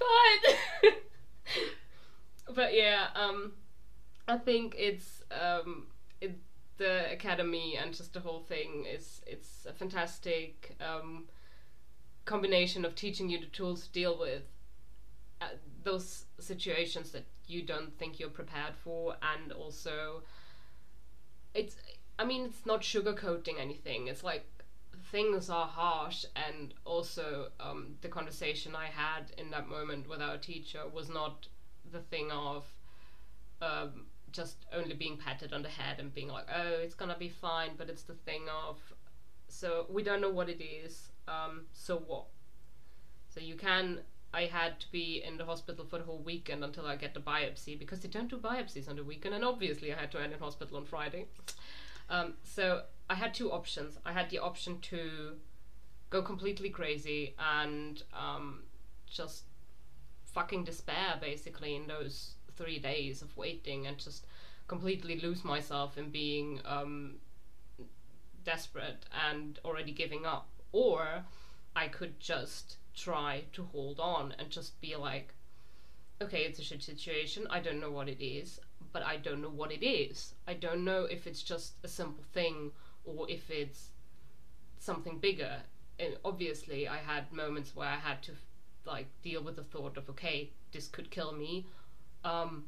fine. 0.90 2.54
but 2.54 2.74
yeah, 2.74 3.06
um 3.14 3.52
I 4.26 4.36
think 4.36 4.74
it's 4.76 5.22
um 5.30 5.86
the 6.81 7.12
academy 7.12 7.76
and 7.76 7.95
just 7.95 8.14
the 8.14 8.20
whole 8.20 8.41
thing 8.41 8.87
is 8.87 9.20
it's 9.26 9.66
a 9.68 9.72
fantastic 9.72 10.74
um 10.81 11.26
combination 12.24 12.85
of 12.87 12.95
teaching 12.95 13.28
you 13.28 13.39
the 13.39 13.47
tools 13.47 13.87
to 13.87 13.93
deal 13.93 14.18
with 14.18 14.45
uh, 15.43 15.49
those 15.85 16.24
situations 16.39 17.11
that 17.11 17.24
you 17.47 17.62
don't 17.62 17.99
think 17.99 18.18
you're 18.18 18.31
prepared 18.31 18.74
for 18.74 19.14
and 19.22 19.53
also 19.53 20.22
it's 21.55 21.76
i 22.18 22.24
mean 22.24 22.45
it's 22.47 22.64
not 22.66 22.81
sugarcoating 22.81 23.59
anything. 23.61 24.07
It's 24.07 24.24
like 24.24 24.47
things 25.12 25.51
are 25.51 25.66
harsh 25.66 26.24
and 26.35 26.74
also 26.85 27.49
um, 27.61 27.97
the 28.03 28.09
conversation 28.09 28.76
i 28.76 28.87
had 28.87 29.33
in 29.39 29.51
that 29.51 29.66
moment 29.68 30.09
with 30.09 30.20
our 30.20 30.37
teacher 30.37 30.83
was 30.93 31.09
not 31.09 31.47
the 31.91 32.01
thing 32.01 32.31
of 32.31 32.64
um, 33.62 34.07
just 34.33 34.66
only 34.72 34.95
being 34.95 35.16
patted 35.16 35.53
on 35.53 35.62
the 35.62 35.68
head 35.68 35.99
and 35.99 36.14
being 36.14 36.28
like 36.28 36.47
oh 36.55 36.78
it's 36.83 36.95
gonna 36.95 37.16
be 37.18 37.28
fine 37.28 37.70
but 37.76 37.89
it's 37.89 38.03
the 38.03 38.14
thing 38.14 38.43
of 38.66 38.78
so 39.49 39.87
we 39.89 40.03
don't 40.03 40.20
know 40.20 40.31
what 40.31 40.49
it 40.49 40.62
is 40.62 41.11
um, 41.31 41.66
so 41.72 41.99
what? 41.99 42.26
So 43.28 43.41
you 43.41 43.55
can. 43.55 44.01
I 44.33 44.43
had 44.43 44.78
to 44.81 44.93
be 44.93 45.22
in 45.26 45.39
the 45.39 45.45
hospital 45.45 45.85
for 45.85 45.99
the 45.99 46.05
whole 46.05 46.22
weekend 46.24 46.62
until 46.62 46.87
I 46.87 46.95
get 46.95 47.14
the 47.14 47.20
biopsy 47.20 47.76
because 47.76 48.01
they 48.01 48.09
don't 48.09 48.28
do 48.31 48.37
biopsies 48.37 48.89
on 48.89 48.97
the 48.97 49.05
weekend, 49.05 49.35
and 49.35 49.45
obviously 49.45 49.93
I 49.93 49.99
had 49.99 50.12
to 50.12 50.20
end 50.20 50.33
in 50.33 50.39
hospital 50.39 50.76
on 50.76 50.85
Friday. 50.85 51.26
Um, 52.09 52.35
so 52.43 52.83
I 53.09 53.14
had 53.14 53.35
two 53.35 53.53
options. 53.53 53.99
I 54.05 54.12
had 54.12 54.31
the 54.31 54.39
option 54.39 54.81
to 54.83 55.37
go 56.11 56.22
completely 56.22 56.70
crazy 56.70 57.35
and 57.39 58.03
um, 58.12 58.64
just 59.07 59.45
fucking 60.26 60.64
despair 60.64 61.18
basically 61.20 61.76
in 61.76 61.87
those 61.87 62.35
three 62.61 62.78
days 62.78 63.22
of 63.22 63.36
waiting 63.36 63.86
and 63.86 63.96
just 63.98 64.26
completely 64.68 65.18
lose 65.18 65.44
myself 65.44 65.96
in 65.96 66.11
being 66.11 66.61
um, 66.64 67.14
desperate 68.44 69.06
and 69.28 69.58
already 69.64 69.92
giving 69.92 70.26
up, 70.26 70.48
or 70.72 71.24
I 71.74 71.88
could 71.88 72.20
just 72.20 72.76
try 72.94 73.44
to 73.52 73.64
hold 73.72 73.98
on 73.98 74.34
and 74.38 74.50
just 74.50 74.80
be 74.80 74.94
like, 74.96 75.32
okay, 76.20 76.42
it's 76.42 76.58
a 76.58 76.62
shit 76.62 76.82
situation. 76.82 77.46
I 77.48 77.61
don't 77.61 77.80
know 77.80 77.90
what 77.90 78.08
it 78.08 78.22
is, 78.22 78.61
but 78.92 79.02
I 79.02 79.16
don't 79.16 79.40
know 79.40 79.48
what 79.48 79.72
it 79.72 79.84
is. 79.84 80.34
I 80.46 80.54
don't 80.54 80.84
know 80.84 81.04
if 81.04 81.26
it's 81.26 81.42
just 81.42 81.74
a 81.82 81.88
simple 81.88 82.24
thing 82.34 82.72
or 83.04 83.28
if 83.30 83.50
it's 83.50 83.88
something 84.78 85.18
bigger. 85.18 85.56
And 85.98 86.16
obviously, 86.24 86.88
I 86.88 86.98
had 86.98 87.32
moments 87.32 87.74
where 87.74 87.88
I 87.88 87.96
had 87.96 88.22
to 88.24 88.32
like 88.84 89.06
deal 89.22 89.42
with 89.42 89.56
the 89.56 89.62
thought 89.62 89.96
of, 89.96 90.08
okay, 90.11 90.50
this 90.72 90.88
could 90.88 91.11
kill 91.11 91.32
me. 91.32 91.66
Um, 92.24 92.64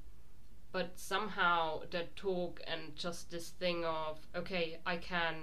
but 0.73 0.99
somehow 0.99 1.83
that 1.91 2.17
talk 2.17 2.61
and 2.67 2.97
just 2.97 3.31
this 3.31 3.51
thing 3.51 3.85
of, 3.85 4.19
okay, 4.35 4.79
I 4.87 4.97
can 4.97 5.35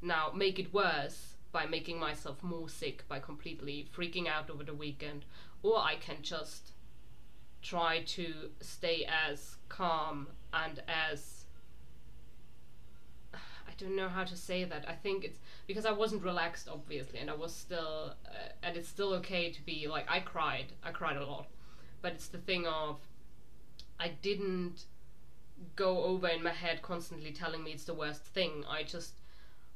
now 0.00 0.30
make 0.34 0.58
it 0.58 0.72
worse 0.72 1.34
by 1.50 1.66
making 1.66 1.98
myself 1.98 2.42
more 2.42 2.68
sick 2.68 3.08
by 3.08 3.18
completely 3.18 3.88
freaking 3.96 4.28
out 4.28 4.50
over 4.50 4.62
the 4.62 4.74
weekend, 4.74 5.24
or 5.62 5.78
I 5.78 5.96
can 5.96 6.16
just 6.22 6.72
try 7.62 8.02
to 8.02 8.50
stay 8.60 9.04
as 9.06 9.56
calm 9.68 10.28
and 10.52 10.82
as 10.86 11.46
I 13.34 13.72
don't 13.76 13.96
know 13.96 14.08
how 14.08 14.24
to 14.24 14.36
say 14.36 14.64
that. 14.64 14.84
I 14.88 14.92
think 14.92 15.24
it's 15.24 15.38
because 15.66 15.84
I 15.84 15.92
wasn't 15.92 16.22
relaxed, 16.22 16.68
obviously, 16.70 17.18
and 17.18 17.28
I 17.28 17.34
was 17.34 17.52
still, 17.52 18.14
uh, 18.26 18.52
and 18.62 18.76
it's 18.76 18.88
still 18.88 19.12
okay 19.14 19.50
to 19.50 19.62
be 19.64 19.86
like 19.88 20.06
I 20.08 20.20
cried. 20.20 20.72
I 20.82 20.92
cried 20.92 21.16
a 21.16 21.26
lot, 21.26 21.48
but 22.02 22.12
it's 22.12 22.28
the 22.28 22.38
thing 22.38 22.66
of 22.66 23.00
I 23.98 24.08
didn't 24.22 24.84
go 25.74 26.04
over 26.04 26.28
in 26.28 26.42
my 26.42 26.52
head 26.52 26.82
constantly 26.82 27.32
telling 27.32 27.64
me 27.64 27.72
it's 27.72 27.84
the 27.84 27.94
worst 27.94 28.24
thing. 28.24 28.64
I 28.68 28.82
just, 28.82 29.20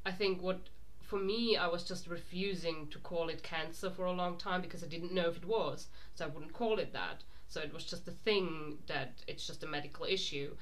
I 0.04 0.12
think 0.12 0.42
what 0.42 0.68
for 1.10 1.18
me, 1.18 1.56
I 1.56 1.66
was 1.66 1.82
just 1.82 2.06
refusing 2.06 2.86
to 2.92 2.98
call 3.00 3.30
it 3.30 3.42
cancer 3.42 3.90
for 3.90 4.04
a 4.04 4.12
long 4.12 4.38
time 4.38 4.62
because 4.62 4.84
I 4.84 4.86
didn't 4.86 5.12
know 5.12 5.28
if 5.28 5.38
it 5.38 5.44
was, 5.44 5.88
so 6.14 6.24
I 6.24 6.28
wouldn't 6.28 6.52
call 6.52 6.78
it 6.78 6.92
that. 6.92 7.24
So 7.48 7.60
it 7.60 7.74
was 7.74 7.84
just 7.84 8.06
a 8.06 8.12
thing 8.12 8.78
that 8.86 9.14
it's 9.26 9.44
just 9.44 9.64
a 9.64 9.66
medical 9.66 10.06
issue. 10.06 10.54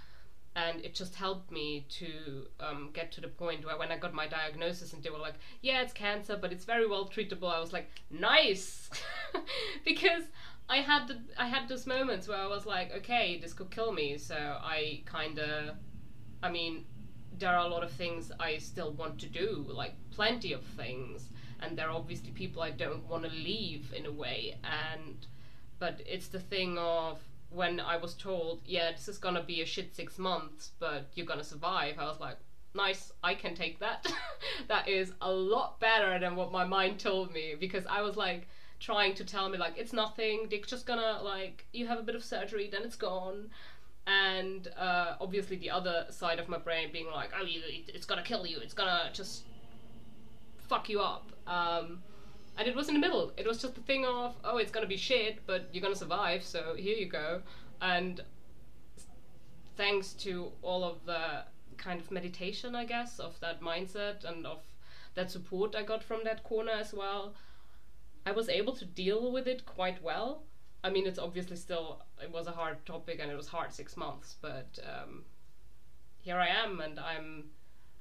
And 0.56 0.82
it 0.82 0.94
just 0.94 1.14
helped 1.14 1.52
me 1.52 1.84
to 1.90 2.46
um, 2.60 2.88
get 2.94 3.12
to 3.12 3.20
the 3.20 3.28
point 3.28 3.66
where 3.66 3.78
when 3.78 3.92
I 3.92 3.98
got 3.98 4.14
my 4.14 4.26
diagnosis 4.26 4.94
and 4.94 5.02
they 5.02 5.10
were 5.10 5.18
like, 5.18 5.34
yeah, 5.60 5.82
it's 5.82 5.92
cancer, 5.92 6.38
but 6.40 6.50
it's 6.50 6.64
very 6.64 6.86
well 6.88 7.06
treatable, 7.06 7.54
I 7.54 7.60
was 7.60 7.74
like, 7.74 7.90
nice! 8.10 8.88
because 9.84 10.24
I 10.68 10.78
had 10.78 11.08
the, 11.08 11.18
I 11.36 11.46
had 11.46 11.68
those 11.68 11.86
moments 11.86 12.28
where 12.28 12.38
I 12.38 12.46
was 12.46 12.66
like, 12.66 12.92
okay, 12.98 13.38
this 13.40 13.52
could 13.52 13.70
kill 13.70 13.92
me. 13.92 14.18
So 14.18 14.36
I 14.36 15.02
kind 15.06 15.38
of, 15.38 15.76
I 16.42 16.50
mean, 16.50 16.84
there 17.38 17.50
are 17.50 17.66
a 17.66 17.68
lot 17.68 17.82
of 17.82 17.90
things 17.90 18.30
I 18.38 18.58
still 18.58 18.92
want 18.92 19.18
to 19.20 19.26
do, 19.26 19.64
like 19.68 19.94
plenty 20.10 20.52
of 20.52 20.62
things, 20.64 21.30
and 21.60 21.76
there 21.76 21.88
are 21.88 21.96
obviously 21.96 22.30
people 22.30 22.62
I 22.62 22.70
don't 22.70 23.08
want 23.08 23.24
to 23.24 23.30
leave 23.30 23.92
in 23.96 24.06
a 24.06 24.12
way. 24.12 24.56
And 24.64 25.26
but 25.78 26.00
it's 26.04 26.28
the 26.28 26.40
thing 26.40 26.76
of 26.76 27.20
when 27.50 27.80
I 27.80 27.96
was 27.96 28.14
told, 28.14 28.60
yeah, 28.66 28.92
this 28.92 29.08
is 29.08 29.18
gonna 29.18 29.42
be 29.42 29.62
a 29.62 29.66
shit 29.66 29.94
six 29.94 30.18
months, 30.18 30.72
but 30.78 31.06
you're 31.14 31.26
gonna 31.26 31.44
survive. 31.44 31.98
I 31.98 32.04
was 32.04 32.20
like, 32.20 32.36
nice, 32.74 33.12
I 33.22 33.34
can 33.34 33.54
take 33.54 33.78
that. 33.80 34.06
that 34.68 34.88
is 34.88 35.12
a 35.22 35.30
lot 35.30 35.80
better 35.80 36.18
than 36.18 36.36
what 36.36 36.52
my 36.52 36.64
mind 36.64 36.98
told 36.98 37.32
me 37.32 37.54
because 37.58 37.86
I 37.86 38.02
was 38.02 38.16
like 38.16 38.48
trying 38.80 39.14
to 39.14 39.24
tell 39.24 39.48
me 39.48 39.58
like 39.58 39.74
it's 39.76 39.92
nothing. 39.92 40.46
They're 40.50 40.60
just 40.60 40.86
gonna 40.86 41.20
like 41.22 41.66
you 41.72 41.86
have 41.86 41.98
a 41.98 42.02
bit 42.02 42.14
of 42.14 42.24
surgery, 42.24 42.68
then 42.70 42.82
it's 42.82 42.96
gone 42.96 43.50
and 44.08 44.68
uh, 44.78 45.16
obviously 45.20 45.56
the 45.56 45.68
other 45.68 46.06
side 46.08 46.38
of 46.38 46.48
my 46.48 46.56
brain 46.56 46.88
being 46.90 47.10
like, 47.10 47.30
oh, 47.38 47.44
you, 47.44 47.60
it's 47.88 48.06
gonna 48.06 48.22
kill 48.22 48.46
you, 48.46 48.58
it's 48.58 48.72
gonna 48.72 49.10
just 49.12 49.44
fuck 50.66 50.88
you 50.88 51.00
up. 51.00 51.30
Um, 51.46 52.02
and 52.56 52.66
it 52.66 52.74
was 52.74 52.88
in 52.88 52.94
the 52.94 53.00
middle. 53.00 53.32
It 53.36 53.46
was 53.46 53.60
just 53.60 53.74
the 53.74 53.82
thing 53.82 54.06
of, 54.06 54.34
oh, 54.44 54.56
it's 54.56 54.72
gonna 54.72 54.86
be 54.86 54.96
shit, 54.96 55.40
but 55.46 55.68
you're 55.72 55.82
gonna 55.82 55.94
survive, 55.94 56.42
so 56.42 56.74
here 56.74 56.96
you 56.96 57.06
go. 57.06 57.42
And 57.82 58.22
thanks 59.76 60.14
to 60.14 60.52
all 60.62 60.84
of 60.84 61.04
the 61.04 61.44
kind 61.76 62.00
of 62.00 62.10
meditation, 62.10 62.74
I 62.74 62.86
guess, 62.86 63.18
of 63.18 63.38
that 63.40 63.60
mindset 63.60 64.24
and 64.24 64.46
of 64.46 64.60
that 65.14 65.30
support 65.30 65.74
I 65.76 65.82
got 65.82 66.02
from 66.02 66.20
that 66.24 66.44
corner 66.44 66.72
as 66.72 66.94
well, 66.94 67.34
I 68.28 68.32
was 68.32 68.50
able 68.50 68.74
to 68.74 68.84
deal 68.84 69.32
with 69.32 69.48
it 69.48 69.64
quite 69.64 70.02
well. 70.02 70.42
I 70.84 70.90
mean, 70.90 71.06
it's 71.06 71.18
obviously 71.18 71.56
still 71.56 72.02
it 72.22 72.30
was 72.30 72.46
a 72.46 72.52
hard 72.52 72.84
topic 72.84 73.20
and 73.22 73.30
it 73.30 73.36
was 73.36 73.48
hard 73.48 73.72
six 73.72 73.96
months, 73.96 74.36
but 74.42 74.78
um, 74.84 75.24
here 76.18 76.36
I 76.36 76.48
am, 76.48 76.80
and 76.80 77.00
I'm 77.00 77.44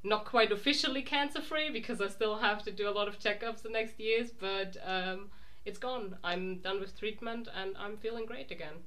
not 0.04 0.26
quite 0.26 0.52
officially 0.52 1.02
cancer 1.02 1.42
free 1.42 1.70
because 1.70 2.02
I 2.02 2.10
still 2.10 2.38
have 2.40 2.62
to 2.64 2.72
do 2.72 2.90
a 2.90 2.92
lot 3.00 3.08
of 3.08 3.20
checkups 3.20 3.62
the 3.62 3.70
next 3.70 4.02
years, 4.02 4.32
but 4.32 4.76
um, 4.86 5.30
it's 5.64 5.80
gone. 5.80 6.18
I'm 6.26 6.58
done 6.58 6.82
with 6.82 7.00
treatment 7.00 7.48
and 7.56 7.78
I'm 7.78 7.96
feeling 7.96 8.26
great 8.26 8.52
again. 8.52 8.84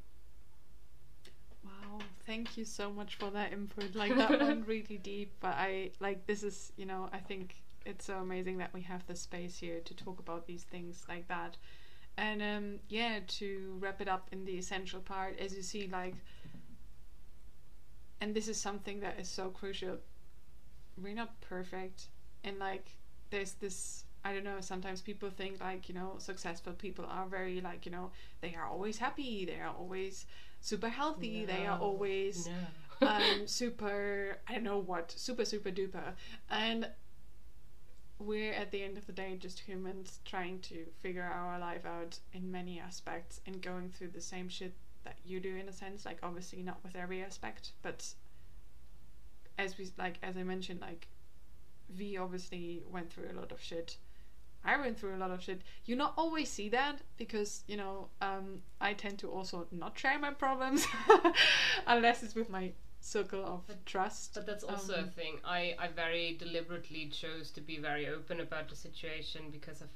Wow, 1.65 2.01
thank 2.27 2.59
you 2.59 2.67
so 2.67 2.93
much 2.93 3.17
for 3.17 3.31
that 3.31 3.51
input. 3.55 3.95
Like 3.95 4.15
that 4.15 4.31
went 4.31 4.67
really 4.75 4.99
deep, 4.99 5.33
but 5.41 5.55
I 5.57 5.93
like 6.01 6.27
this 6.27 6.43
is, 6.43 6.71
you 6.77 6.85
know, 6.85 7.09
I 7.15 7.19
think 7.19 7.55
it's 7.87 8.05
so 8.05 8.19
amazing 8.19 8.59
that 8.59 8.73
we 8.73 8.83
have 8.83 9.07
the 9.07 9.17
space 9.17 9.59
here 9.59 9.81
to 9.81 9.95
talk 9.95 10.19
about 10.19 10.47
these 10.47 10.65
things 10.65 11.05
like 11.09 11.29
that 11.29 11.57
and 12.17 12.43
um, 12.43 12.81
yeah, 12.89 13.21
to 13.27 13.77
wrap 13.81 14.01
it 14.01 14.09
up 14.09 14.29
in 14.31 14.45
the 14.45 14.59
essential 14.59 15.01
part, 15.01 15.39
as 15.39 15.55
you 15.55 15.63
see, 15.63 15.89
like, 15.91 16.15
and 18.21 18.35
this 18.35 18.47
is 18.47 18.61
something 18.61 19.01
that 19.01 19.19
is 19.19 19.29
so 19.29 19.49
crucial. 19.49 19.97
We're 21.03 21.15
not 21.15 21.41
perfect, 21.41 22.09
and 22.45 22.59
like, 22.59 22.91
there's 23.31 23.53
this. 23.53 24.05
I 24.23 24.35
don't 24.35 24.45
know. 24.45 24.61
Sometimes 24.61 25.01
people 25.01 25.31
think 25.31 25.63
like 25.63 25.89
you 25.89 25.95
know, 25.95 26.17
successful 26.19 26.75
people 26.75 27.07
are 27.09 27.27
very 27.27 27.63
like 27.63 27.87
you 27.87 27.93
know, 27.93 28.11
they 28.43 28.55
are 28.55 28.67
always 28.67 28.99
happy. 28.99 29.47
They 29.47 29.59
are 29.59 29.75
always 29.79 30.27
super 30.61 30.91
healthy. 30.91 31.41
No. 31.41 31.47
They 31.47 31.67
are 31.67 31.79
always 31.79 32.51
no. 33.01 33.09
um, 33.09 33.47
super. 33.47 34.37
I 34.47 34.55
don't 34.55 34.65
know 34.65 34.77
what. 34.77 35.11
Super 35.17 35.47
super 35.47 35.71
duper. 35.71 36.13
And 36.51 36.87
we're 38.21 38.53
at 38.53 38.71
the 38.71 38.83
end 38.83 38.99
of 38.99 39.07
the 39.07 39.13
day 39.13 39.37
just 39.39 39.59
humans 39.59 40.21
trying 40.25 40.61
to 40.61 40.85
figure 41.01 41.23
our 41.23 41.59
life 41.59 41.87
out 41.87 42.19
in 42.35 42.53
many 42.53 42.79
aspects 42.79 43.41
and 43.47 43.63
going 43.63 43.89
through 43.89 44.09
the 44.09 44.21
same 44.21 44.49
shit 44.49 44.75
that 45.05 45.17
you 45.25 45.41
do 45.41 45.57
in 45.57 45.69
a 45.69 45.73
sense. 45.73 46.05
Like 46.05 46.19
obviously 46.23 46.63
not 46.63 46.79
with 46.85 46.95
every 46.95 47.23
aspect 47.23 47.73
but 47.83 48.07
as 49.59 49.77
we 49.77 49.89
like 49.99 50.17
as 50.23 50.37
i 50.37 50.43
mentioned 50.43 50.81
like 50.81 51.07
v 51.91 52.17
obviously 52.17 52.83
went 52.91 53.13
through 53.13 53.31
a 53.31 53.39
lot 53.39 53.53
of 53.53 53.61
shit. 53.61 53.97
I 54.63 54.79
went 54.79 54.99
through 54.99 55.17
a 55.17 55.19
lot 55.19 55.31
of 55.31 55.43
shit. 55.43 55.63
You 55.87 55.97
not 55.97 56.13
always 56.19 56.51
see 56.51 56.69
that 56.69 57.01
because 57.17 57.65
you 57.67 57.77
know 57.77 58.09
um, 58.21 58.63
i 58.81 58.93
tend 58.93 59.19
to 59.21 59.29
also 59.29 59.67
not 59.71 59.99
share 59.99 60.19
my 60.19 60.31
problems 60.31 60.87
unless 61.87 62.23
it's 62.23 62.35
with 62.35 62.51
my 62.51 62.73
circle 63.01 63.45
of 63.45 63.67
but, 63.67 63.85
trust. 63.87 64.35
But 64.35 64.47
that's 64.47 64.65
also 64.65 64.95
um, 64.95 65.05
a 65.05 65.09
thing. 65.09 65.41
I, 65.45 65.75
I 65.79 65.89
very 65.89 66.37
deliberately 66.39 67.07
chose 67.07 67.51
to 67.53 67.61
be 67.61 67.79
very 67.79 68.09
open 68.09 68.41
about 68.41 68.69
the 68.69 68.77
situation 68.77 69.51
because 69.51 69.81
of 69.81 69.89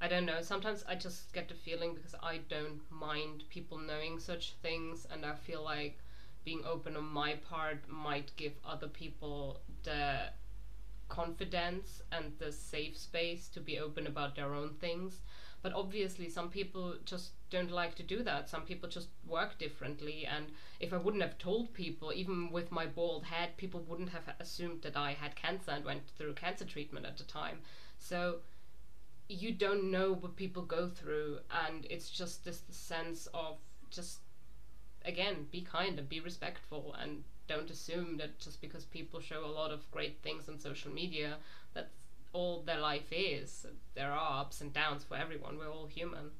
I 0.00 0.06
don't 0.06 0.26
know, 0.26 0.42
sometimes 0.42 0.84
I 0.88 0.94
just 0.94 1.32
get 1.32 1.48
the 1.48 1.54
feeling 1.54 1.94
because 1.94 2.14
I 2.22 2.38
don't 2.48 2.80
mind 2.88 3.42
people 3.50 3.78
knowing 3.78 4.20
such 4.20 4.52
things 4.62 5.06
and 5.10 5.26
I 5.26 5.34
feel 5.34 5.64
like 5.64 5.98
being 6.44 6.64
open 6.64 6.96
on 6.96 7.04
my 7.04 7.34
part 7.34 7.78
might 7.88 8.30
give 8.36 8.52
other 8.64 8.86
people 8.86 9.60
the 9.82 10.30
confidence 11.08 12.02
and 12.12 12.32
the 12.38 12.52
safe 12.52 12.96
space 12.96 13.48
to 13.48 13.60
be 13.60 13.80
open 13.80 14.06
about 14.06 14.36
their 14.36 14.54
own 14.54 14.74
things. 14.74 15.20
But 15.60 15.72
obviously, 15.72 16.28
some 16.28 16.50
people 16.50 16.94
just 17.04 17.32
don't 17.50 17.70
like 17.70 17.96
to 17.96 18.02
do 18.02 18.22
that. 18.22 18.48
Some 18.48 18.62
people 18.62 18.88
just 18.88 19.08
work 19.26 19.58
differently. 19.58 20.24
And 20.24 20.46
if 20.78 20.92
I 20.92 20.98
wouldn't 20.98 21.22
have 21.22 21.38
told 21.38 21.74
people, 21.74 22.12
even 22.14 22.50
with 22.50 22.70
my 22.70 22.86
bald 22.86 23.24
head, 23.24 23.56
people 23.56 23.80
wouldn't 23.88 24.10
have 24.10 24.34
assumed 24.38 24.82
that 24.82 24.96
I 24.96 25.12
had 25.12 25.34
cancer 25.34 25.72
and 25.72 25.84
went 25.84 26.08
through 26.16 26.34
cancer 26.34 26.64
treatment 26.64 27.06
at 27.06 27.18
the 27.18 27.24
time. 27.24 27.58
So 27.98 28.36
you 29.28 29.52
don't 29.52 29.90
know 29.90 30.12
what 30.12 30.36
people 30.36 30.62
go 30.62 30.88
through. 30.88 31.40
And 31.66 31.86
it's 31.90 32.10
just 32.10 32.44
this 32.44 32.62
sense 32.70 33.26
of 33.34 33.56
just, 33.90 34.18
again, 35.04 35.48
be 35.50 35.62
kind 35.62 35.98
and 35.98 36.08
be 36.08 36.20
respectful 36.20 36.94
and 37.00 37.24
don't 37.48 37.70
assume 37.70 38.18
that 38.18 38.38
just 38.38 38.60
because 38.60 38.84
people 38.84 39.20
show 39.20 39.44
a 39.44 39.46
lot 39.46 39.72
of 39.72 39.90
great 39.90 40.22
things 40.22 40.48
on 40.48 40.58
social 40.58 40.92
media, 40.92 41.38
that's 41.74 41.94
all 42.32 42.62
their 42.62 42.80
life 42.80 43.10
is. 43.10 43.66
There 43.94 44.12
are 44.12 44.40
ups 44.40 44.60
and 44.60 44.72
downs 44.72 45.04
for 45.04 45.16
everyone. 45.16 45.58
We're 45.58 45.70
all 45.70 45.86
human. 45.86 46.30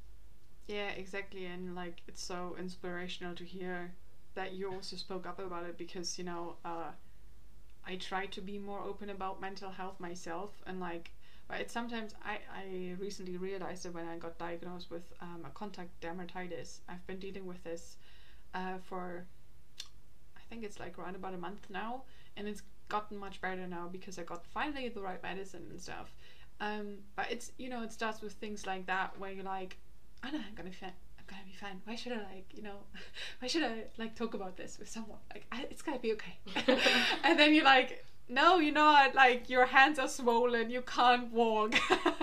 Yeah, 0.67 0.91
exactly. 0.91 1.47
And 1.47 1.75
like, 1.75 2.03
it's 2.07 2.23
so 2.23 2.57
inspirational 2.59 3.35
to 3.37 3.45
hear 3.45 3.93
that 4.35 4.53
you 4.53 4.71
also 4.73 4.97
spoke 4.97 5.27
up 5.27 5.39
about 5.39 5.65
it 5.65 5.79
because, 5.79 6.19
you 6.19 6.25
know, 6.25 6.57
uh, 6.65 6.91
I 7.87 7.97
try 7.97 8.27
to 8.27 8.41
be 8.41 8.59
more 8.59 8.81
open 8.81 9.11
about 9.11 9.41
mental 9.41 9.71
health 9.71 9.99
myself 9.99 10.51
and 10.67 10.79
like, 10.79 11.11
but 11.49 11.61
it's 11.61 11.73
sometimes 11.73 12.15
I, 12.23 12.39
I 12.55 12.95
recently 13.01 13.39
realized 13.39 13.85
that 13.85 13.95
when 13.95 14.07
I 14.07 14.19
got 14.19 14.39
diagnosed 14.39 14.91
with 14.91 15.11
um, 15.23 15.47
a 15.47 15.51
contact 15.51 15.99
dermatitis, 16.03 16.81
I've 16.89 17.07
been 17.07 17.19
dealing 17.19 17.47
with 17.47 17.65
this 17.65 17.97
uh, 18.55 18.77
for 18.85 19.25
I 20.37 20.41
think 20.51 20.65
it's 20.65 20.79
like 20.79 20.99
around 20.99 21.17
about 21.17 21.35
a 21.35 21.39
month 21.39 21.67
now, 21.71 22.03
and 22.37 22.47
it's 22.47 22.63
gotten 22.89 23.17
much 23.17 23.41
better 23.41 23.67
now 23.67 23.89
because 23.91 24.19
I 24.19 24.23
got 24.23 24.47
finally 24.47 24.89
the 24.89 25.01
right 25.01 25.23
medicine 25.23 25.67
and 25.71 25.81
stuff. 25.81 26.13
Um, 26.61 26.99
but 27.15 27.31
it's 27.31 27.53
you 27.59 27.69
know 27.69 27.83
it 27.83 27.93
starts 27.93 28.21
with 28.21 28.33
things 28.35 28.67
like 28.67 28.87
that 28.87 29.19
where 29.19 29.31
you're 29.31 29.45
like, 29.45 29.77
I 30.23 30.31
know 30.31 30.39
I'm 30.39 30.55
gonna 30.55 30.73
fine. 30.73 30.93
I'm 31.19 31.25
gonna 31.29 31.43
be 31.45 31.53
fine. 31.53 31.81
Why 31.85 31.95
should 31.95 32.13
I 32.13 32.17
like 32.17 32.47
you 32.53 32.63
know, 32.63 32.79
why 33.41 33.49
should 33.49 33.63
I 33.63 33.85
like 33.97 34.15
talk 34.15 34.35
about 34.35 34.57
this 34.57 34.79
with 34.79 34.89
someone? 34.89 35.19
Like 35.33 35.47
I, 35.53 35.67
it's 35.71 35.83
gonna 35.83 35.99
be 35.99 36.13
okay. 36.13 36.39
and 37.25 37.39
then 37.39 37.55
you're 37.55 37.65
like, 37.65 38.05
no, 38.29 38.59
you're 38.59 38.73
not. 38.75 39.15
Like 39.15 39.49
your 39.49 39.67
hands 39.67 39.99
are 39.99 40.09
swollen. 40.09 40.71
You 40.71 40.83
can't 40.83 41.33
walk, 41.33 41.75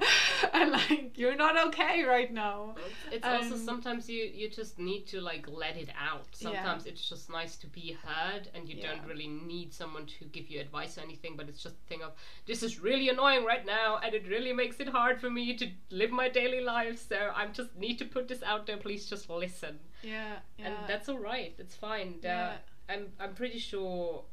and 0.53 0.71
like 0.71 1.17
you're 1.17 1.35
not 1.35 1.57
okay 1.67 2.03
right 2.03 2.31
now. 2.31 2.75
It's, 3.07 3.15
it's 3.15 3.25
also 3.25 3.55
Um, 3.55 3.65
sometimes 3.65 4.09
you 4.09 4.23
you 4.33 4.49
just 4.49 4.77
need 4.79 5.07
to 5.07 5.21
like 5.21 5.45
let 5.49 5.75
it 5.77 5.89
out. 5.97 6.27
Yeah. 6.39 6.49
Sometimes 6.49 6.85
it's 6.85 7.07
just 7.09 7.29
nice 7.29 7.55
to 7.57 7.67
be 7.67 7.97
heard, 8.03 8.49
and 8.53 8.69
you 8.69 8.81
don't 8.81 9.05
really 9.07 9.27
need 9.27 9.73
someone 9.73 10.05
to 10.05 10.25
give 10.25 10.49
you 10.49 10.59
advice 10.59 10.97
or 10.97 11.01
anything. 11.01 11.35
But 11.35 11.49
it's 11.49 11.63
just 11.63 11.75
a 11.75 11.87
thing 11.89 12.01
of 12.03 12.11
this 12.45 12.61
is 12.63 12.79
really 12.79 13.09
annoying 13.09 13.43
right 13.45 13.65
now, 13.65 13.99
and 14.03 14.13
it 14.13 14.27
really 14.27 14.53
makes 14.53 14.79
it 14.79 14.89
hard 14.89 15.19
for 15.19 15.29
me 15.29 15.55
to 15.57 15.67
live 15.89 16.11
my 16.11 16.29
daily 16.29 16.61
life. 16.61 17.07
So 17.09 17.31
I 17.35 17.47
just 17.47 17.75
need 17.75 17.97
to 17.99 18.05
put 18.05 18.27
this 18.27 18.43
out 18.43 18.65
there. 18.67 18.77
Please 18.77 19.05
just 19.09 19.29
listen, 19.29 19.79
Yeah, 20.03 20.39
yeah. 20.57 20.65
and 20.67 20.75
that's 20.87 21.09
all 21.09 21.19
right. 21.19 21.53
It's 21.57 21.75
fine. 21.75 22.15
Yeah. 22.21 22.57
I'm 22.87 23.07
I'm 23.19 23.33
pretty 23.33 23.57
sure 23.57 24.23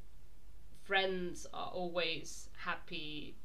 friends 0.84 1.46
are 1.52 1.70
always 1.72 2.48
happy 2.56 3.36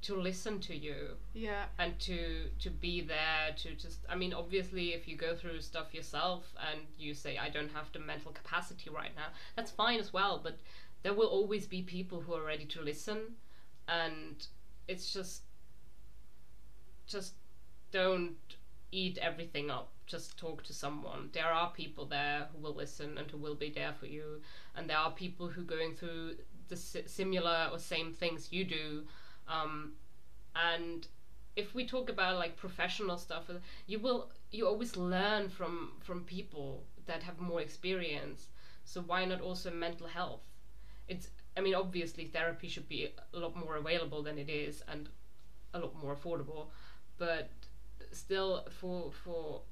to 0.00 0.14
listen 0.14 0.60
to 0.60 0.76
you 0.76 1.16
yeah, 1.34 1.64
and 1.78 1.98
to 1.98 2.44
to 2.60 2.70
be 2.70 3.00
there 3.00 3.52
to 3.56 3.74
just 3.74 3.98
i 4.08 4.14
mean 4.14 4.32
obviously 4.32 4.94
if 4.94 5.08
you 5.08 5.16
go 5.16 5.34
through 5.34 5.60
stuff 5.60 5.92
yourself 5.92 6.54
and 6.70 6.80
you 6.96 7.12
say 7.14 7.36
i 7.36 7.48
don't 7.48 7.72
have 7.72 7.90
the 7.92 7.98
mental 7.98 8.30
capacity 8.30 8.90
right 8.90 9.10
now 9.16 9.26
that's 9.56 9.72
fine 9.72 9.98
as 9.98 10.12
well 10.12 10.40
but 10.42 10.58
there 11.02 11.14
will 11.14 11.26
always 11.26 11.66
be 11.66 11.82
people 11.82 12.20
who 12.20 12.34
are 12.34 12.44
ready 12.44 12.64
to 12.64 12.80
listen 12.80 13.18
and 13.88 14.46
it's 14.86 15.12
just 15.12 15.42
just 17.08 17.34
don't 17.90 18.36
eat 18.92 19.18
everything 19.18 19.70
up. 19.70 19.90
Just 20.06 20.38
talk 20.38 20.62
to 20.64 20.72
someone. 20.72 21.30
There 21.32 21.46
are 21.46 21.70
people 21.70 22.06
there 22.06 22.48
who 22.52 22.58
will 22.62 22.74
listen 22.74 23.18
and 23.18 23.30
who 23.30 23.38
will 23.38 23.54
be 23.54 23.70
there 23.70 23.94
for 23.98 24.06
you 24.06 24.40
and 24.74 24.88
there 24.88 24.96
are 24.98 25.10
people 25.10 25.48
who 25.48 25.62
going 25.62 25.94
through 25.94 26.36
the 26.68 26.76
similar 26.76 27.68
or 27.72 27.78
same 27.78 28.12
things 28.12 28.52
you 28.52 28.64
do 28.64 29.04
um, 29.48 29.92
and 30.54 31.06
if 31.56 31.74
we 31.74 31.86
talk 31.86 32.08
about 32.08 32.36
like 32.36 32.56
professional 32.56 33.18
stuff 33.18 33.50
uh, 33.50 33.54
you 33.86 33.98
will 33.98 34.30
you 34.50 34.66
always 34.66 34.96
learn 34.96 35.48
from 35.48 35.92
from 36.00 36.24
people 36.24 36.84
that 37.06 37.22
have 37.22 37.40
more 37.40 37.60
experience. 37.60 38.46
So 38.84 39.00
why 39.02 39.24
not 39.24 39.40
also 39.40 39.70
mental 39.70 40.06
health? 40.06 40.42
It's 41.08 41.28
i 41.56 41.60
mean 41.60 41.74
obviously 41.74 42.24
therapy 42.26 42.68
should 42.68 42.88
be 42.88 43.08
a 43.34 43.38
lot 43.38 43.56
more 43.56 43.76
available 43.76 44.22
than 44.22 44.38
it 44.38 44.48
is 44.48 44.82
and 44.88 45.08
a 45.74 45.78
lot 45.80 45.94
more 45.96 46.14
affordable 46.14 46.66
but 47.18 47.50
still 48.12 48.64
for 48.70 49.10
for 49.12 49.62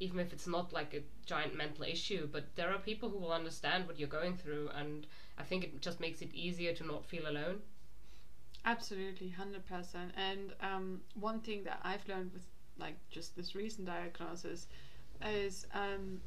even 0.00 0.18
if 0.20 0.32
it's 0.32 0.46
not 0.46 0.72
like 0.72 0.94
a 0.94 1.02
giant 1.26 1.56
mental 1.56 1.84
issue 1.84 2.28
but 2.30 2.44
there 2.56 2.70
are 2.72 2.78
people 2.78 3.08
who 3.08 3.18
will 3.18 3.32
understand 3.32 3.86
what 3.86 3.98
you're 3.98 4.08
going 4.08 4.36
through 4.36 4.68
and 4.76 5.06
i 5.38 5.42
think 5.42 5.64
it 5.64 5.80
just 5.80 6.00
makes 6.00 6.20
it 6.22 6.32
easier 6.34 6.72
to 6.72 6.86
not 6.86 7.06
feel 7.06 7.28
alone 7.28 7.60
absolutely, 8.64 9.28
hundred 9.28 9.66
percent. 9.66 10.12
And 10.16 10.52
um, 10.60 11.00
one 11.14 11.40
thing 11.40 11.64
that 11.64 11.80
I've 11.82 12.06
learned 12.08 12.32
with 12.32 12.44
like 12.78 12.96
just 13.10 13.36
this 13.36 13.54
recent 13.54 13.86
diagnosis 13.86 14.66
is 15.24 15.66
um, 15.74 16.20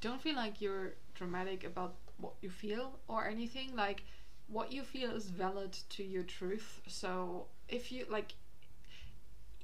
don't 0.00 0.20
feel 0.20 0.36
like 0.36 0.60
you're 0.60 0.94
dramatic 1.14 1.64
about 1.64 1.94
what 2.18 2.34
you 2.42 2.50
feel 2.50 2.98
or 3.08 3.26
anything. 3.26 3.74
Like 3.74 4.04
what 4.48 4.72
you 4.72 4.82
feel 4.82 5.10
is 5.12 5.30
valid 5.30 5.72
to 5.90 6.02
your 6.04 6.24
truth. 6.24 6.80
So 6.86 7.46
if 7.68 7.90
you 7.92 8.06
like 8.10 8.34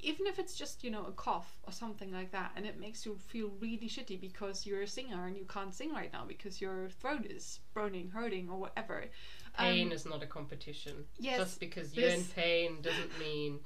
even 0.00 0.26
if 0.26 0.38
it's 0.38 0.54
just 0.54 0.84
you 0.84 0.90
know 0.90 1.04
a 1.06 1.12
cough 1.12 1.58
or 1.66 1.72
something 1.72 2.12
like 2.12 2.30
that 2.32 2.52
and 2.56 2.64
it 2.66 2.78
makes 2.78 3.04
you 3.04 3.16
feel 3.28 3.50
really 3.60 3.88
shitty 3.88 4.20
because 4.20 4.64
you're 4.66 4.82
a 4.82 4.86
singer 4.86 5.26
and 5.26 5.36
you 5.36 5.44
can't 5.44 5.74
sing 5.74 5.92
right 5.92 6.12
now 6.12 6.24
because 6.26 6.60
your 6.60 6.88
throat 6.88 7.26
is 7.26 7.60
burning 7.74 8.08
hurting 8.10 8.48
or 8.48 8.58
whatever. 8.58 9.04
Pain 9.58 9.88
Um, 9.88 9.92
is 9.92 10.04
not 10.06 10.22
a 10.22 10.26
competition. 10.26 11.04
yes, 11.18 11.38
just 11.38 11.60
because 11.60 11.96
you're 11.96 12.10
in 12.10 12.24
pain 12.24 12.80
doesn't 12.80 13.18
mean 13.18 13.58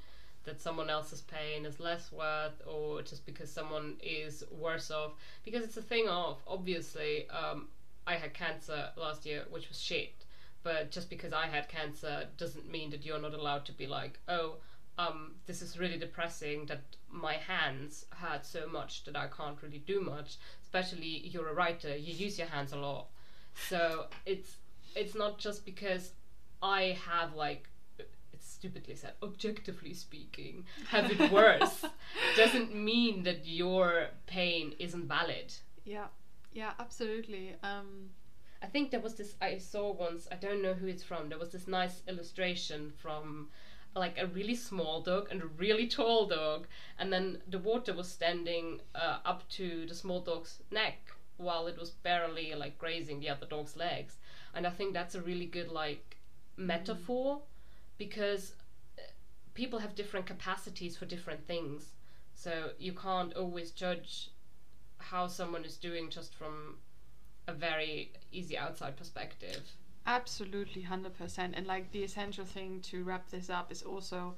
that 0.45 0.59
someone 0.59 0.89
else's 0.89 1.21
pain 1.21 1.65
is 1.65 1.79
less 1.79 2.11
worth 2.11 2.61
or 2.67 3.01
just 3.03 3.25
because 3.25 3.49
someone 3.51 3.95
is 4.01 4.43
worse 4.51 4.91
off. 4.91 5.11
Because 5.45 5.63
it's 5.63 5.77
a 5.77 5.81
thing 5.81 6.07
of 6.09 6.41
obviously 6.47 7.29
um, 7.29 7.67
i 8.05 8.15
had 8.15 8.33
cancer 8.33 8.89
last 8.97 9.25
year 9.25 9.45
which 9.51 9.69
was 9.69 9.79
shit. 9.79 10.25
But 10.63 10.91
just 10.91 11.09
because 11.09 11.31
i 11.33 11.45
had 11.47 11.69
cancer 11.69 12.27
doesn't 12.37 12.69
mean 12.69 12.89
that 12.89 13.05
you're 13.05 13.19
not 13.21 13.33
allowed 13.33 13.65
to 13.65 13.71
be 13.71 13.85
like 13.87 14.19
oh 14.27 14.55
um, 14.97 15.35
this 15.47 15.61
is 15.61 15.79
really 15.79 15.97
depressing 15.97 16.65
that 16.67 16.81
my 17.09 17.33
hands 17.33 18.05
hurt 18.11 18.45
so 18.45 18.67
much 18.67 19.03
that 19.05 19.15
i 19.15 19.27
can't 19.27 19.61
really 19.61 19.79
do 19.79 20.01
much. 20.01 20.37
Especially 20.63 21.27
you're 21.27 21.49
a 21.49 21.53
writer 21.53 21.95
you 21.95 22.13
use 22.13 22.37
your 22.37 22.47
hands 22.47 22.73
a 22.73 22.77
lot. 22.77 23.07
So 23.69 24.05
it's 24.25 24.57
it's 24.95 25.15
not 25.15 25.37
just 25.37 25.65
because 25.65 26.13
I 26.61 26.97
have 27.05 27.35
like 27.35 27.69
it's 28.31 28.49
stupidly 28.51 28.95
said, 28.95 29.13
objectively 29.21 29.93
speaking, 29.93 30.65
have 30.89 31.11
it 31.11 31.31
worse 31.39 31.85
doesn't 32.35 32.75
mean 32.75 33.23
that 33.23 33.45
your 33.45 34.07
pain 34.25 34.73
isn't 34.79 35.07
valid. 35.07 35.53
yeah 35.85 36.07
yeah 36.53 36.71
absolutely 36.79 37.55
um. 37.63 38.09
I 38.61 38.67
think 38.67 38.91
there 38.91 39.01
was 39.01 39.15
this 39.15 39.35
I 39.41 39.57
saw 39.57 39.91
once, 39.91 40.25
I 40.31 40.35
don't 40.35 40.61
know 40.61 40.73
who 40.73 40.87
it's 40.87 41.03
from, 41.03 41.27
there 41.27 41.37
was 41.37 41.51
this 41.51 41.67
nice 41.67 42.01
illustration 42.07 42.93
from 42.97 43.49
like 43.95 44.17
a 44.17 44.27
really 44.27 44.55
small 44.55 45.01
dog 45.01 45.27
and 45.31 45.41
a 45.41 45.45
really 45.45 45.87
tall 45.87 46.25
dog, 46.25 46.67
and 46.97 47.11
then 47.11 47.39
the 47.47 47.59
water 47.59 47.93
was 47.93 48.09
standing 48.09 48.81
uh, 48.95 49.19
up 49.25 49.47
to 49.49 49.85
the 49.85 49.95
small 49.95 50.21
dog's 50.21 50.59
neck 50.71 51.11
while 51.37 51.67
it 51.67 51.77
was 51.77 51.91
barely 51.91 52.53
like 52.55 52.77
grazing 52.77 53.19
the 53.19 53.29
other 53.29 53.45
dog's 53.45 53.75
legs. 53.75 54.17
And 54.55 54.67
I 54.67 54.69
think 54.69 54.93
that's 54.93 55.15
a 55.15 55.21
really 55.21 55.45
good 55.45 55.69
like 55.69 56.17
metaphor 56.57 57.41
because 57.97 58.53
uh, 58.97 59.01
people 59.53 59.79
have 59.79 59.95
different 59.95 60.25
capacities 60.25 60.95
for 60.95 61.05
different 61.05 61.45
things. 61.47 61.93
So 62.35 62.71
you 62.79 62.93
can't 62.93 63.33
always 63.35 63.71
judge 63.71 64.29
how 64.97 65.27
someone 65.27 65.65
is 65.65 65.77
doing 65.77 66.09
just 66.09 66.33
from 66.35 66.77
a 67.47 67.53
very 67.53 68.11
easy 68.31 68.57
outside 68.57 68.95
perspective. 68.95 69.61
Absolutely, 70.05 70.83
100%. 70.83 71.53
And 71.55 71.65
like 71.67 71.91
the 71.91 72.03
essential 72.03 72.45
thing 72.45 72.81
to 72.81 73.03
wrap 73.03 73.29
this 73.29 73.49
up 73.49 73.71
is 73.71 73.81
also, 73.83 74.35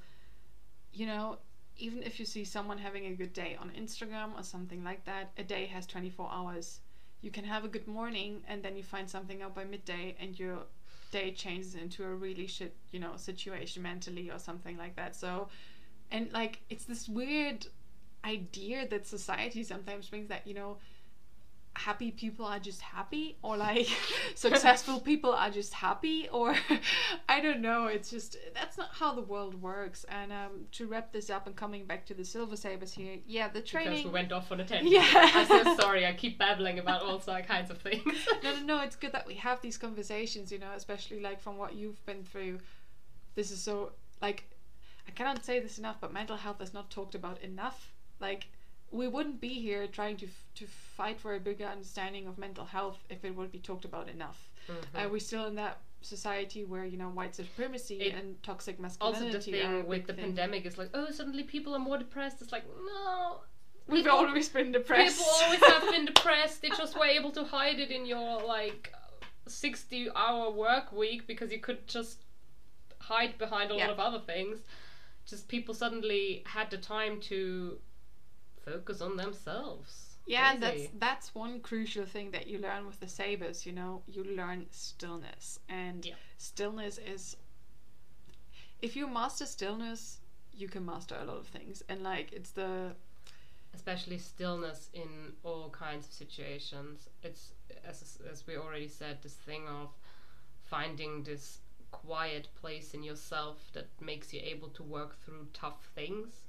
you 0.93 1.05
know, 1.05 1.37
even 1.77 2.03
if 2.03 2.19
you 2.19 2.25
see 2.25 2.45
someone 2.45 2.77
having 2.77 3.05
a 3.07 3.15
good 3.15 3.33
day 3.33 3.57
on 3.59 3.71
Instagram 3.71 4.37
or 4.39 4.43
something 4.43 4.83
like 4.83 5.05
that, 5.05 5.31
a 5.37 5.43
day 5.43 5.65
has 5.65 5.85
24 5.87 6.29
hours. 6.31 6.79
You 7.21 7.31
can 7.31 7.43
have 7.45 7.65
a 7.65 7.67
good 7.67 7.87
morning 7.87 8.43
and 8.47 8.63
then 8.63 8.77
you 8.77 8.83
find 8.83 9.09
something 9.09 9.41
out 9.41 9.55
by 9.55 9.63
midday 9.65 10.15
and 10.19 10.37
your 10.39 10.59
day 11.11 11.31
changes 11.31 11.75
into 11.75 12.03
a 12.03 12.13
really 12.15 12.47
shit, 12.47 12.75
you 12.91 12.99
know, 12.99 13.13
situation 13.17 13.81
mentally 13.83 14.29
or 14.29 14.39
something 14.39 14.77
like 14.77 14.95
that. 14.95 15.15
So, 15.15 15.49
and 16.11 16.31
like, 16.31 16.59
it's 16.69 16.85
this 16.85 17.09
weird 17.09 17.67
idea 18.23 18.87
that 18.89 19.07
society 19.07 19.63
sometimes 19.63 20.09
brings 20.09 20.29
that, 20.29 20.45
you 20.47 20.53
know, 20.53 20.77
happy 21.75 22.09
people 22.09 22.45
are 22.45 22.59
just 22.59 22.81
happy 22.81 23.37
or 23.41 23.57
like 23.57 23.87
successful 24.35 24.99
people 24.99 25.31
are 25.33 25.49
just 25.49 25.73
happy 25.73 26.27
or 26.31 26.55
i 27.29 27.39
don't 27.41 27.59
know 27.61 27.85
it's 27.87 28.09
just 28.09 28.37
that's 28.53 28.77
not 28.77 28.89
how 28.93 29.13
the 29.13 29.21
world 29.21 29.61
works 29.61 30.05
and 30.09 30.31
um 30.31 30.65
to 30.71 30.87
wrap 30.87 31.11
this 31.11 31.29
up 31.29 31.47
and 31.47 31.55
coming 31.55 31.85
back 31.85 32.05
to 32.05 32.13
the 32.13 32.23
silver 32.23 32.55
sabers 32.55 32.93
here 32.93 33.17
yeah 33.27 33.47
the 33.47 33.59
Because 33.59 33.69
training 33.69 34.05
we 34.05 34.11
went 34.11 34.31
off 34.31 34.51
on 34.51 34.59
a 34.61 34.65
tangent. 34.65 34.91
Yeah. 34.91 35.03
I'm 35.11 35.47
so 35.47 35.75
sorry, 35.77 36.05
I 36.05 36.13
keep 36.13 36.39
babbling 36.39 36.79
about 36.79 37.01
all 37.01 37.19
sorts 37.19 37.47
kinds 37.47 37.69
of 37.69 37.77
things. 37.79 38.03
no 38.43 38.53
no 38.53 38.61
no 38.61 38.79
it's 38.81 38.95
good 38.95 39.11
that 39.11 39.27
we 39.27 39.35
have 39.35 39.61
these 39.61 39.77
conversations 39.77 40.51
you 40.51 40.59
know 40.59 40.71
especially 40.75 41.19
like 41.19 41.41
from 41.41 41.57
what 41.57 41.75
you've 41.75 42.03
been 42.05 42.23
through 42.23 42.59
this 43.35 43.51
is 43.51 43.61
so 43.61 43.91
like 44.21 44.43
i 45.07 45.11
cannot 45.11 45.43
say 45.43 45.59
this 45.59 45.77
enough 45.77 45.97
but 45.99 46.13
mental 46.13 46.37
health 46.37 46.61
is 46.61 46.73
not 46.73 46.89
talked 46.89 47.15
about 47.15 47.41
enough 47.41 47.91
like 48.19 48.47
we 49.01 49.07
wouldn't 49.07 49.39
be 49.41 49.53
here 49.67 49.87
trying 49.87 50.17
to 50.17 50.25
f- 50.25 50.43
to 50.59 50.65
fight 50.97 51.17
for 51.19 51.31
a 51.35 51.39
bigger 51.39 51.65
understanding 51.75 52.25
of 52.27 52.37
mental 52.37 52.65
health 52.65 52.99
if 53.09 53.19
it 53.25 53.35
would 53.37 53.51
be 53.51 53.59
talked 53.69 53.85
about 53.91 54.07
enough 54.17 54.39
Mhm. 54.67 54.75
uh, 54.95 55.09
we're 55.11 55.19
still 55.31 55.45
in 55.51 55.55
that 55.55 55.77
society 56.01 56.63
where 56.71 56.85
you 56.85 56.97
know 57.01 57.09
white 57.09 57.33
supremacy 57.35 57.97
It- 58.07 58.15
and 58.19 58.27
toxic 58.43 58.79
masculinity. 58.79 59.25
also, 59.25 59.37
the 59.39 59.51
thing 59.51 59.87
with 59.87 60.05
the 60.07 60.13
thing. 60.13 60.25
pandemic 60.25 60.65
is 60.69 60.77
like, 60.81 60.89
oh, 60.93 61.09
suddenly 61.19 61.43
people 61.43 61.71
are 61.77 61.83
more 61.89 61.97
depressed. 62.05 62.37
It's 62.43 62.51
like, 62.57 62.65
no. 62.67 63.41
we've 63.87 64.03
people- 64.05 64.17
always 64.19 64.49
been 64.49 64.71
depressed 64.71 65.17
People 65.17 65.33
always 65.43 65.63
have 65.73 65.85
been 65.95 66.05
depressed. 66.13 66.61
They 66.61 66.69
just 66.83 66.93
were 66.99 67.05
able 67.19 67.31
to 67.39 67.43
hide 67.43 67.79
it 67.85 67.91
in 67.97 68.03
your 68.05 68.41
like 68.57 68.83
sixty-hour 69.47 70.51
work 70.51 70.91
week 70.91 71.27
because 71.27 71.51
you 71.51 71.59
could 71.59 71.87
just 71.87 72.23
hide 72.99 73.37
behind 73.37 73.71
a 73.71 73.75
Yeah. 73.75 73.83
lot 73.87 73.91
of 73.93 73.99
other 73.99 74.19
things. 74.19 74.59
Just 75.25 75.47
people 75.47 75.73
suddenly 75.73 76.43
had 76.45 76.69
the 76.71 76.77
time 76.77 77.19
to 77.31 77.79
focus 78.65 79.01
on 79.01 79.17
themselves. 79.17 80.17
Yeah, 80.27 80.53
and 80.53 80.61
that's 80.61 80.89
that's 80.97 81.35
one 81.35 81.59
crucial 81.61 82.05
thing 82.05 82.31
that 82.31 82.47
you 82.47 82.57
learn 82.59 82.85
with 82.87 82.99
the 82.99 83.07
sabers. 83.07 83.65
You 83.65 83.73
know, 83.73 84.03
you 84.07 84.23
learn 84.23 84.67
stillness, 84.71 85.59
and 85.69 86.05
Yeah. 86.05 86.15
stillness 86.37 86.97
is. 86.97 87.37
If 88.81 88.95
you 88.95 89.07
master 89.07 89.45
stillness, 89.45 90.21
you 90.53 90.67
can 90.67 90.85
master 90.85 91.15
a 91.19 91.25
lot 91.25 91.37
of 91.37 91.47
things, 91.47 91.83
and 91.89 92.03
like 92.03 92.31
it's 92.33 92.51
the 92.51 92.95
especially 93.73 94.17
stillness 94.17 94.89
in 94.93 95.33
all 95.43 95.69
kinds 95.69 96.07
of 96.07 96.13
situations. 96.13 97.09
It's 97.23 97.53
as 97.85 98.19
as 98.31 98.47
we 98.47 98.57
already 98.57 98.87
said, 98.87 99.21
this 99.21 99.35
thing 99.35 99.67
of 99.67 99.89
finding 100.63 101.23
this 101.23 101.59
quiet 101.91 102.49
place 102.55 102.93
in 102.93 103.03
yourself 103.03 103.69
that 103.73 103.87
makes 104.01 104.33
you 104.33 104.41
able 104.43 104.69
to 104.69 104.83
work 104.83 105.17
through 105.23 105.47
tough 105.53 105.85
things 105.95 106.44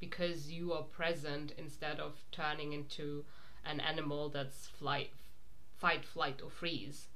because 0.00 0.50
you 0.50 0.72
are 0.72 0.82
present 0.82 1.52
instead 1.58 2.00
of 2.00 2.16
turning 2.32 2.72
into 2.72 3.24
an 3.64 3.80
animal 3.80 4.28
that's 4.28 4.66
flight 4.66 5.10
fight 5.78 6.04
flight 6.04 6.40
or 6.44 6.50
freeze. 6.50 7.06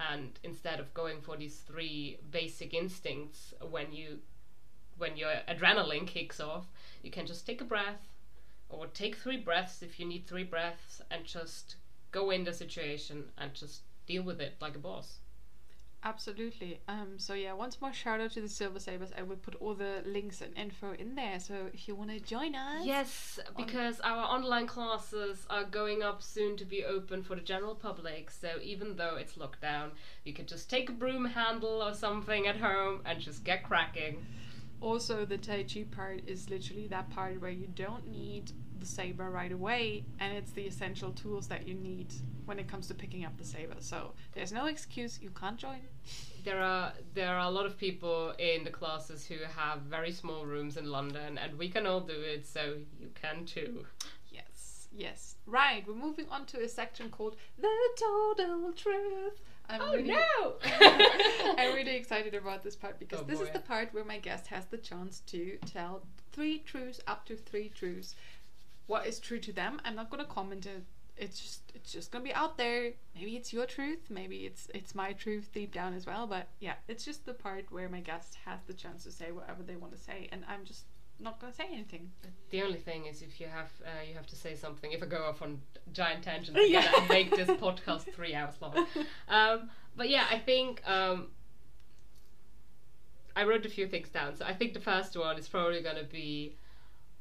And 0.00 0.38
instead 0.42 0.80
of 0.80 0.92
going 0.94 1.20
for 1.20 1.36
these 1.36 1.58
three 1.58 2.18
basic 2.30 2.74
instincts 2.74 3.54
when 3.70 3.92
you 3.92 4.18
when 4.98 5.16
your 5.16 5.32
adrenaline 5.48 6.06
kicks 6.06 6.40
off 6.40 6.66
you 7.02 7.10
can 7.10 7.26
just 7.26 7.44
take 7.46 7.60
a 7.60 7.64
breath 7.64 8.08
or 8.68 8.86
take 8.86 9.16
three 9.16 9.36
breaths 9.36 9.82
if 9.82 9.98
you 9.98 10.06
need 10.06 10.26
three 10.26 10.44
breaths 10.44 11.02
and 11.10 11.24
just 11.24 11.76
go 12.12 12.30
in 12.30 12.44
the 12.44 12.52
situation 12.52 13.24
and 13.38 13.54
just 13.54 13.82
deal 14.06 14.22
with 14.22 14.40
it 14.40 14.54
like 14.60 14.76
a 14.76 14.78
boss 14.78 15.18
Absolutely. 16.06 16.80
Um. 16.86 17.18
So 17.18 17.32
yeah, 17.32 17.54
once 17.54 17.80
more 17.80 17.92
shout 17.92 18.20
out 18.20 18.32
to 18.32 18.42
the 18.42 18.48
Silver 18.48 18.78
Sabers. 18.78 19.10
I 19.16 19.22
will 19.22 19.36
put 19.36 19.54
all 19.56 19.74
the 19.74 20.02
links 20.04 20.42
and 20.42 20.56
info 20.56 20.92
in 20.92 21.14
there. 21.14 21.40
So 21.40 21.70
if 21.72 21.88
you 21.88 21.94
want 21.94 22.10
to 22.10 22.20
join 22.20 22.54
us, 22.54 22.84
Yes, 22.84 23.40
because 23.56 24.00
our 24.00 24.24
online 24.24 24.66
classes 24.66 25.46
are 25.48 25.64
going 25.64 26.02
up 26.02 26.22
soon 26.22 26.58
to 26.58 26.66
be 26.66 26.84
open 26.84 27.22
for 27.22 27.34
the 27.34 27.40
general 27.40 27.74
public. 27.74 28.30
So 28.30 28.58
even 28.62 28.96
though 28.96 29.16
it's 29.16 29.38
locked 29.38 29.62
down, 29.62 29.92
you 30.24 30.34
can 30.34 30.44
just 30.44 30.68
take 30.68 30.90
a 30.90 30.92
broom 30.92 31.24
handle 31.24 31.82
or 31.82 31.94
something 31.94 32.46
at 32.46 32.58
home 32.58 33.00
and 33.06 33.18
just 33.18 33.42
get 33.42 33.62
cracking. 33.64 34.26
Also, 34.82 35.24
the 35.24 35.38
Tai 35.38 35.62
Chi 35.62 35.84
part 35.90 36.20
is 36.26 36.50
literally 36.50 36.86
that 36.88 37.08
part 37.08 37.40
where 37.40 37.50
you 37.50 37.68
don't 37.74 38.06
need 38.10 38.52
the 38.84 38.90
saber 38.90 39.30
right 39.30 39.52
away, 39.52 40.04
and 40.20 40.36
it's 40.36 40.52
the 40.52 40.62
essential 40.62 41.10
tools 41.12 41.46
that 41.48 41.66
you 41.66 41.74
need 41.74 42.12
when 42.44 42.58
it 42.58 42.68
comes 42.68 42.86
to 42.88 42.94
picking 42.94 43.24
up 43.24 43.36
the 43.38 43.44
saber. 43.44 43.76
So 43.80 44.12
there's 44.32 44.52
no 44.52 44.66
excuse 44.66 45.18
you 45.22 45.30
can't 45.30 45.56
join. 45.56 45.80
There 46.44 46.60
are 46.60 46.92
there 47.14 47.34
are 47.34 47.46
a 47.46 47.50
lot 47.50 47.64
of 47.64 47.78
people 47.78 48.34
in 48.38 48.64
the 48.64 48.70
classes 48.70 49.26
who 49.26 49.36
have 49.56 49.80
very 49.82 50.12
small 50.12 50.44
rooms 50.44 50.76
in 50.76 50.90
London, 50.90 51.38
and 51.38 51.58
we 51.58 51.68
can 51.68 51.86
all 51.86 52.00
do 52.00 52.20
it. 52.34 52.46
So 52.46 52.76
you 53.00 53.08
can 53.14 53.46
too. 53.46 53.86
Yes, 54.30 54.88
yes. 54.92 55.36
Right, 55.46 55.82
we're 55.86 55.94
moving 55.94 56.26
on 56.30 56.44
to 56.46 56.62
a 56.62 56.68
section 56.68 57.08
called 57.08 57.36
the 57.58 57.76
total 57.98 58.72
truth. 58.72 59.40
I'm 59.68 59.80
Oh 59.80 59.92
really, 59.92 60.08
no! 60.08 60.54
I'm 61.58 61.74
really 61.74 61.96
excited 61.96 62.34
about 62.34 62.62
this 62.62 62.76
part 62.76 62.98
because 62.98 63.20
Oh, 63.20 63.24
this 63.24 63.40
is 63.40 63.48
the 63.48 63.60
part 63.60 63.94
where 63.94 64.04
my 64.04 64.18
guest 64.18 64.46
has 64.48 64.66
the 64.66 64.76
chance 64.76 65.20
to 65.28 65.56
tell 65.64 66.02
three 66.32 66.58
truths, 66.58 67.00
up 67.06 67.24
to 67.26 67.36
three 67.36 67.70
truths. 67.70 68.14
What 68.86 69.06
is 69.06 69.18
true 69.18 69.38
to 69.40 69.52
them? 69.52 69.80
I'm 69.84 69.94
not 69.96 70.10
gonna 70.10 70.24
comment 70.24 70.66
it. 70.66 70.84
It's 71.16 71.38
just 71.40 71.72
it's 71.74 71.92
just 71.92 72.10
gonna 72.10 72.24
be 72.24 72.34
out 72.34 72.56
there. 72.58 72.92
Maybe 73.14 73.36
it's 73.36 73.52
your 73.52 73.66
truth, 73.66 74.10
maybe 74.10 74.46
it's 74.46 74.68
it's 74.74 74.94
my 74.94 75.12
truth 75.12 75.50
deep 75.52 75.72
down 75.72 75.94
as 75.94 76.06
well. 76.06 76.26
But 76.26 76.48
yeah, 76.60 76.74
it's 76.88 77.04
just 77.04 77.24
the 77.24 77.34
part 77.34 77.66
where 77.70 77.88
my 77.88 78.00
guest 78.00 78.36
has 78.44 78.60
the 78.66 78.74
chance 78.74 79.04
to 79.04 79.12
say 79.12 79.30
whatever 79.30 79.62
they 79.62 79.76
want 79.76 79.92
to 79.94 79.98
say, 79.98 80.28
and 80.32 80.44
I'm 80.48 80.64
just 80.64 80.84
not 81.20 81.40
gonna 81.40 81.52
say 81.52 81.68
anything. 81.72 82.10
The 82.50 82.62
only 82.62 82.78
thing 82.78 83.06
is, 83.06 83.22
if 83.22 83.40
you 83.40 83.46
have 83.46 83.70
uh, 83.84 84.02
you 84.08 84.14
have 84.14 84.26
to 84.26 84.36
say 84.36 84.56
something. 84.56 84.90
If 84.92 85.02
I 85.02 85.06
go 85.06 85.24
off 85.24 85.40
on 85.40 85.60
giant 85.92 86.24
tangents 86.24 86.58
Yeah. 86.66 86.80
again 86.80 86.94
and 86.98 87.08
make 87.08 87.30
this 87.30 87.48
podcast 87.60 88.12
three 88.12 88.34
hours 88.34 88.54
long. 88.60 88.86
Um, 89.28 89.70
but 89.96 90.10
yeah, 90.10 90.26
I 90.28 90.38
think 90.40 90.82
um, 90.88 91.28
I 93.36 93.44
wrote 93.44 93.64
a 93.66 93.68
few 93.68 93.86
things 93.86 94.08
down. 94.08 94.36
So 94.36 94.44
I 94.44 94.52
think 94.54 94.74
the 94.74 94.80
first 94.80 95.16
one 95.16 95.38
is 95.38 95.48
probably 95.48 95.80
going 95.82 95.96
to 95.96 96.04
be 96.04 96.56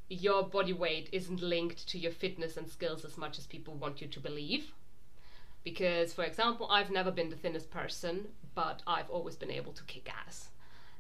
your 0.10 0.44
body 0.44 0.74
weight 0.74 1.10
isn't 1.12 1.42
linked 1.42 1.88
to 1.90 1.98
your 1.98 2.12
fitness 2.12 2.58
and 2.58 2.70
skills 2.70 3.06
as 3.06 3.18
much 3.18 3.38
as 3.38 3.48
people 3.48 3.74
want 3.74 4.02
you 4.02 4.08
to 4.08 4.20
believe. 4.20 4.74
Because, 5.64 6.14
for 6.14 6.24
example, 6.24 6.68
I've 6.70 6.92
never 6.92 7.12
been 7.12 7.30
the 7.30 7.38
thinnest 7.38 7.72
person, 7.72 8.28
but 8.54 8.82
I've 8.86 9.10
always 9.10 9.36
been 9.36 9.52
able 9.52 9.72
to 9.74 9.84
kick 9.86 10.12
ass. 10.14 10.50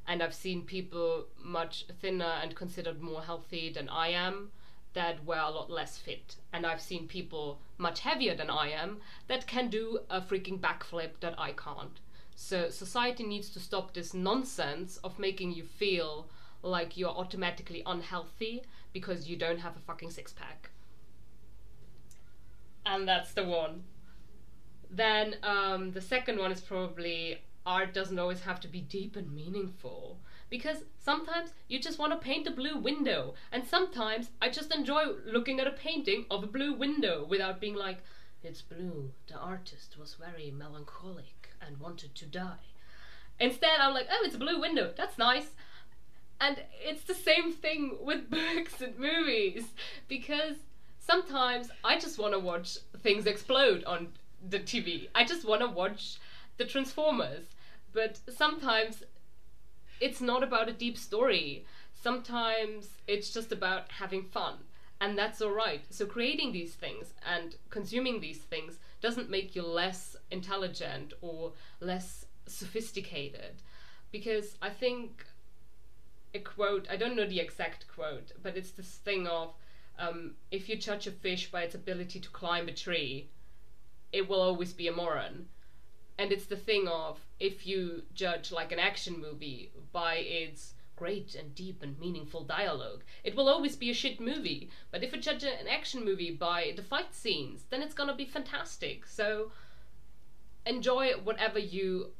And 0.07 0.23
I've 0.23 0.33
seen 0.33 0.63
people 0.63 1.27
much 1.41 1.85
thinner 2.01 2.39
and 2.41 2.55
considered 2.55 3.01
more 3.01 3.21
healthy 3.21 3.71
than 3.71 3.89
I 3.89 4.09
am 4.09 4.51
that 4.93 5.25
were 5.25 5.37
a 5.37 5.49
lot 5.49 5.69
less 5.69 5.97
fit. 5.97 6.35
And 6.51 6.65
I've 6.65 6.81
seen 6.81 7.07
people 7.07 7.59
much 7.77 8.01
heavier 8.01 8.35
than 8.35 8.49
I 8.49 8.69
am 8.69 9.01
that 9.27 9.47
can 9.47 9.69
do 9.69 9.99
a 10.09 10.21
freaking 10.21 10.59
backflip 10.59 11.19
that 11.19 11.37
I 11.37 11.51
can't. 11.51 11.99
So 12.35 12.69
society 12.69 13.23
needs 13.23 13.49
to 13.51 13.59
stop 13.59 13.93
this 13.93 14.13
nonsense 14.13 14.97
of 15.03 15.19
making 15.19 15.53
you 15.53 15.63
feel 15.63 16.27
like 16.61 16.97
you're 16.97 17.09
automatically 17.09 17.83
unhealthy 17.85 18.63
because 18.93 19.27
you 19.27 19.35
don't 19.35 19.59
have 19.59 19.75
a 19.75 19.79
fucking 19.79 20.11
six 20.11 20.31
pack. 20.31 20.69
And 22.85 23.07
that's 23.07 23.33
the 23.33 23.43
one. 23.43 23.83
Then 24.89 25.37
um, 25.43 25.91
the 25.91 26.01
second 26.01 26.37
one 26.37 26.51
is 26.51 26.61
probably 26.61 27.41
art 27.65 27.93
doesn't 27.93 28.19
always 28.19 28.41
have 28.41 28.59
to 28.61 28.67
be 28.67 28.81
deep 28.81 29.15
and 29.15 29.33
meaningful. 29.33 30.19
Because 30.49 30.83
sometimes 30.99 31.49
you 31.67 31.79
just 31.79 31.97
want 31.97 32.11
to 32.11 32.17
paint 32.17 32.45
a 32.47 32.51
blue 32.51 32.77
window, 32.77 33.33
and 33.51 33.65
sometimes 33.65 34.29
I 34.41 34.49
just 34.49 34.73
enjoy 34.73 35.05
looking 35.25 35.59
at 35.59 35.67
a 35.67 35.71
painting 35.71 36.25
of 36.29 36.43
a 36.43 36.47
blue 36.47 36.73
window 36.73 37.25
without 37.27 37.59
being 37.59 37.73
like, 37.73 38.03
it's 38.43 38.61
blue. 38.61 39.11
The 39.27 39.37
artist 39.37 39.97
was 39.97 40.15
very 40.15 40.51
melancholic 40.51 41.49
and 41.65 41.79
wanted 41.79 42.13
to 42.15 42.25
die. 42.25 42.67
Instead, 43.39 43.79
I'm 43.79 43.93
like, 43.93 44.07
oh, 44.11 44.21
it's 44.25 44.35
a 44.35 44.39
blue 44.39 44.59
window. 44.59 44.93
That's 44.95 45.17
nice. 45.17 45.51
And 46.43 46.59
it's 46.85 47.03
the 47.03 47.15
same 47.15 47.53
thing 47.53 47.97
with 48.01 48.29
books 48.37 48.81
and 48.81 48.99
movies 48.99 49.63
because 50.09 50.57
sometimes 50.99 51.71
I 51.85 51.97
just 51.97 52.19
want 52.19 52.33
to 52.33 52.39
watch 52.39 52.79
things 53.01 53.25
explode 53.25 53.85
on 53.85 54.09
the 54.49 54.59
TV. 54.59 55.07
I 55.15 55.23
just 55.23 55.47
want 55.47 55.61
to 55.61 55.67
watch 55.67 56.17
the 56.57 56.65
Transformers. 56.65 57.45
But 57.93 58.19
sometimes 58.27 59.03
it's 60.01 60.19
not 60.19 60.43
about 60.43 60.67
a 60.67 60.73
deep 60.73 60.97
story. 60.97 61.65
Sometimes 61.93 62.89
it's 63.07 63.33
just 63.33 63.53
about 63.53 63.89
having 63.89 64.23
fun. 64.23 64.55
And 64.99 65.17
that's 65.17 65.41
alright. 65.41 65.85
So, 65.91 66.05
creating 66.05 66.51
these 66.51 66.73
things 66.73 67.13
and 67.25 67.55
consuming 67.69 68.19
these 68.19 68.39
things 68.39 68.79
doesn't 68.99 69.29
make 69.29 69.55
you 69.55 69.63
less 69.63 70.17
intelligent 70.29 71.13
or 71.21 71.53
less 71.79 72.25
sophisticated. 72.47 73.61
Because 74.11 74.57
I 74.61 74.69
think 74.69 75.25
a 76.33 76.39
quote, 76.39 76.87
I 76.89 76.95
don't 76.95 77.15
know 77.15 77.27
the 77.27 77.39
exact 77.39 77.87
quote, 77.87 78.31
but 78.41 78.57
it's 78.57 78.71
this 78.71 78.95
thing 78.95 79.27
of 79.27 79.53
um, 79.99 80.35
if 80.51 80.67
you 80.67 80.75
judge 80.75 81.07
a 81.07 81.11
fish 81.11 81.51
by 81.51 81.63
its 81.63 81.75
ability 81.75 82.19
to 82.19 82.29
climb 82.29 82.67
a 82.67 82.73
tree, 82.73 83.29
it 84.11 84.27
will 84.27 84.41
always 84.41 84.73
be 84.73 84.87
a 84.87 84.91
moron. 84.91 85.47
And 86.17 86.31
it's 86.31 86.45
the 86.45 86.55
thing 86.55 86.87
of 86.87 87.19
if 87.39 87.65
you 87.65 88.03
judge 88.13 88.51
like 88.51 88.71
an 88.71 88.79
action 88.79 89.19
movie 89.19 89.71
by 89.91 90.15
its 90.15 90.73
great 90.95 91.35
and 91.35 91.55
deep 91.55 91.81
and 91.81 91.99
meaningful 91.99 92.43
dialogue, 92.43 93.03
it 93.23 93.35
will 93.35 93.49
always 93.49 93.75
be 93.75 93.89
a 93.89 93.93
shit 93.93 94.19
movie. 94.19 94.69
But 94.91 95.03
if 95.03 95.13
you 95.13 95.19
judge 95.19 95.43
an 95.43 95.67
action 95.67 96.05
movie 96.05 96.31
by 96.31 96.73
the 96.75 96.83
fight 96.83 97.15
scenes, 97.15 97.65
then 97.69 97.81
it's 97.81 97.95
gonna 97.95 98.15
be 98.15 98.25
fantastic. 98.25 99.05
So 99.07 99.51
enjoy 100.65 101.13
whatever 101.13 101.59
you 101.59 102.11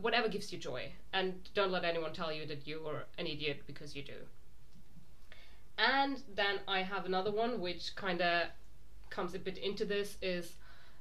whatever 0.00 0.28
gives 0.28 0.52
you 0.52 0.58
joy. 0.58 0.92
And 1.12 1.48
don't 1.54 1.72
let 1.72 1.84
anyone 1.84 2.12
tell 2.12 2.32
you 2.32 2.46
that 2.46 2.66
you're 2.66 3.04
an 3.18 3.26
idiot 3.26 3.62
because 3.66 3.94
you 3.94 4.02
do. 4.02 4.26
And 5.76 6.22
then 6.32 6.60
i 6.68 6.82
have 6.82 7.04
another 7.04 7.32
one 7.32 7.60
which 7.60 7.96
kind 7.96 8.20
of 8.22 8.48
comes 9.10 9.34
a 9.34 9.38
bit 9.38 9.58
into 9.58 9.84
this 9.84 10.16
is 10.22 10.54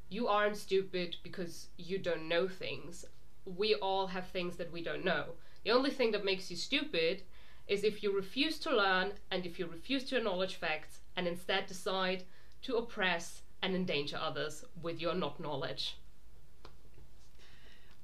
you 0.09 0.27
aren't 0.27 0.57
stupid 0.57 1.15
because 1.23 1.67
you 1.77 1.97
don't 1.97 2.27
know 2.27 2.47
things. 2.47 3.05
We 3.45 3.75
all 3.75 4.07
have 4.07 4.27
things 4.27 4.57
that 4.57 4.71
we 4.71 4.83
don't 4.83 5.05
know. 5.05 5.25
The 5.63 5.71
only 5.71 5.91
thing 5.91 6.11
that 6.11 6.25
makes 6.25 6.51
you 6.51 6.57
stupid 6.57 7.23
is 7.67 7.83
if 7.83 8.03
you 8.03 8.15
refuse 8.15 8.59
to 8.59 8.75
learn 8.75 9.13
and 9.31 9.45
if 9.45 9.57
you 9.57 9.65
refuse 9.67 10.03
to 10.05 10.17
acknowledge 10.17 10.55
facts 10.55 10.99
and 11.15 11.27
instead 11.27 11.67
decide 11.67 12.23
to 12.63 12.77
oppress 12.77 13.41
and 13.61 13.75
endanger 13.75 14.17
others 14.17 14.65
with 14.81 14.99
your 14.99 15.13
not 15.13 15.39
knowledge 15.39 15.95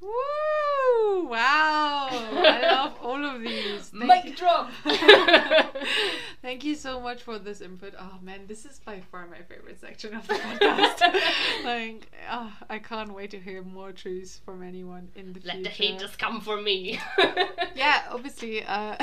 Woo! 0.01 1.27
Wow! 1.27 2.07
I 2.09 2.59
love 2.71 2.93
all 3.01 3.23
of 3.23 3.41
these. 3.41 3.89
Thank 3.89 4.05
Mic 4.05 4.25
you. 4.25 4.35
drop. 4.35 4.71
Thank 6.41 6.63
you 6.63 6.75
so 6.75 7.01
much 7.01 7.21
for 7.21 7.37
this 7.37 7.59
input. 7.59 7.93
Oh 7.99 8.17
man, 8.21 8.41
this 8.47 8.65
is 8.65 8.79
by 8.79 9.01
far 9.11 9.27
my 9.27 9.41
favorite 9.41 9.79
section 9.79 10.15
of 10.15 10.25
the 10.27 10.35
podcast. 10.35 11.01
like, 11.65 12.09
oh, 12.31 12.51
I 12.69 12.79
can't 12.79 13.13
wait 13.13 13.31
to 13.31 13.39
hear 13.39 13.61
more 13.61 13.91
truths 13.91 14.39
from 14.45 14.63
anyone 14.63 15.09
in 15.15 15.33
the 15.33 15.41
Let 15.43 15.55
future. 15.57 15.63
the 15.63 15.69
haters 15.69 16.15
come 16.15 16.39
for 16.39 16.61
me. 16.61 16.99
yeah, 17.75 18.03
obviously, 18.09 18.63
uh, 18.63 18.95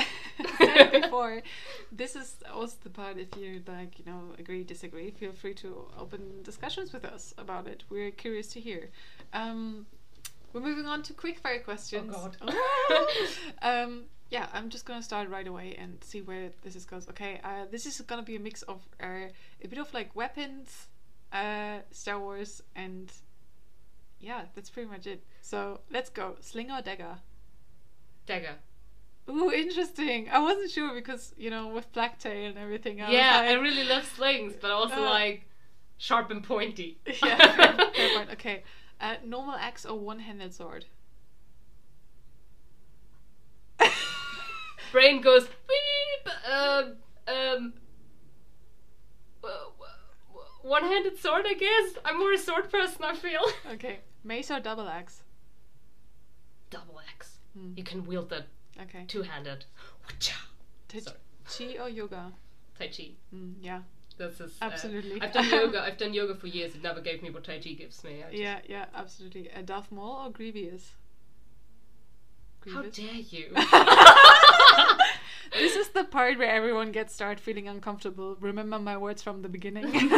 said 0.57 0.91
before, 1.03 1.43
this 1.91 2.15
is 2.15 2.37
also 2.51 2.75
the 2.83 2.89
part 2.89 3.17
if 3.19 3.37
you 3.37 3.61
like, 3.67 3.99
you 3.99 4.05
know, 4.05 4.33
agree, 4.39 4.63
disagree, 4.63 5.11
feel 5.11 5.31
free 5.31 5.53
to 5.55 5.85
open 5.97 6.41
discussions 6.43 6.91
with 6.91 7.05
us 7.05 7.35
about 7.37 7.67
it. 7.67 7.83
We're 7.89 8.11
curious 8.11 8.47
to 8.53 8.59
hear. 8.59 8.89
Um, 9.31 9.85
we're 10.53 10.61
moving 10.61 10.85
on 10.85 11.03
to 11.03 11.13
quick 11.13 11.39
fire 11.39 11.59
questions. 11.59 12.13
Oh 12.15 12.31
god. 12.89 13.07
um, 13.61 14.03
yeah, 14.29 14.47
I'm 14.53 14.69
just 14.69 14.85
gonna 14.85 15.03
start 15.03 15.29
right 15.29 15.47
away 15.47 15.75
and 15.77 16.03
see 16.03 16.21
where 16.21 16.49
this 16.63 16.75
is 16.75 16.85
goes. 16.85 17.07
Okay, 17.09 17.39
uh, 17.43 17.65
this 17.71 17.85
is 17.85 17.99
gonna 18.01 18.23
be 18.23 18.35
a 18.35 18.39
mix 18.39 18.61
of 18.63 18.81
uh, 19.01 19.29
a 19.63 19.67
bit 19.67 19.79
of 19.79 19.93
like 19.93 20.15
weapons, 20.15 20.87
uh, 21.31 21.79
Star 21.91 22.19
Wars, 22.19 22.61
and 22.75 23.11
yeah, 24.19 24.43
that's 24.55 24.69
pretty 24.69 24.89
much 24.89 25.07
it. 25.07 25.23
So 25.41 25.81
let's 25.91 26.09
go. 26.09 26.35
Sling 26.41 26.71
or 26.71 26.81
dagger? 26.81 27.17
Dagger. 28.25 28.55
Ooh, 29.29 29.51
interesting. 29.51 30.29
I 30.31 30.39
wasn't 30.39 30.71
sure 30.71 30.93
because 30.93 31.33
you 31.37 31.49
know 31.49 31.67
with 31.67 31.91
blacktail 31.93 32.49
and 32.49 32.57
everything. 32.57 33.01
I 33.01 33.11
yeah, 33.11 33.41
was 33.41 33.51
I 33.51 33.53
really 33.55 33.83
love 33.83 34.05
slings, 34.05 34.53
but 34.59 34.71
also 34.71 35.03
Uh. 35.03 35.09
like 35.09 35.43
sharp 35.97 36.31
and 36.31 36.43
pointy. 36.43 36.99
yeah, 37.05 37.37
fair, 37.37 37.91
fair 37.93 38.17
point. 38.17 38.31
Okay, 38.33 38.63
uh, 38.99 39.15
normal 39.25 39.55
axe 39.55 39.85
or 39.85 39.99
one-handed 39.99 40.53
sword? 40.53 40.85
Brain 44.91 45.21
goes 45.21 45.47
beep. 45.47 46.33
Um, 46.51 46.93
um. 47.27 47.73
One-handed 50.61 51.17
sword, 51.17 51.45
I 51.47 51.53
guess. 51.53 51.93
I'm 52.03 52.19
more 52.19 52.33
a 52.33 52.37
sword 52.37 52.69
person. 52.69 53.03
I 53.03 53.15
feel. 53.15 53.39
okay, 53.73 53.99
mace 54.23 54.51
or 54.51 54.59
double 54.59 54.87
axe? 54.89 55.23
Double 56.69 56.99
axe. 57.13 57.37
Hmm. 57.57 57.71
You 57.77 57.83
can 57.83 58.05
wield 58.05 58.29
that 58.29 58.47
Okay, 58.81 59.05
two-handed. 59.07 59.65
tai 60.89 60.99
chi 61.49 61.77
or 61.79 61.89
yoga? 61.89 62.33
Tai 62.77 62.87
Chi. 62.89 63.11
Mm, 63.33 63.53
yeah, 63.61 63.81
This 64.17 64.39
is 64.41 64.57
uh, 64.61 64.65
Absolutely. 64.65 65.21
I've 65.21 65.31
done 65.31 65.49
yoga. 65.51 65.81
I've 65.81 65.97
done 65.97 66.13
yoga 66.13 66.35
for 66.35 66.47
years. 66.47 66.75
It 66.75 66.81
never 66.81 67.01
gave 67.01 67.21
me 67.21 67.29
what 67.29 67.43
Tai 67.43 67.59
Chi 67.59 67.73
gives 67.73 68.03
me. 68.03 68.23
Just- 68.29 68.33
yeah, 68.33 68.59
yeah, 68.67 68.85
absolutely. 68.95 69.49
A 69.49 69.61
Darth 69.61 69.91
Maul 69.91 70.25
or 70.25 70.31
Grievous? 70.31 70.93
How 72.73 72.81
dare 72.81 73.13
you? 73.13 73.49
this 75.53 75.75
is 75.75 75.89
the 75.89 76.03
part 76.03 76.37
where 76.37 76.49
everyone 76.49 76.91
gets 76.91 77.13
start 77.15 77.39
feeling 77.39 77.67
uncomfortable. 77.67 78.35
Remember 78.41 78.77
my 78.77 78.97
words 78.97 79.23
from 79.23 79.41
the 79.41 79.47
beginning. 79.47 80.11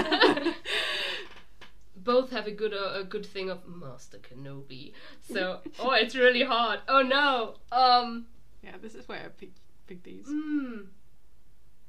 Both 1.96 2.32
have 2.32 2.48
a 2.48 2.52
good 2.52 2.74
uh, 2.74 3.02
a 3.02 3.04
good 3.04 3.26
thing 3.26 3.52
of 3.52 3.68
Master 3.68 4.18
Kenobi. 4.18 4.94
So 5.32 5.60
oh, 5.80 5.92
it's 5.92 6.16
really 6.16 6.44
hard. 6.44 6.80
Oh 6.88 7.04
no. 7.04 7.56
Um. 7.72 8.26
yeah, 8.64 8.78
this 8.82 8.96
is 8.96 9.08
why 9.08 9.18
I 9.18 9.28
pick 9.38 9.52
pick 9.86 10.02
these. 10.02 10.26
Hmm. 10.28 10.86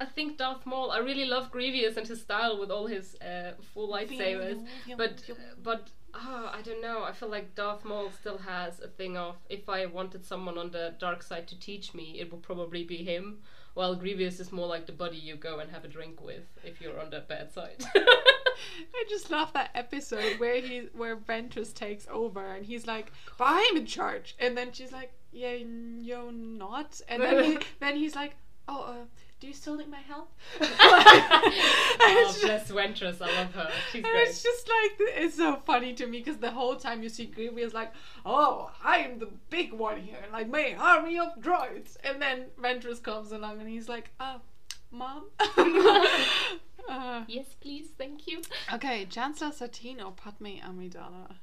I 0.00 0.06
think 0.06 0.38
Darth 0.38 0.64
Maul. 0.64 0.90
I 0.90 0.98
really 0.98 1.26
love 1.26 1.50
Grievous 1.50 1.98
and 1.98 2.06
his 2.06 2.22
style 2.22 2.58
with 2.58 2.70
all 2.70 2.86
his 2.86 3.16
uh, 3.16 3.52
full 3.74 3.88
lightsabers. 3.88 4.66
But 4.96 5.22
but 5.62 5.90
ah, 6.14 6.56
I 6.56 6.62
don't 6.62 6.80
know. 6.80 7.04
I 7.04 7.12
feel 7.12 7.28
like 7.28 7.54
Darth 7.54 7.84
Maul 7.84 8.10
still 8.10 8.38
has 8.38 8.80
a 8.80 8.88
thing 8.88 9.18
of 9.18 9.36
if 9.50 9.68
I 9.68 9.84
wanted 9.86 10.24
someone 10.24 10.56
on 10.56 10.70
the 10.70 10.94
dark 10.98 11.22
side 11.22 11.46
to 11.48 11.60
teach 11.60 11.92
me, 11.92 12.16
it 12.18 12.32
would 12.32 12.42
probably 12.42 12.82
be 12.82 13.04
him. 13.04 13.40
While 13.74 13.94
Grievous 13.94 14.40
is 14.40 14.50
more 14.50 14.66
like 14.66 14.86
the 14.86 14.92
buddy 14.92 15.18
you 15.18 15.36
go 15.36 15.60
and 15.60 15.70
have 15.70 15.84
a 15.84 15.88
drink 15.88 16.20
with 16.20 16.44
if 16.64 16.80
you're 16.80 16.98
on 16.98 17.10
the 17.10 17.20
bad 17.20 17.52
side. 17.52 17.84
I 17.94 19.04
just 19.08 19.30
love 19.30 19.52
that 19.52 19.70
episode 19.74 20.38
where 20.40 20.60
he 20.60 20.88
where 20.94 21.16
Ventress 21.16 21.74
takes 21.74 22.06
over 22.10 22.44
and 22.44 22.64
he's 22.64 22.86
like, 22.86 23.12
"But 23.38 23.48
I'm 23.48 23.76
in 23.76 23.86
charge," 23.86 24.34
and 24.38 24.56
then 24.56 24.72
she's 24.72 24.92
like, 24.92 25.12
"Yeah, 25.30 25.52
you're 25.52 26.32
not," 26.32 27.00
and 27.08 27.22
then 27.22 27.44
he, 27.44 27.58
then 27.80 27.96
he's 27.96 28.14
like, 28.14 28.34
"Oh, 28.66 28.82
uh, 28.82 29.04
do 29.40 29.46
you 29.46 29.52
still 29.54 29.76
need 29.76 29.88
my 29.90 30.00
help?" 30.00 30.30
oh, 30.60 32.26
It's 32.28 32.42
bless 32.42 32.70
Ventress. 32.70 33.20
I 33.20 33.26
love 33.42 33.54
her. 33.54 33.70
She's 33.92 34.02
great. 34.02 34.28
it's 34.28 34.42
just 34.42 34.68
like 34.68 34.92
it's 35.22 35.36
so 35.36 35.56
funny 35.64 35.94
to 35.94 36.06
me 36.06 36.18
because 36.18 36.38
the 36.38 36.50
whole 36.50 36.76
time 36.76 37.02
you 37.02 37.08
see 37.08 37.26
Grievous 37.26 37.68
is 37.68 37.74
like, 37.74 37.92
oh, 38.24 38.70
I 38.84 38.98
am 38.98 39.18
the 39.18 39.28
big 39.48 39.72
one 39.72 40.00
here, 40.00 40.24
like 40.32 40.48
my 40.48 40.74
army 40.78 41.18
of 41.18 41.36
droids, 41.40 41.96
and 42.04 42.20
then 42.20 42.46
Ventress 42.60 43.02
comes 43.02 43.32
along 43.32 43.60
and 43.60 43.68
he's 43.68 43.88
like, 43.88 44.10
oh, 44.20 44.40
mom. 44.90 45.24
uh, 46.88 47.24
Yes, 47.28 47.46
please. 47.60 47.88
Thank 47.98 48.26
you. 48.26 48.42
okay, 48.74 49.06
Chancellor 49.06 49.52
Satine 49.52 50.00
or 50.00 50.12
Padme 50.12 50.58
Amidala. 50.66 51.36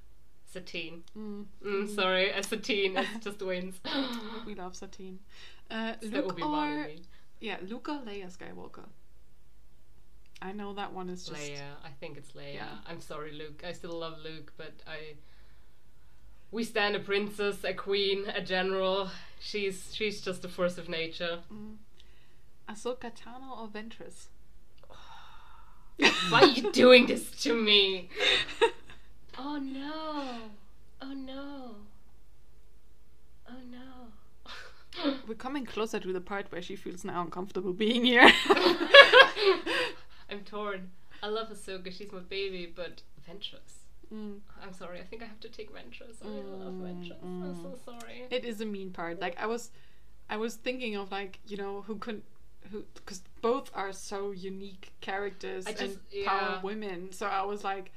Satine. 0.46 1.04
Mm, 1.18 1.46
Mm, 1.66 1.94
sorry, 1.96 2.30
a 2.32 2.42
Satine 2.44 2.98
it 2.98 3.08
just 3.22 3.42
wins. 3.42 3.76
we 4.46 4.56
love 4.56 4.76
Satine. 4.76 5.20
Uh, 5.70 5.94
the 6.02 6.22
Luke 6.22 6.40
or. 6.42 6.88
Yeah, 7.40 7.58
Luca, 7.68 8.02
Leia 8.06 8.36
Skywalker. 8.36 8.86
I 10.42 10.52
know 10.52 10.74
that 10.74 10.94
one 10.94 11.10
is 11.10 11.26
just 11.26 11.40
Leia. 11.42 11.72
I 11.84 11.90
think 12.00 12.18
it's 12.18 12.32
Leia. 12.32 12.56
Yeah. 12.56 12.68
I'm 12.88 13.02
sorry, 13.02 13.32
Luke. 13.32 13.64
I 13.68 13.72
still 13.74 13.98
love 14.00 14.18
Luke, 14.24 14.54
but 14.58 14.74
I. 14.88 15.16
We 16.52 16.64
stand 16.64 16.96
a 16.96 17.00
princess, 17.00 17.64
a 17.64 17.74
queen, 17.74 18.26
a 18.34 18.42
general. 18.42 19.10
She's 19.40 19.92
she's 19.94 20.22
just 20.22 20.46
a 20.46 20.48
force 20.48 20.78
of 20.78 20.88
nature. 20.90 21.40
mm. 21.52 21.76
Ahsoka 22.70 23.12
Tano 23.16 23.58
or 23.62 23.68
Ventress. 23.68 24.28
Why 26.30 26.42
are 26.42 26.46
you 26.46 26.72
doing 26.72 27.08
this 27.08 27.32
to 27.44 27.54
me? 27.54 28.10
Oh 29.38 29.58
no! 29.58 30.50
Oh 31.02 31.14
no! 31.14 31.76
Oh 33.50 33.62
no! 33.72 34.08
We're 35.28 35.36
coming 35.36 35.66
closer 35.66 36.00
to 36.00 36.14
the 36.14 36.22
part 36.22 36.52
where 36.52 36.62
she 36.62 36.76
feels 36.76 37.04
now 37.04 37.22
uncomfortable 37.22 37.74
being 37.74 38.06
here. 38.06 38.32
I'm 40.30 40.42
torn. 40.46 40.92
I 41.24 41.28
love 41.28 41.50
Ahsoka. 41.50 41.92
She's 41.92 42.12
my 42.12 42.20
baby, 42.20 42.72
but 42.74 43.02
Ventress. 43.30 43.84
Mm. 44.14 44.40
I'm 44.64 44.74
sorry. 44.74 45.00
I 45.00 45.04
think 45.04 45.22
I 45.22 45.26
have 45.26 45.40
to 45.42 45.50
take 45.50 45.74
Ventress. 45.74 46.24
I 46.24 46.28
really 46.28 46.42
love 46.44 46.74
Mm, 46.74 46.82
Ventress. 46.82 47.24
I'm 47.24 47.56
so 47.62 47.78
sorry. 47.86 48.26
It 48.30 48.46
is 48.46 48.62
a 48.62 48.66
mean 48.66 48.92
part. 48.92 49.20
Like 49.20 49.36
I 49.40 49.46
was, 49.48 49.72
I 50.30 50.38
was 50.38 50.56
thinking 50.56 50.96
of 50.96 51.12
like 51.12 51.40
you 51.48 51.58
know 51.58 51.82
who 51.88 51.96
could, 51.98 52.22
who 52.72 52.84
because 52.96 53.22
both 53.42 53.70
are 53.74 53.92
so 53.94 54.32
unique 54.32 54.92
characters 55.02 55.66
I 55.68 55.72
and 55.72 55.80
just- 55.80 56.00
power 56.26 56.40
yeah. 56.56 56.62
women. 56.62 57.12
So 57.12 57.26
I 57.26 57.44
was 57.44 57.64
like, 57.64 57.92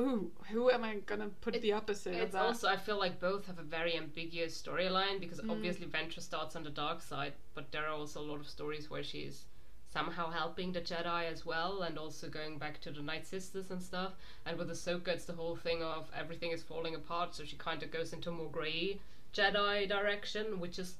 ooh, 0.00 0.30
who 0.50 0.70
am 0.70 0.84
I 0.84 0.96
gonna 0.96 1.28
put 1.40 1.56
It- 1.56 1.62
the 1.62 1.72
opposite 1.72 2.14
of 2.14 2.20
It's 2.20 2.32
that? 2.32 2.42
also 2.44 2.68
I 2.68 2.76
feel 2.76 2.98
like 2.98 3.20
both 3.20 3.46
have 3.46 3.58
a 3.58 3.62
very 3.62 3.96
ambiguous 3.96 4.60
storyline 4.60 5.20
because 5.20 5.40
Mm. 5.40 5.50
obviously 5.50 5.86
Ventress 5.86 6.22
starts 6.22 6.54
on 6.56 6.62
the 6.62 6.70
dark 6.70 7.00
side, 7.02 7.34
but 7.54 7.70
there 7.72 7.86
are 7.86 7.92
also 7.94 8.20
a 8.20 8.26
lot 8.30 8.40
of 8.40 8.48
stories 8.48 8.88
where 8.90 9.02
she's 9.02 9.46
somehow 9.90 10.30
helping 10.30 10.72
the 10.72 10.80
Jedi 10.82 11.24
as 11.24 11.46
well, 11.46 11.82
and 11.82 11.96
also 11.98 12.28
going 12.28 12.58
back 12.58 12.78
to 12.82 12.90
the 12.90 13.00
Night 13.02 13.26
Sisters 13.26 13.70
and 13.70 13.82
stuff. 13.82 14.12
And 14.44 14.58
with 14.58 14.68
Ahsoka, 14.70 15.08
it's 15.08 15.24
the 15.24 15.32
whole 15.32 15.56
thing 15.56 15.82
of 15.82 16.10
everything 16.14 16.50
is 16.52 16.62
falling 16.62 16.94
apart, 16.94 17.34
so 17.34 17.44
she 17.44 17.56
kind 17.56 17.82
of 17.82 17.90
goes 17.90 18.12
into 18.12 18.28
a 18.28 18.32
more 18.32 18.50
grey 18.50 19.00
Jedi 19.32 19.88
direction, 19.88 20.60
which 20.60 20.78
is. 20.78 20.96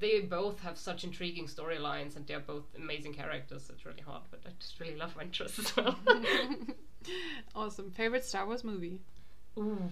They 0.00 0.20
both 0.20 0.60
have 0.60 0.76
such 0.76 1.04
intriguing 1.04 1.46
storylines, 1.46 2.16
and 2.16 2.26
they're 2.26 2.40
both 2.40 2.64
amazing 2.76 3.14
characters. 3.14 3.70
It's 3.70 3.86
really 3.86 4.02
hard, 4.02 4.22
but 4.30 4.40
I 4.46 4.50
just 4.58 4.80
really 4.80 4.96
love 4.96 5.14
Ventress 5.16 5.58
as 5.58 5.76
well. 5.76 5.96
awesome. 7.54 7.90
Favorite 7.90 8.24
Star 8.24 8.46
Wars 8.46 8.64
movie? 8.64 9.00
Ooh, 9.58 9.90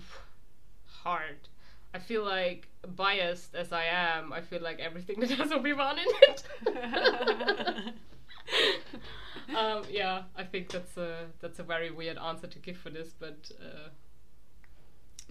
hard. 0.86 1.48
I 1.94 1.98
feel 1.98 2.24
like 2.24 2.68
biased 2.96 3.55
as 3.55 3.72
I 3.72 3.84
am. 3.84 4.32
I 4.32 4.40
feel 4.40 4.62
like 4.62 4.80
everything 4.80 5.20
that 5.20 5.30
has 5.30 5.53
Obi 5.53 5.72
Wan 5.72 5.98
in 5.98 6.07
it. 6.22 6.44
um, 9.57 9.82
yeah, 9.90 10.22
I 10.36 10.44
think 10.44 10.70
that's 10.70 10.96
a 10.96 11.26
that's 11.40 11.59
a 11.59 11.62
very 11.62 11.90
weird 11.90 12.18
answer 12.18 12.46
to 12.46 12.59
give 12.59 12.76
for 12.76 12.90
this, 12.90 13.14
but 13.18 13.50
uh, 13.61 13.88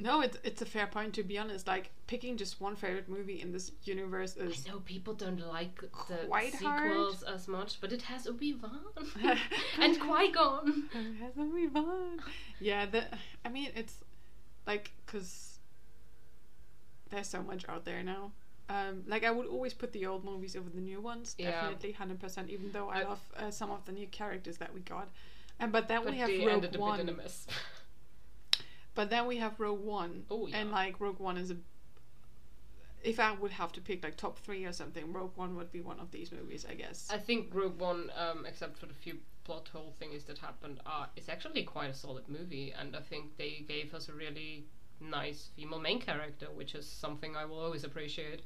no, 0.01 0.21
it's 0.21 0.37
it's 0.43 0.61
a 0.61 0.65
fair 0.65 0.87
point 0.87 1.13
to 1.13 1.23
be 1.23 1.37
honest. 1.37 1.67
Like 1.67 1.91
picking 2.07 2.35
just 2.35 2.59
one 2.59 2.75
favorite 2.75 3.07
movie 3.07 3.39
in 3.41 3.51
this 3.53 3.71
universe 3.83 4.35
is 4.35 4.65
I 4.67 4.71
know 4.71 4.79
people 4.79 5.13
don't 5.13 5.39
like 5.47 5.79
the 6.09 6.15
Quite 6.27 6.55
hard. 6.55 6.89
sequels 6.91 7.23
as 7.23 7.47
much, 7.47 7.79
but 7.79 7.93
it 7.93 8.01
has 8.03 8.27
Obi 8.27 8.53
Wan 8.53 8.79
and 9.79 9.99
Qui 9.99 10.31
Gon. 10.31 10.89
It 10.93 11.15
hasn't 11.23 11.53
we 11.53 11.67
fun? 11.67 12.19
Yeah, 12.59 12.85
the 12.87 13.05
I 13.45 13.49
mean 13.49 13.69
it's 13.75 13.95
like 14.65 14.91
because 15.05 15.59
there's 17.09 17.27
so 17.27 17.41
much 17.43 17.67
out 17.69 17.85
there 17.85 18.03
now. 18.03 18.31
Um, 18.69 19.03
like 19.07 19.23
I 19.25 19.31
would 19.31 19.47
always 19.47 19.73
put 19.73 19.91
the 19.91 20.05
old 20.05 20.23
movies 20.23 20.55
over 20.55 20.69
the 20.69 20.79
new 20.81 21.01
ones, 21.01 21.35
Yeah. 21.37 21.51
definitely 21.51 21.91
hundred 21.91 22.19
percent. 22.19 22.49
Even 22.49 22.71
though 22.71 22.89
I, 22.89 23.01
I- 23.01 23.03
love 23.03 23.19
uh, 23.37 23.51
some 23.51 23.69
of 23.71 23.85
the 23.85 23.91
new 23.91 24.07
characters 24.07 24.57
that 24.57 24.73
we 24.73 24.79
got, 24.81 25.09
and 25.59 25.71
but 25.71 25.87
then 25.89 26.03
But 26.03 26.13
we 26.13 26.19
have 26.19 26.29
Rogue 26.29 26.49
ended 26.49 26.75
a 26.75 26.79
bit 26.79 26.99
in 27.01 27.09
a 27.09 27.13
One. 27.13 27.29
But 28.95 29.09
then 29.09 29.25
we 29.27 29.37
have 29.37 29.59
Rogue 29.59 29.83
One, 29.83 30.25
Oh, 30.29 30.47
yeah. 30.47 30.57
and 30.57 30.71
like 30.71 30.99
Rogue 30.99 31.19
One 31.19 31.37
is 31.37 31.51
a 31.51 31.57
if 33.03 33.19
I 33.19 33.31
would 33.31 33.51
have 33.51 33.71
to 33.73 33.81
pick 33.81 34.03
like 34.03 34.15
top 34.15 34.37
three 34.39 34.63
or 34.65 34.71
something, 34.73 35.11
Rogue 35.11 35.35
One 35.35 35.55
would 35.55 35.71
be 35.71 35.81
one 35.81 35.99
of 35.99 36.11
these 36.11 36.31
movies, 36.31 36.65
I 36.69 36.75
guess. 36.75 37.09
I 37.11 37.17
think 37.17 37.47
Rogue 37.53 37.79
One, 37.79 38.11
um, 38.15 38.45
except 38.45 38.77
for 38.77 38.85
the 38.85 38.93
few 38.93 39.17
plot 39.43 39.67
hole 39.73 39.93
things 39.99 40.23
that 40.25 40.37
happened, 40.37 40.79
uh, 40.85 41.07
is 41.15 41.27
actually 41.27 41.63
quite 41.63 41.89
a 41.89 41.93
solid 41.95 42.29
movie, 42.29 42.73
and 42.79 42.95
I 42.95 43.01
think 43.01 43.37
they 43.37 43.65
gave 43.67 43.95
us 43.95 44.07
a 44.07 44.13
really 44.13 44.65
nice 44.99 45.49
female 45.55 45.79
main 45.79 45.99
character, 45.99 46.47
which 46.53 46.75
is 46.75 46.85
something 46.85 47.35
I 47.35 47.45
will 47.45 47.59
always 47.59 47.83
appreciate. 47.83 48.41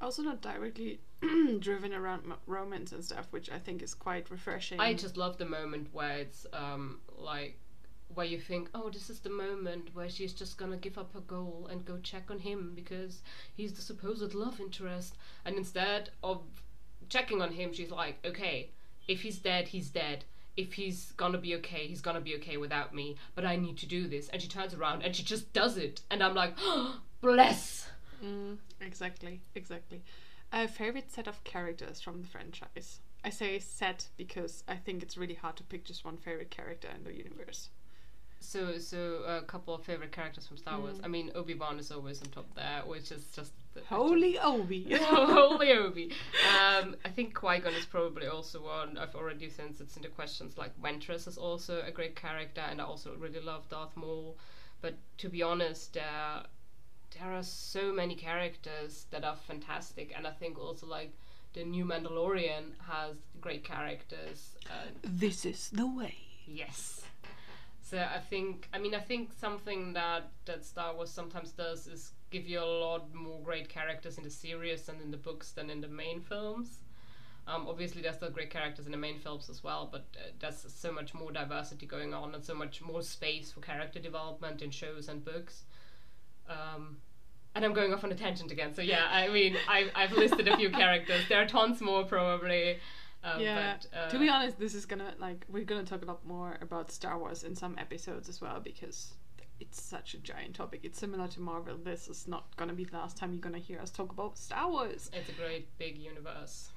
also 0.00 0.22
not 0.22 0.40
directly 0.40 0.98
driven 1.60 1.94
around 1.94 2.22
m- 2.24 2.34
romance 2.48 2.90
and 2.90 3.04
stuff, 3.04 3.28
which 3.30 3.50
I 3.50 3.58
think 3.60 3.82
is 3.82 3.94
quite 3.94 4.28
refreshing. 4.32 4.80
I 4.80 4.94
just 4.94 5.16
love 5.16 5.38
the 5.38 5.44
moment 5.46 5.90
where 5.92 6.16
it's 6.18 6.44
um, 6.52 6.98
like 7.16 7.56
where 8.14 8.26
you 8.26 8.38
think, 8.38 8.68
oh, 8.74 8.90
this 8.90 9.10
is 9.10 9.20
the 9.20 9.30
moment 9.30 9.90
where 9.94 10.08
she's 10.08 10.32
just 10.32 10.56
gonna 10.56 10.76
give 10.76 10.98
up 10.98 11.12
her 11.14 11.20
goal 11.20 11.68
and 11.70 11.84
go 11.84 11.98
check 12.02 12.30
on 12.30 12.38
him 12.38 12.72
because 12.74 13.22
he's 13.54 13.72
the 13.72 13.82
supposed 13.82 14.34
love 14.34 14.60
interest, 14.60 15.16
and 15.44 15.56
instead 15.56 16.10
of 16.22 16.42
checking 17.08 17.42
on 17.42 17.52
him, 17.52 17.72
she's 17.72 17.90
like, 17.90 18.18
okay, 18.24 18.70
if 19.08 19.22
he's 19.22 19.38
dead, 19.38 19.68
he's 19.68 19.90
dead. 19.90 20.24
If 20.56 20.74
he's 20.74 21.12
gonna 21.12 21.38
be 21.38 21.54
okay, 21.56 21.86
he's 21.86 22.02
gonna 22.02 22.20
be 22.20 22.36
okay 22.36 22.56
without 22.56 22.94
me. 22.94 23.16
But 23.34 23.46
I 23.46 23.56
need 23.56 23.78
to 23.78 23.86
do 23.86 24.06
this, 24.06 24.28
and 24.28 24.40
she 24.40 24.48
turns 24.48 24.74
around 24.74 25.02
and 25.02 25.16
she 25.16 25.22
just 25.22 25.52
does 25.52 25.76
it, 25.76 26.02
and 26.10 26.22
I'm 26.22 26.34
like, 26.34 26.54
oh, 26.58 27.00
bless. 27.20 27.88
Mm, 28.22 28.58
exactly, 28.80 29.40
exactly. 29.54 30.02
A 30.52 30.68
favorite 30.68 31.10
set 31.10 31.26
of 31.26 31.42
characters 31.44 32.00
from 32.00 32.20
the 32.20 32.28
franchise. 32.28 33.00
I 33.24 33.30
say 33.30 33.58
set 33.58 34.08
because 34.16 34.64
I 34.68 34.76
think 34.76 35.02
it's 35.02 35.16
really 35.16 35.34
hard 35.34 35.56
to 35.56 35.62
pick 35.62 35.84
just 35.84 36.04
one 36.04 36.16
favorite 36.16 36.50
character 36.50 36.88
in 36.94 37.04
the 37.04 37.16
universe. 37.16 37.70
So, 38.42 38.78
so 38.78 39.22
a 39.26 39.42
couple 39.42 39.72
of 39.74 39.84
favorite 39.84 40.10
characters 40.10 40.46
from 40.46 40.56
Star 40.56 40.78
Wars. 40.80 40.96
I 41.02 41.08
mean, 41.08 41.30
Obi 41.34 41.54
Wan 41.54 41.78
is 41.78 41.92
always 41.92 42.20
on 42.20 42.28
top 42.28 42.52
there, 42.56 42.82
which 42.84 43.12
is 43.12 43.24
just 43.34 43.52
the, 43.74 43.80
Holy 43.88 44.38
Obi! 44.38 44.86
Holy 45.00 45.70
Obi. 45.70 46.10
Um, 46.50 46.96
I 47.04 47.08
think 47.08 47.34
Qui 47.34 47.60
Gon 47.60 47.72
is 47.74 47.86
probably 47.86 48.26
also 48.26 48.60
one. 48.62 48.98
I've 48.98 49.14
already 49.14 49.48
since 49.48 49.80
it's 49.80 49.96
in 49.96 50.02
the 50.02 50.08
questions. 50.08 50.58
Like 50.58 50.72
Ventress 50.82 51.28
is 51.28 51.38
also 51.38 51.82
a 51.86 51.92
great 51.92 52.16
character, 52.16 52.62
and 52.62 52.80
I 52.80 52.84
also 52.84 53.14
really 53.16 53.40
love 53.40 53.68
Darth 53.68 53.96
Maul. 53.96 54.36
But 54.80 54.94
to 55.18 55.28
be 55.28 55.42
honest, 55.42 55.94
there 55.94 56.42
there 57.18 57.32
are 57.32 57.44
so 57.44 57.92
many 57.92 58.16
characters 58.16 59.06
that 59.10 59.24
are 59.24 59.36
fantastic, 59.36 60.12
and 60.16 60.26
I 60.26 60.32
think 60.32 60.58
also 60.58 60.86
like 60.86 61.12
the 61.54 61.64
new 61.64 61.84
Mandalorian 61.84 62.72
has 62.88 63.16
great 63.40 63.62
characters. 63.64 64.56
And 64.68 64.96
this 65.20 65.44
is 65.44 65.70
the 65.70 65.86
way. 65.86 66.16
Yes. 66.46 67.02
I 67.98 68.18
think, 68.18 68.68
I 68.72 68.78
mean, 68.78 68.94
I 68.94 69.00
think 69.00 69.32
something 69.32 69.92
that 69.94 70.30
that 70.46 70.64
Star 70.64 70.94
Wars 70.94 71.10
sometimes 71.10 71.52
does 71.52 71.86
is 71.86 72.12
give 72.30 72.46
you 72.48 72.60
a 72.60 72.64
lot 72.64 73.14
more 73.14 73.40
great 73.42 73.68
characters 73.68 74.18
in 74.18 74.24
the 74.24 74.30
series 74.30 74.88
and 74.88 75.00
in 75.00 75.10
the 75.10 75.16
books 75.16 75.52
than 75.52 75.70
in 75.70 75.80
the 75.80 75.88
main 75.88 76.20
films. 76.20 76.78
Um, 77.46 77.66
obviously, 77.68 78.02
there's 78.02 78.16
still 78.16 78.30
great 78.30 78.50
characters 78.50 78.86
in 78.86 78.92
the 78.92 78.98
main 78.98 79.18
films 79.18 79.50
as 79.50 79.64
well, 79.64 79.88
but 79.90 80.06
uh, 80.16 80.30
there's 80.38 80.64
so 80.68 80.92
much 80.92 81.12
more 81.12 81.32
diversity 81.32 81.86
going 81.86 82.14
on 82.14 82.34
and 82.34 82.44
so 82.44 82.54
much 82.54 82.80
more 82.80 83.02
space 83.02 83.50
for 83.50 83.60
character 83.60 83.98
development 83.98 84.62
in 84.62 84.70
shows 84.70 85.08
and 85.08 85.24
books. 85.24 85.64
Um, 86.48 86.98
and 87.54 87.64
I'm 87.64 87.74
going 87.74 87.92
off 87.92 88.04
on 88.04 88.12
a 88.12 88.14
tangent 88.14 88.50
again. 88.50 88.74
So 88.74 88.80
yeah, 88.80 89.06
I 89.10 89.28
mean, 89.28 89.56
I've, 89.68 89.90
I've 89.94 90.12
listed 90.12 90.48
a 90.48 90.56
few 90.56 90.70
characters. 90.82 91.22
There 91.28 91.42
are 91.42 91.46
tons 91.46 91.80
more 91.80 92.04
probably. 92.04 92.78
Um, 93.24 93.40
yeah. 93.40 93.76
But, 93.76 93.98
uh, 93.98 94.08
to 94.10 94.18
be 94.18 94.28
honest, 94.28 94.58
this 94.58 94.74
is 94.74 94.86
gonna 94.86 95.14
like 95.18 95.44
we're 95.48 95.64
gonna 95.64 95.84
talk 95.84 96.02
a 96.02 96.06
lot 96.06 96.26
more 96.26 96.58
about 96.60 96.90
Star 96.90 97.18
Wars 97.18 97.44
in 97.44 97.54
some 97.54 97.76
episodes 97.78 98.28
as 98.28 98.40
well 98.40 98.60
because 98.60 99.14
it's 99.60 99.80
such 99.80 100.14
a 100.14 100.18
giant 100.18 100.54
topic. 100.54 100.80
It's 100.82 100.98
similar 100.98 101.28
to 101.28 101.40
Marvel. 101.40 101.76
This 101.76 102.08
is 102.08 102.26
not 102.26 102.56
gonna 102.56 102.72
be 102.72 102.84
the 102.84 102.96
last 102.96 103.16
time 103.16 103.32
you're 103.32 103.40
gonna 103.40 103.58
hear 103.58 103.78
us 103.78 103.90
talk 103.90 104.12
about 104.12 104.36
Star 104.36 104.68
Wars. 104.70 105.10
it's 105.12 105.28
a 105.28 105.32
great 105.32 105.66
big 105.78 105.98
universe. 105.98 106.70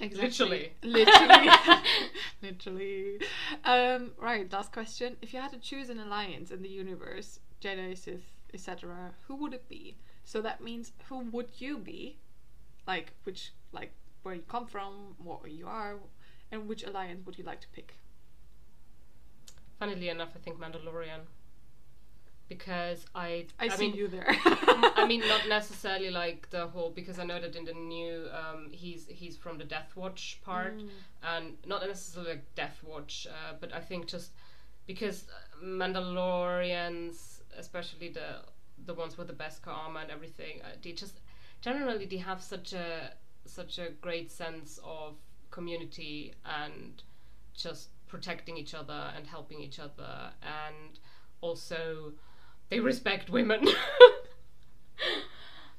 Exactly. 0.00 0.28
Literally. 0.28 0.72
Literally. 0.82 1.50
Literally. 2.42 3.20
Um, 3.64 4.12
right, 4.18 4.50
last 4.52 4.72
question. 4.72 5.16
If 5.22 5.32
you 5.32 5.40
had 5.40 5.50
to 5.52 5.58
choose 5.58 5.88
an 5.90 5.98
alliance 5.98 6.50
in 6.50 6.62
the 6.62 6.68
universe, 6.68 7.40
Jedi, 7.60 7.96
Sith, 7.98 8.30
etc., 8.54 9.14
who 9.26 9.34
would 9.36 9.54
it 9.54 9.68
be? 9.68 9.96
So 10.24 10.40
that 10.42 10.60
means 10.60 10.92
who 11.08 11.20
would 11.30 11.50
you 11.58 11.78
be? 11.78 12.18
Like 12.86 13.14
which 13.24 13.52
like 13.72 13.92
where 14.28 14.36
you 14.36 14.42
come 14.42 14.66
from, 14.66 14.92
what 15.16 15.50
you 15.50 15.66
are, 15.66 15.94
and 16.52 16.68
which 16.68 16.84
alliance 16.84 17.24
would 17.24 17.38
you 17.38 17.44
like 17.44 17.62
to 17.62 17.68
pick? 17.68 17.94
Funnily 19.78 20.10
enough, 20.10 20.32
I 20.36 20.38
think 20.38 20.60
Mandalorian. 20.60 21.20
Because 22.46 23.06
I, 23.14 23.46
I, 23.58 23.68
see 23.68 23.86
mean, 23.86 23.96
you 23.96 24.06
there. 24.06 24.26
I 24.98 25.06
mean, 25.08 25.20
not 25.26 25.48
necessarily 25.56 26.10
like 26.10 26.50
the 26.50 26.66
whole 26.66 26.90
because 26.90 27.18
I 27.18 27.24
know 27.24 27.40
that 27.40 27.56
in 27.56 27.64
the 27.64 27.72
new, 27.72 28.26
um, 28.40 28.68
he's 28.70 29.06
he's 29.08 29.36
from 29.38 29.56
the 29.56 29.64
Death 29.64 29.96
Watch 29.96 30.40
part, 30.44 30.76
Mm. 30.76 30.88
and 31.22 31.56
not 31.66 31.80
necessarily 31.86 32.32
like 32.32 32.54
Death 32.54 32.78
Watch, 32.82 33.26
uh, 33.30 33.54
but 33.58 33.74
I 33.74 33.80
think 33.80 34.08
just 34.08 34.32
because 34.86 35.24
Mandalorians, 35.64 37.40
especially 37.56 38.08
the 38.10 38.28
the 38.84 38.92
ones 38.92 39.16
with 39.16 39.28
the 39.28 39.38
Beskar 39.42 39.68
armor 39.68 40.00
and 40.00 40.10
everything, 40.10 40.60
uh, 40.62 40.76
they 40.82 40.92
just 40.92 41.20
generally 41.62 42.04
they 42.06 42.18
have 42.18 42.42
such 42.42 42.72
a 42.74 43.12
such 43.48 43.78
a 43.78 43.90
great 44.00 44.30
sense 44.30 44.78
of 44.84 45.14
community 45.50 46.34
and 46.44 47.02
just 47.54 47.88
protecting 48.06 48.56
each 48.56 48.74
other 48.74 49.12
and 49.16 49.26
helping 49.26 49.60
each 49.60 49.78
other. 49.78 50.30
And 50.42 50.98
also 51.40 52.12
they 52.70 52.80
respect 52.80 53.30
women. 53.30 53.66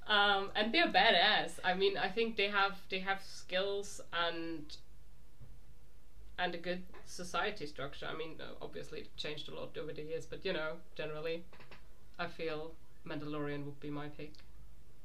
Um, 0.09 0.49
and 0.55 0.73
they're 0.73 0.87
badass. 0.87 1.59
I 1.63 1.75
mean 1.75 1.95
i 1.95 2.09
think 2.09 2.35
they 2.35 2.47
have 2.47 2.79
they 2.89 2.99
have 2.99 3.21
skills 3.21 4.01
and 4.11 4.75
and 6.39 6.55
a 6.55 6.57
good 6.57 6.81
society 7.05 7.67
structure. 7.67 8.07
I 8.07 8.17
mean 8.17 8.37
obviously 8.59 9.01
it 9.01 9.15
changed 9.17 9.49
a 9.49 9.55
lot 9.55 9.77
over 9.77 9.93
the 9.93 10.01
years 10.01 10.25
but 10.25 10.43
you 10.43 10.53
know 10.53 10.77
generally 10.95 11.45
i 12.17 12.25
feel 12.25 12.73
mandalorian 13.07 13.65
would 13.65 13.79
be 13.79 13.91
my 13.91 14.07
pick. 14.07 14.33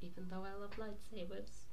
Even 0.01 0.25
though 0.31 0.43
i 0.43 0.59
love 0.59 0.71
lightsabers 0.77 1.64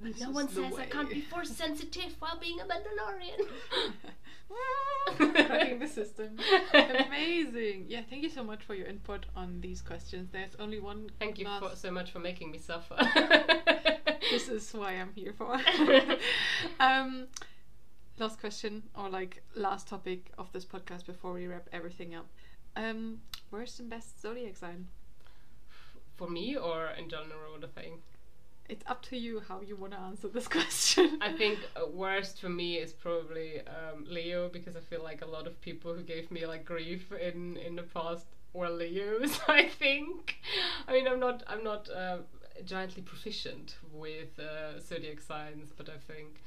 This 0.00 0.20
no 0.20 0.30
one 0.30 0.48
says 0.48 0.74
I 0.78 0.86
can't 0.86 1.10
be 1.10 1.22
force 1.22 1.50
sensitive 1.50 2.14
while 2.20 2.38
being 2.38 2.60
a 2.60 2.64
Mandalorian. 2.64 3.48
Cracking 5.46 5.78
the 5.80 5.88
system. 5.88 6.38
Amazing. 6.72 7.86
Yeah, 7.88 8.02
thank 8.08 8.22
you 8.22 8.28
so 8.28 8.44
much 8.44 8.62
for 8.62 8.74
your 8.74 8.86
input 8.86 9.26
on 9.34 9.60
these 9.60 9.82
questions. 9.82 10.30
There's 10.30 10.54
only 10.60 10.78
one. 10.78 11.10
Thank 11.18 11.38
you 11.38 11.46
for, 11.58 11.74
so 11.74 11.90
much 11.90 12.12
for 12.12 12.20
making 12.20 12.50
me 12.50 12.58
suffer. 12.58 12.96
This 14.30 14.50
is 14.50 14.70
why 14.74 14.92
I'm 14.92 15.12
here 15.14 15.32
for. 15.32 15.58
um, 16.80 17.28
last 18.18 18.38
question, 18.38 18.82
or 18.94 19.08
like 19.08 19.42
last 19.54 19.88
topic 19.88 20.32
of 20.36 20.52
this 20.52 20.66
podcast 20.66 21.06
before 21.06 21.32
we 21.32 21.46
wrap 21.46 21.66
everything 21.72 22.14
up. 22.14 22.26
Um, 22.76 23.22
where's 23.48 23.78
the 23.78 23.84
best 23.84 24.20
zodiac 24.20 24.56
sign? 24.56 24.88
for 26.18 26.28
me 26.28 26.56
or 26.56 26.90
in 26.98 27.08
general 27.08 27.58
the 27.58 27.68
thing. 27.68 28.02
It's 28.68 28.84
up 28.86 29.02
to 29.06 29.16
you 29.16 29.40
how 29.48 29.62
you 29.62 29.76
want 29.76 29.94
to 29.94 29.98
answer 29.98 30.28
this 30.28 30.46
question. 30.58 31.18
I 31.22 31.32
think 31.32 31.58
uh, 31.74 31.86
worst 31.86 32.40
for 32.40 32.50
me 32.50 32.76
is 32.76 32.92
probably 32.92 33.60
um, 33.60 34.04
Leo 34.06 34.48
because 34.48 34.76
I 34.76 34.80
feel 34.80 35.02
like 35.02 35.22
a 35.22 35.26
lot 35.26 35.46
of 35.46 35.58
people 35.60 35.94
who 35.94 36.02
gave 36.02 36.30
me 36.30 36.46
like 36.46 36.64
grief 36.64 37.10
in 37.12 37.56
in 37.56 37.76
the 37.76 37.82
past 37.82 38.26
were 38.52 38.68
Leos. 38.68 39.40
I 39.48 39.68
think. 39.68 40.36
I 40.86 40.92
mean, 40.92 41.08
I'm 41.08 41.20
not 41.20 41.42
I'm 41.46 41.64
not 41.64 41.88
uh, 41.90 42.18
giantly 42.64 43.02
proficient 43.02 43.76
with 43.92 44.38
uh, 44.38 44.80
zodiac 44.80 45.20
signs, 45.20 45.72
but 45.76 45.88
I 45.88 45.98
think. 46.12 46.42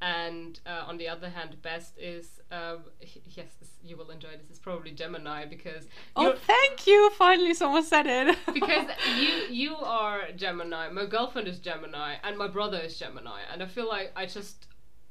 And 0.00 0.60
uh, 0.66 0.84
on 0.86 0.98
the 0.98 1.08
other 1.08 1.30
hand, 1.30 1.56
best 1.62 1.94
is 1.98 2.40
um, 2.52 2.84
h- 3.00 3.22
yes, 3.34 3.46
this, 3.58 3.70
you 3.82 3.96
will 3.96 4.10
enjoy 4.10 4.28
this. 4.40 4.50
Is 4.50 4.58
probably 4.58 4.90
Gemini 4.90 5.46
because 5.46 5.84
oh, 6.16 6.34
thank 6.46 6.86
you! 6.86 7.10
Finally, 7.10 7.54
someone 7.54 7.82
said 7.82 8.06
it. 8.06 8.36
because 8.52 8.88
you 9.16 9.28
you 9.50 9.76
are 9.76 10.32
Gemini, 10.36 10.90
my 10.90 11.06
girlfriend 11.06 11.48
is 11.48 11.58
Gemini, 11.58 12.16
and 12.22 12.36
my 12.36 12.46
brother 12.46 12.78
is 12.78 12.98
Gemini, 12.98 13.40
and 13.50 13.62
I 13.62 13.66
feel 13.66 13.88
like 13.88 14.12
I 14.14 14.26
just 14.26 14.66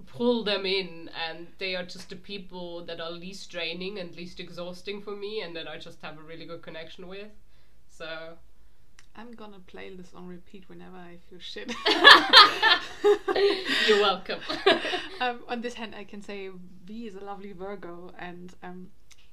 pull 0.05 0.43
them 0.43 0.67
in, 0.67 1.09
and 1.27 1.47
they 1.57 1.75
are 1.75 1.83
just 1.83 2.09
the 2.11 2.15
people 2.15 2.86
that 2.86 3.01
are 3.01 3.11
least 3.11 3.49
draining 3.49 3.97
and 3.97 4.15
least 4.15 4.39
exhausting 4.39 5.01
for 5.01 5.15
me, 5.15 5.41
and 5.41 5.55
that 5.55 5.67
I 5.67 5.79
just 5.79 5.99
have 6.03 6.19
a 6.19 6.21
really 6.21 6.45
good 6.45 6.61
connection 6.61 7.07
with. 7.07 7.29
So 7.89 8.38
I'm 9.18 9.32
gonna 9.32 9.59
play 9.59 9.95
this 9.95 10.13
on 10.13 10.28
repeat 10.28 10.68
whenever 10.68 10.97
I 10.97 11.18
feel 11.30 11.39
shit. 11.39 11.74
you're 13.88 14.01
welcome. 14.01 14.39
um, 15.22 15.39
on 15.47 15.61
this 15.61 15.74
hand, 15.74 15.95
I 15.95 16.03
can 16.03 16.22
say 16.22 16.49
V 16.86 17.07
is 17.07 17.16
a 17.16 17.22
lovely 17.22 17.53
Virgo, 17.53 18.11
and 18.20 18.53
um, 18.61 18.88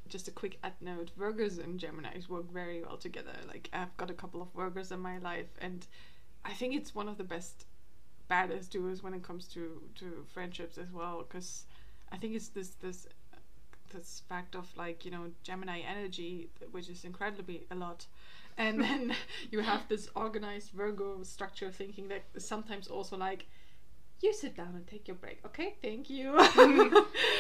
just 0.08 0.28
a 0.28 0.30
quick 0.30 0.58
add 0.62 0.74
note: 0.80 1.10
Virgos 1.18 1.62
and 1.62 1.80
Gemini's 1.80 2.28
work 2.28 2.50
very 2.52 2.82
well 2.82 2.96
together. 2.96 3.32
Like 3.48 3.70
I've 3.72 3.96
got 3.96 4.10
a 4.10 4.14
couple 4.14 4.40
of 4.40 4.54
Virgos 4.54 4.92
in 4.92 5.00
my 5.00 5.18
life, 5.18 5.50
and 5.60 5.84
I 6.44 6.52
think 6.52 6.74
it's 6.74 6.94
one 6.94 7.08
of 7.08 7.18
the 7.18 7.24
best 7.24 7.66
badass 8.30 8.70
duos 8.70 9.02
when 9.02 9.14
it 9.14 9.24
comes 9.24 9.48
to 9.48 9.82
to 9.96 10.24
friendships 10.32 10.78
as 10.78 10.92
well. 10.92 11.26
Because 11.26 11.66
I 12.12 12.18
think 12.18 12.36
it's 12.36 12.48
this 12.48 12.76
this 12.80 13.08
this 13.92 14.22
fact 14.28 14.54
of 14.54 14.66
like 14.76 15.04
you 15.04 15.10
know 15.10 15.30
Gemini 15.42 15.80
energy, 15.80 16.50
which 16.70 16.88
is 16.88 17.04
incredibly 17.04 17.66
a 17.70 17.74
lot, 17.74 18.06
and 18.58 18.80
then 18.80 19.14
you 19.50 19.60
have 19.60 19.88
this 19.88 20.08
organized 20.14 20.70
Virgo 20.70 21.22
structure 21.22 21.66
of 21.66 21.74
thinking 21.74 22.08
that 22.08 22.24
is 22.34 22.46
sometimes 22.46 22.88
also 22.88 23.16
like, 23.16 23.46
you 24.20 24.32
sit 24.32 24.56
down 24.56 24.74
and 24.76 24.86
take 24.86 25.08
your 25.08 25.16
break, 25.16 25.40
okay? 25.44 25.74
Thank 25.82 26.08
you. 26.08 26.32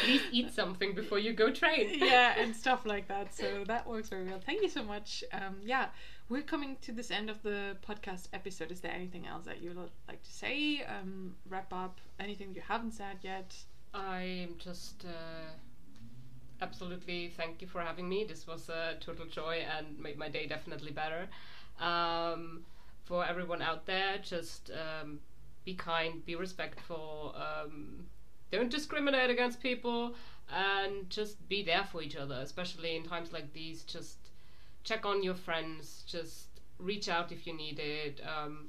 Please 0.02 0.22
eat 0.32 0.52
something 0.54 0.94
before 0.94 1.18
you 1.18 1.32
go 1.32 1.52
train. 1.52 1.90
yeah, 1.92 2.34
and 2.36 2.54
stuff 2.56 2.84
like 2.84 3.06
that. 3.06 3.32
So 3.32 3.62
that 3.68 3.86
works 3.86 4.08
very 4.08 4.24
well. 4.24 4.40
Thank 4.44 4.62
you 4.62 4.68
so 4.68 4.82
much. 4.82 5.22
Um, 5.32 5.58
yeah, 5.62 5.86
we're 6.28 6.42
coming 6.42 6.76
to 6.82 6.90
this 6.92 7.12
end 7.12 7.30
of 7.30 7.40
the 7.42 7.76
podcast 7.88 8.28
episode. 8.32 8.72
Is 8.72 8.80
there 8.80 8.90
anything 8.92 9.28
else 9.28 9.44
that 9.44 9.62
you'd 9.62 9.76
like 9.76 10.22
to 10.24 10.32
say? 10.32 10.82
Um, 10.82 11.36
wrap 11.48 11.72
up 11.72 12.00
anything 12.18 12.52
you 12.52 12.62
haven't 12.66 12.92
said 12.94 13.18
yet? 13.22 13.54
I'm 13.94 14.56
just 14.58 15.04
uh, 15.04 15.52
absolutely 16.62 17.32
thank 17.36 17.60
you 17.60 17.66
for 17.66 17.80
having 17.80 18.08
me. 18.08 18.24
This 18.24 18.46
was 18.46 18.68
a 18.68 18.94
total 19.00 19.26
joy 19.26 19.64
and 19.76 19.98
made 19.98 20.16
my 20.16 20.28
day 20.28 20.46
definitely 20.46 20.92
better. 20.92 21.28
Um, 21.80 22.64
for 23.04 23.26
everyone 23.26 23.60
out 23.60 23.84
there, 23.84 24.18
just 24.22 24.70
um, 24.70 25.18
be 25.64 25.74
kind, 25.74 26.24
be 26.24 26.36
respectful, 26.36 27.34
um, 27.36 28.06
don't 28.50 28.70
discriminate 28.70 29.30
against 29.30 29.60
people, 29.60 30.14
and 30.50 31.10
just 31.10 31.48
be 31.48 31.62
there 31.62 31.84
for 31.90 32.00
each 32.02 32.16
other, 32.16 32.36
especially 32.36 32.96
in 32.96 33.02
times 33.02 33.32
like 33.32 33.52
these. 33.52 33.82
Just 33.82 34.18
check 34.84 35.04
on 35.04 35.22
your 35.22 35.34
friends, 35.34 36.04
just 36.06 36.46
reach 36.78 37.08
out 37.08 37.32
if 37.32 37.46
you 37.46 37.54
need 37.56 37.78
it. 37.80 38.20
Um, 38.26 38.68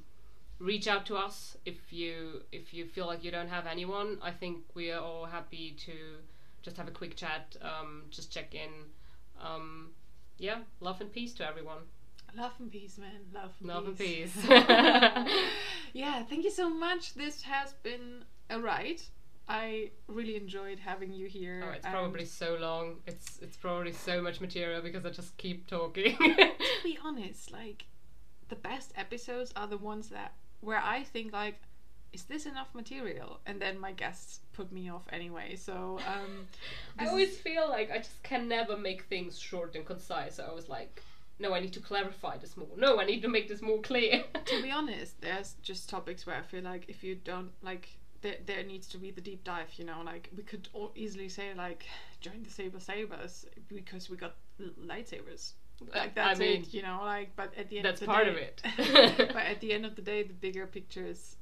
reach 0.59 0.87
out 0.87 1.05
to 1.05 1.15
us 1.15 1.57
if 1.65 1.91
you 1.91 2.43
if 2.51 2.73
you 2.73 2.85
feel 2.85 3.05
like 3.05 3.23
you 3.23 3.31
don't 3.31 3.49
have 3.49 3.67
anyone. 3.67 4.17
I 4.21 4.31
think 4.31 4.63
we 4.73 4.91
are 4.91 5.01
all 5.01 5.25
happy 5.25 5.75
to 5.85 5.93
just 6.63 6.77
have 6.77 6.87
a 6.87 6.91
quick 6.91 7.15
chat, 7.15 7.55
um, 7.61 8.03
just 8.09 8.31
check 8.31 8.55
in. 8.55 8.71
Um, 9.39 9.91
yeah, 10.37 10.59
love 10.79 10.99
and 11.01 11.11
peace 11.11 11.33
to 11.35 11.47
everyone. 11.47 11.79
Love 12.35 12.53
and 12.59 12.71
peace, 12.71 12.97
man. 12.97 13.21
Love 13.33 13.51
and 13.59 13.67
Love 13.69 13.97
peace. 13.97 14.35
and 14.49 14.65
peace. 15.27 15.43
yeah, 15.93 16.23
thank 16.23 16.43
you 16.43 16.49
so 16.49 16.67
much. 16.69 17.13
This 17.13 17.43
has 17.43 17.73
been 17.83 18.23
a 18.49 18.59
ride. 18.59 19.01
I 19.47 19.91
really 20.07 20.35
enjoyed 20.37 20.79
having 20.79 21.11
you 21.13 21.27
here. 21.27 21.63
Oh, 21.67 21.71
it's 21.71 21.85
probably 21.85 22.25
so 22.25 22.57
long. 22.59 22.95
It's 23.05 23.39
it's 23.41 23.57
probably 23.57 23.91
so 23.91 24.21
much 24.21 24.39
material 24.39 24.81
because 24.81 25.05
I 25.05 25.09
just 25.09 25.35
keep 25.37 25.67
talking. 25.67 26.17
to 26.17 26.53
be 26.83 26.97
honest, 27.03 27.51
like 27.51 27.85
the 28.49 28.55
best 28.55 28.93
episodes 28.95 29.51
are 29.55 29.67
the 29.67 29.77
ones 29.77 30.09
that 30.09 30.33
where 30.61 30.79
I 30.79 31.03
think 31.03 31.33
like, 31.33 31.61
is 32.13 32.23
this 32.23 32.45
enough 32.45 32.73
material? 32.73 33.39
And 33.45 33.61
then 33.61 33.79
my 33.79 33.91
guests 33.91 34.39
put 34.53 34.71
me 34.71 34.89
off 34.89 35.03
anyway. 35.11 35.55
So 35.55 35.99
um, 36.07 36.47
I 36.99 37.07
always 37.07 37.37
feel 37.37 37.67
like 37.69 37.91
I 37.91 37.97
just 37.97 38.21
can 38.23 38.47
never 38.47 38.77
make 38.77 39.03
things 39.03 39.37
short 39.37 39.75
and 39.75 39.85
concise. 39.85 40.39
I 40.39 40.51
was 40.53 40.69
like, 40.69 41.01
no, 41.39 41.53
I 41.53 41.59
need 41.59 41.73
to 41.73 41.79
clarify 41.79 42.37
this 42.37 42.55
more. 42.55 42.67
No, 42.77 42.99
I 42.99 43.05
need 43.05 43.21
to 43.23 43.27
make 43.27 43.47
this 43.49 43.61
more 43.61 43.81
clear. 43.81 44.23
to 44.45 44.61
be 44.61 44.71
honest, 44.79 45.19
there's 45.21 45.55
just 45.63 45.89
topics 45.89 46.25
where 46.25 46.35
I 46.35 46.41
feel 46.41 46.63
like 46.63 46.85
if 46.87 47.03
you 47.03 47.15
don't 47.15 47.51
like, 47.63 47.89
there, 48.21 48.37
there 48.45 48.63
needs 48.63 48.87
to 48.87 48.97
be 48.97 49.11
the 49.11 49.21
deep 49.21 49.43
dive. 49.43 49.69
You 49.77 49.85
know, 49.85 50.01
like 50.05 50.29
we 50.37 50.43
could 50.43 50.69
all 50.73 50.91
easily 50.95 51.29
say 51.29 51.53
like, 51.55 51.85
join 52.21 52.43
the 52.43 52.51
Saber 52.51 52.79
Sabers 52.79 53.45
because 53.67 54.09
we 54.09 54.17
got 54.17 54.35
lightsabers. 54.61 55.53
Like 55.93 56.15
that's 56.15 56.39
I 56.39 56.43
mean, 56.43 56.61
it. 56.61 56.73
You 56.73 56.83
know, 56.83 57.01
like 57.03 57.35
but 57.35 57.51
at 57.57 57.69
the 57.69 57.77
end 57.77 57.85
that's 57.85 58.01
of 58.01 58.07
the 58.07 58.13
part 58.13 58.25
day, 58.25 58.31
of 58.31 58.37
it. 58.37 59.17
but 59.33 59.43
at 59.43 59.59
the 59.59 59.73
end 59.73 59.85
of 59.85 59.95
the 59.95 60.01
day, 60.01 60.23
the 60.23 60.33
bigger 60.33 60.65
picture 60.67 61.05
is 61.05 61.35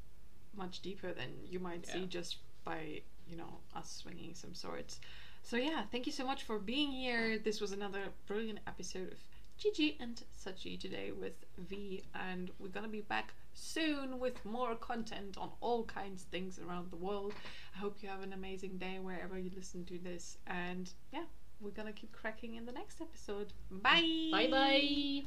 much 0.55 0.81
deeper 0.81 1.13
than 1.13 1.29
you 1.49 1.59
might 1.59 1.85
see 1.85 2.05
just 2.05 2.37
by 2.63 3.01
you 3.27 3.37
know 3.37 3.59
us 3.75 4.01
swinging 4.03 4.33
some 4.33 4.53
swords. 4.53 4.99
So 5.43 5.57
yeah, 5.57 5.83
thank 5.91 6.05
you 6.05 6.11
so 6.11 6.25
much 6.25 6.43
for 6.43 6.59
being 6.59 6.91
here. 6.91 7.39
This 7.39 7.61
was 7.61 7.71
another 7.71 8.01
brilliant 8.27 8.59
episode 8.67 9.11
of 9.11 9.17
Gigi 9.57 9.97
and 9.99 10.21
Sachi 10.39 10.79
today 10.79 11.11
with 11.11 11.33
V, 11.57 12.03
and 12.15 12.51
we're 12.59 12.69
gonna 12.69 12.87
be 12.87 13.01
back 13.01 13.33
soon 13.53 14.19
with 14.19 14.43
more 14.45 14.75
content 14.75 15.37
on 15.37 15.51
all 15.61 15.83
kinds 15.83 16.23
of 16.23 16.29
things 16.29 16.59
around 16.59 16.89
the 16.89 16.95
world. 16.97 17.33
I 17.75 17.79
hope 17.79 17.97
you 18.01 18.09
have 18.09 18.23
an 18.23 18.33
amazing 18.33 18.77
day 18.77 18.99
wherever 18.99 19.37
you 19.37 19.51
listen 19.55 19.85
to 19.85 19.97
this, 19.99 20.37
and 20.47 20.91
yeah, 21.11 21.25
we're 21.59 21.71
gonna 21.71 21.93
keep 21.93 22.11
cracking 22.11 22.55
in 22.55 22.65
the 22.65 22.71
next 22.71 23.01
episode. 23.01 23.53
Bye. 23.69 24.29
bye 24.31 24.47
bye. 24.49 25.23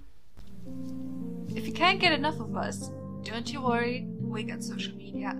If 1.55 1.67
you 1.67 1.73
can't 1.73 2.01
get 2.01 2.13
enough 2.13 2.41
of 2.41 2.57
us, 2.57 2.91
don't 3.23 3.51
you 3.53 3.61
worry, 3.63 4.07
we 4.21 4.43
got 4.43 4.63
social 4.63 4.95
media 4.97 5.39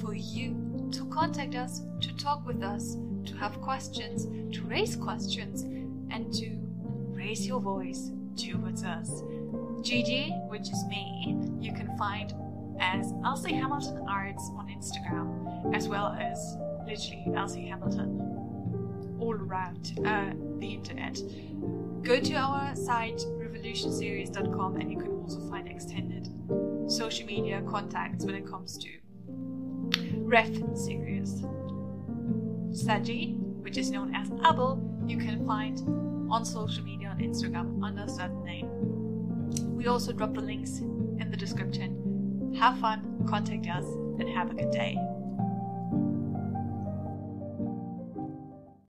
for 0.00 0.14
you 0.14 0.88
to 0.92 1.04
contact 1.06 1.54
us, 1.54 1.82
to 2.00 2.16
talk 2.16 2.46
with 2.46 2.62
us, 2.62 2.96
to 3.26 3.36
have 3.36 3.60
questions, 3.60 4.26
to 4.54 4.62
raise 4.62 4.96
questions, 4.96 5.62
and 6.10 6.32
to 6.34 6.50
raise 7.12 7.46
your 7.46 7.60
voice 7.60 8.10
towards 8.36 8.84
us. 8.84 9.22
Gigi, 9.82 10.30
which 10.48 10.70
is 10.70 10.84
me, 10.88 11.36
you 11.60 11.72
can 11.72 11.96
find 11.98 12.32
as 12.80 13.12
Elsie 13.24 13.54
Hamilton 13.54 14.06
Arts 14.08 14.50
on 14.56 14.68
Instagram, 14.68 15.74
as 15.74 15.88
well 15.88 16.16
as 16.18 16.56
literally 16.86 17.24
Elsie 17.36 17.66
Hamilton 17.66 19.16
all 19.20 19.34
around 19.34 19.98
uh, 20.04 20.32
the 20.58 20.74
internet. 20.74 21.20
Go 22.02 22.18
to 22.18 22.34
our 22.34 22.74
site 22.74 23.22
revolutionseries.com 23.60 24.76
and 24.76 24.90
you 24.90 24.98
can 24.98 25.10
also 25.12 25.40
find 25.48 25.68
extended 25.68 26.28
social 26.88 27.26
media 27.26 27.62
contacts 27.68 28.24
when 28.24 28.34
it 28.34 28.46
comes 28.46 28.78
to 28.78 28.88
ref 30.18 30.48
series. 30.74 31.42
Saji, 32.72 33.36
which 33.62 33.76
is 33.76 33.90
known 33.90 34.14
as 34.14 34.30
Abel, 34.48 34.80
you 35.06 35.18
can 35.18 35.46
find 35.46 35.78
on 36.32 36.44
social 36.44 36.84
media 36.84 37.08
on 37.08 37.18
Instagram 37.18 37.82
under 37.84 38.04
a 38.04 38.08
certain 38.08 38.44
name. 38.44 38.68
We 39.76 39.86
also 39.88 40.12
drop 40.12 40.34
the 40.34 40.40
links 40.40 40.78
in 40.78 41.28
the 41.30 41.36
description. 41.36 42.54
Have 42.58 42.78
fun, 42.78 43.24
contact 43.28 43.66
us, 43.68 43.84
and 43.84 44.28
have 44.30 44.50
a 44.50 44.54
good 44.54 44.70
day. 44.70 44.96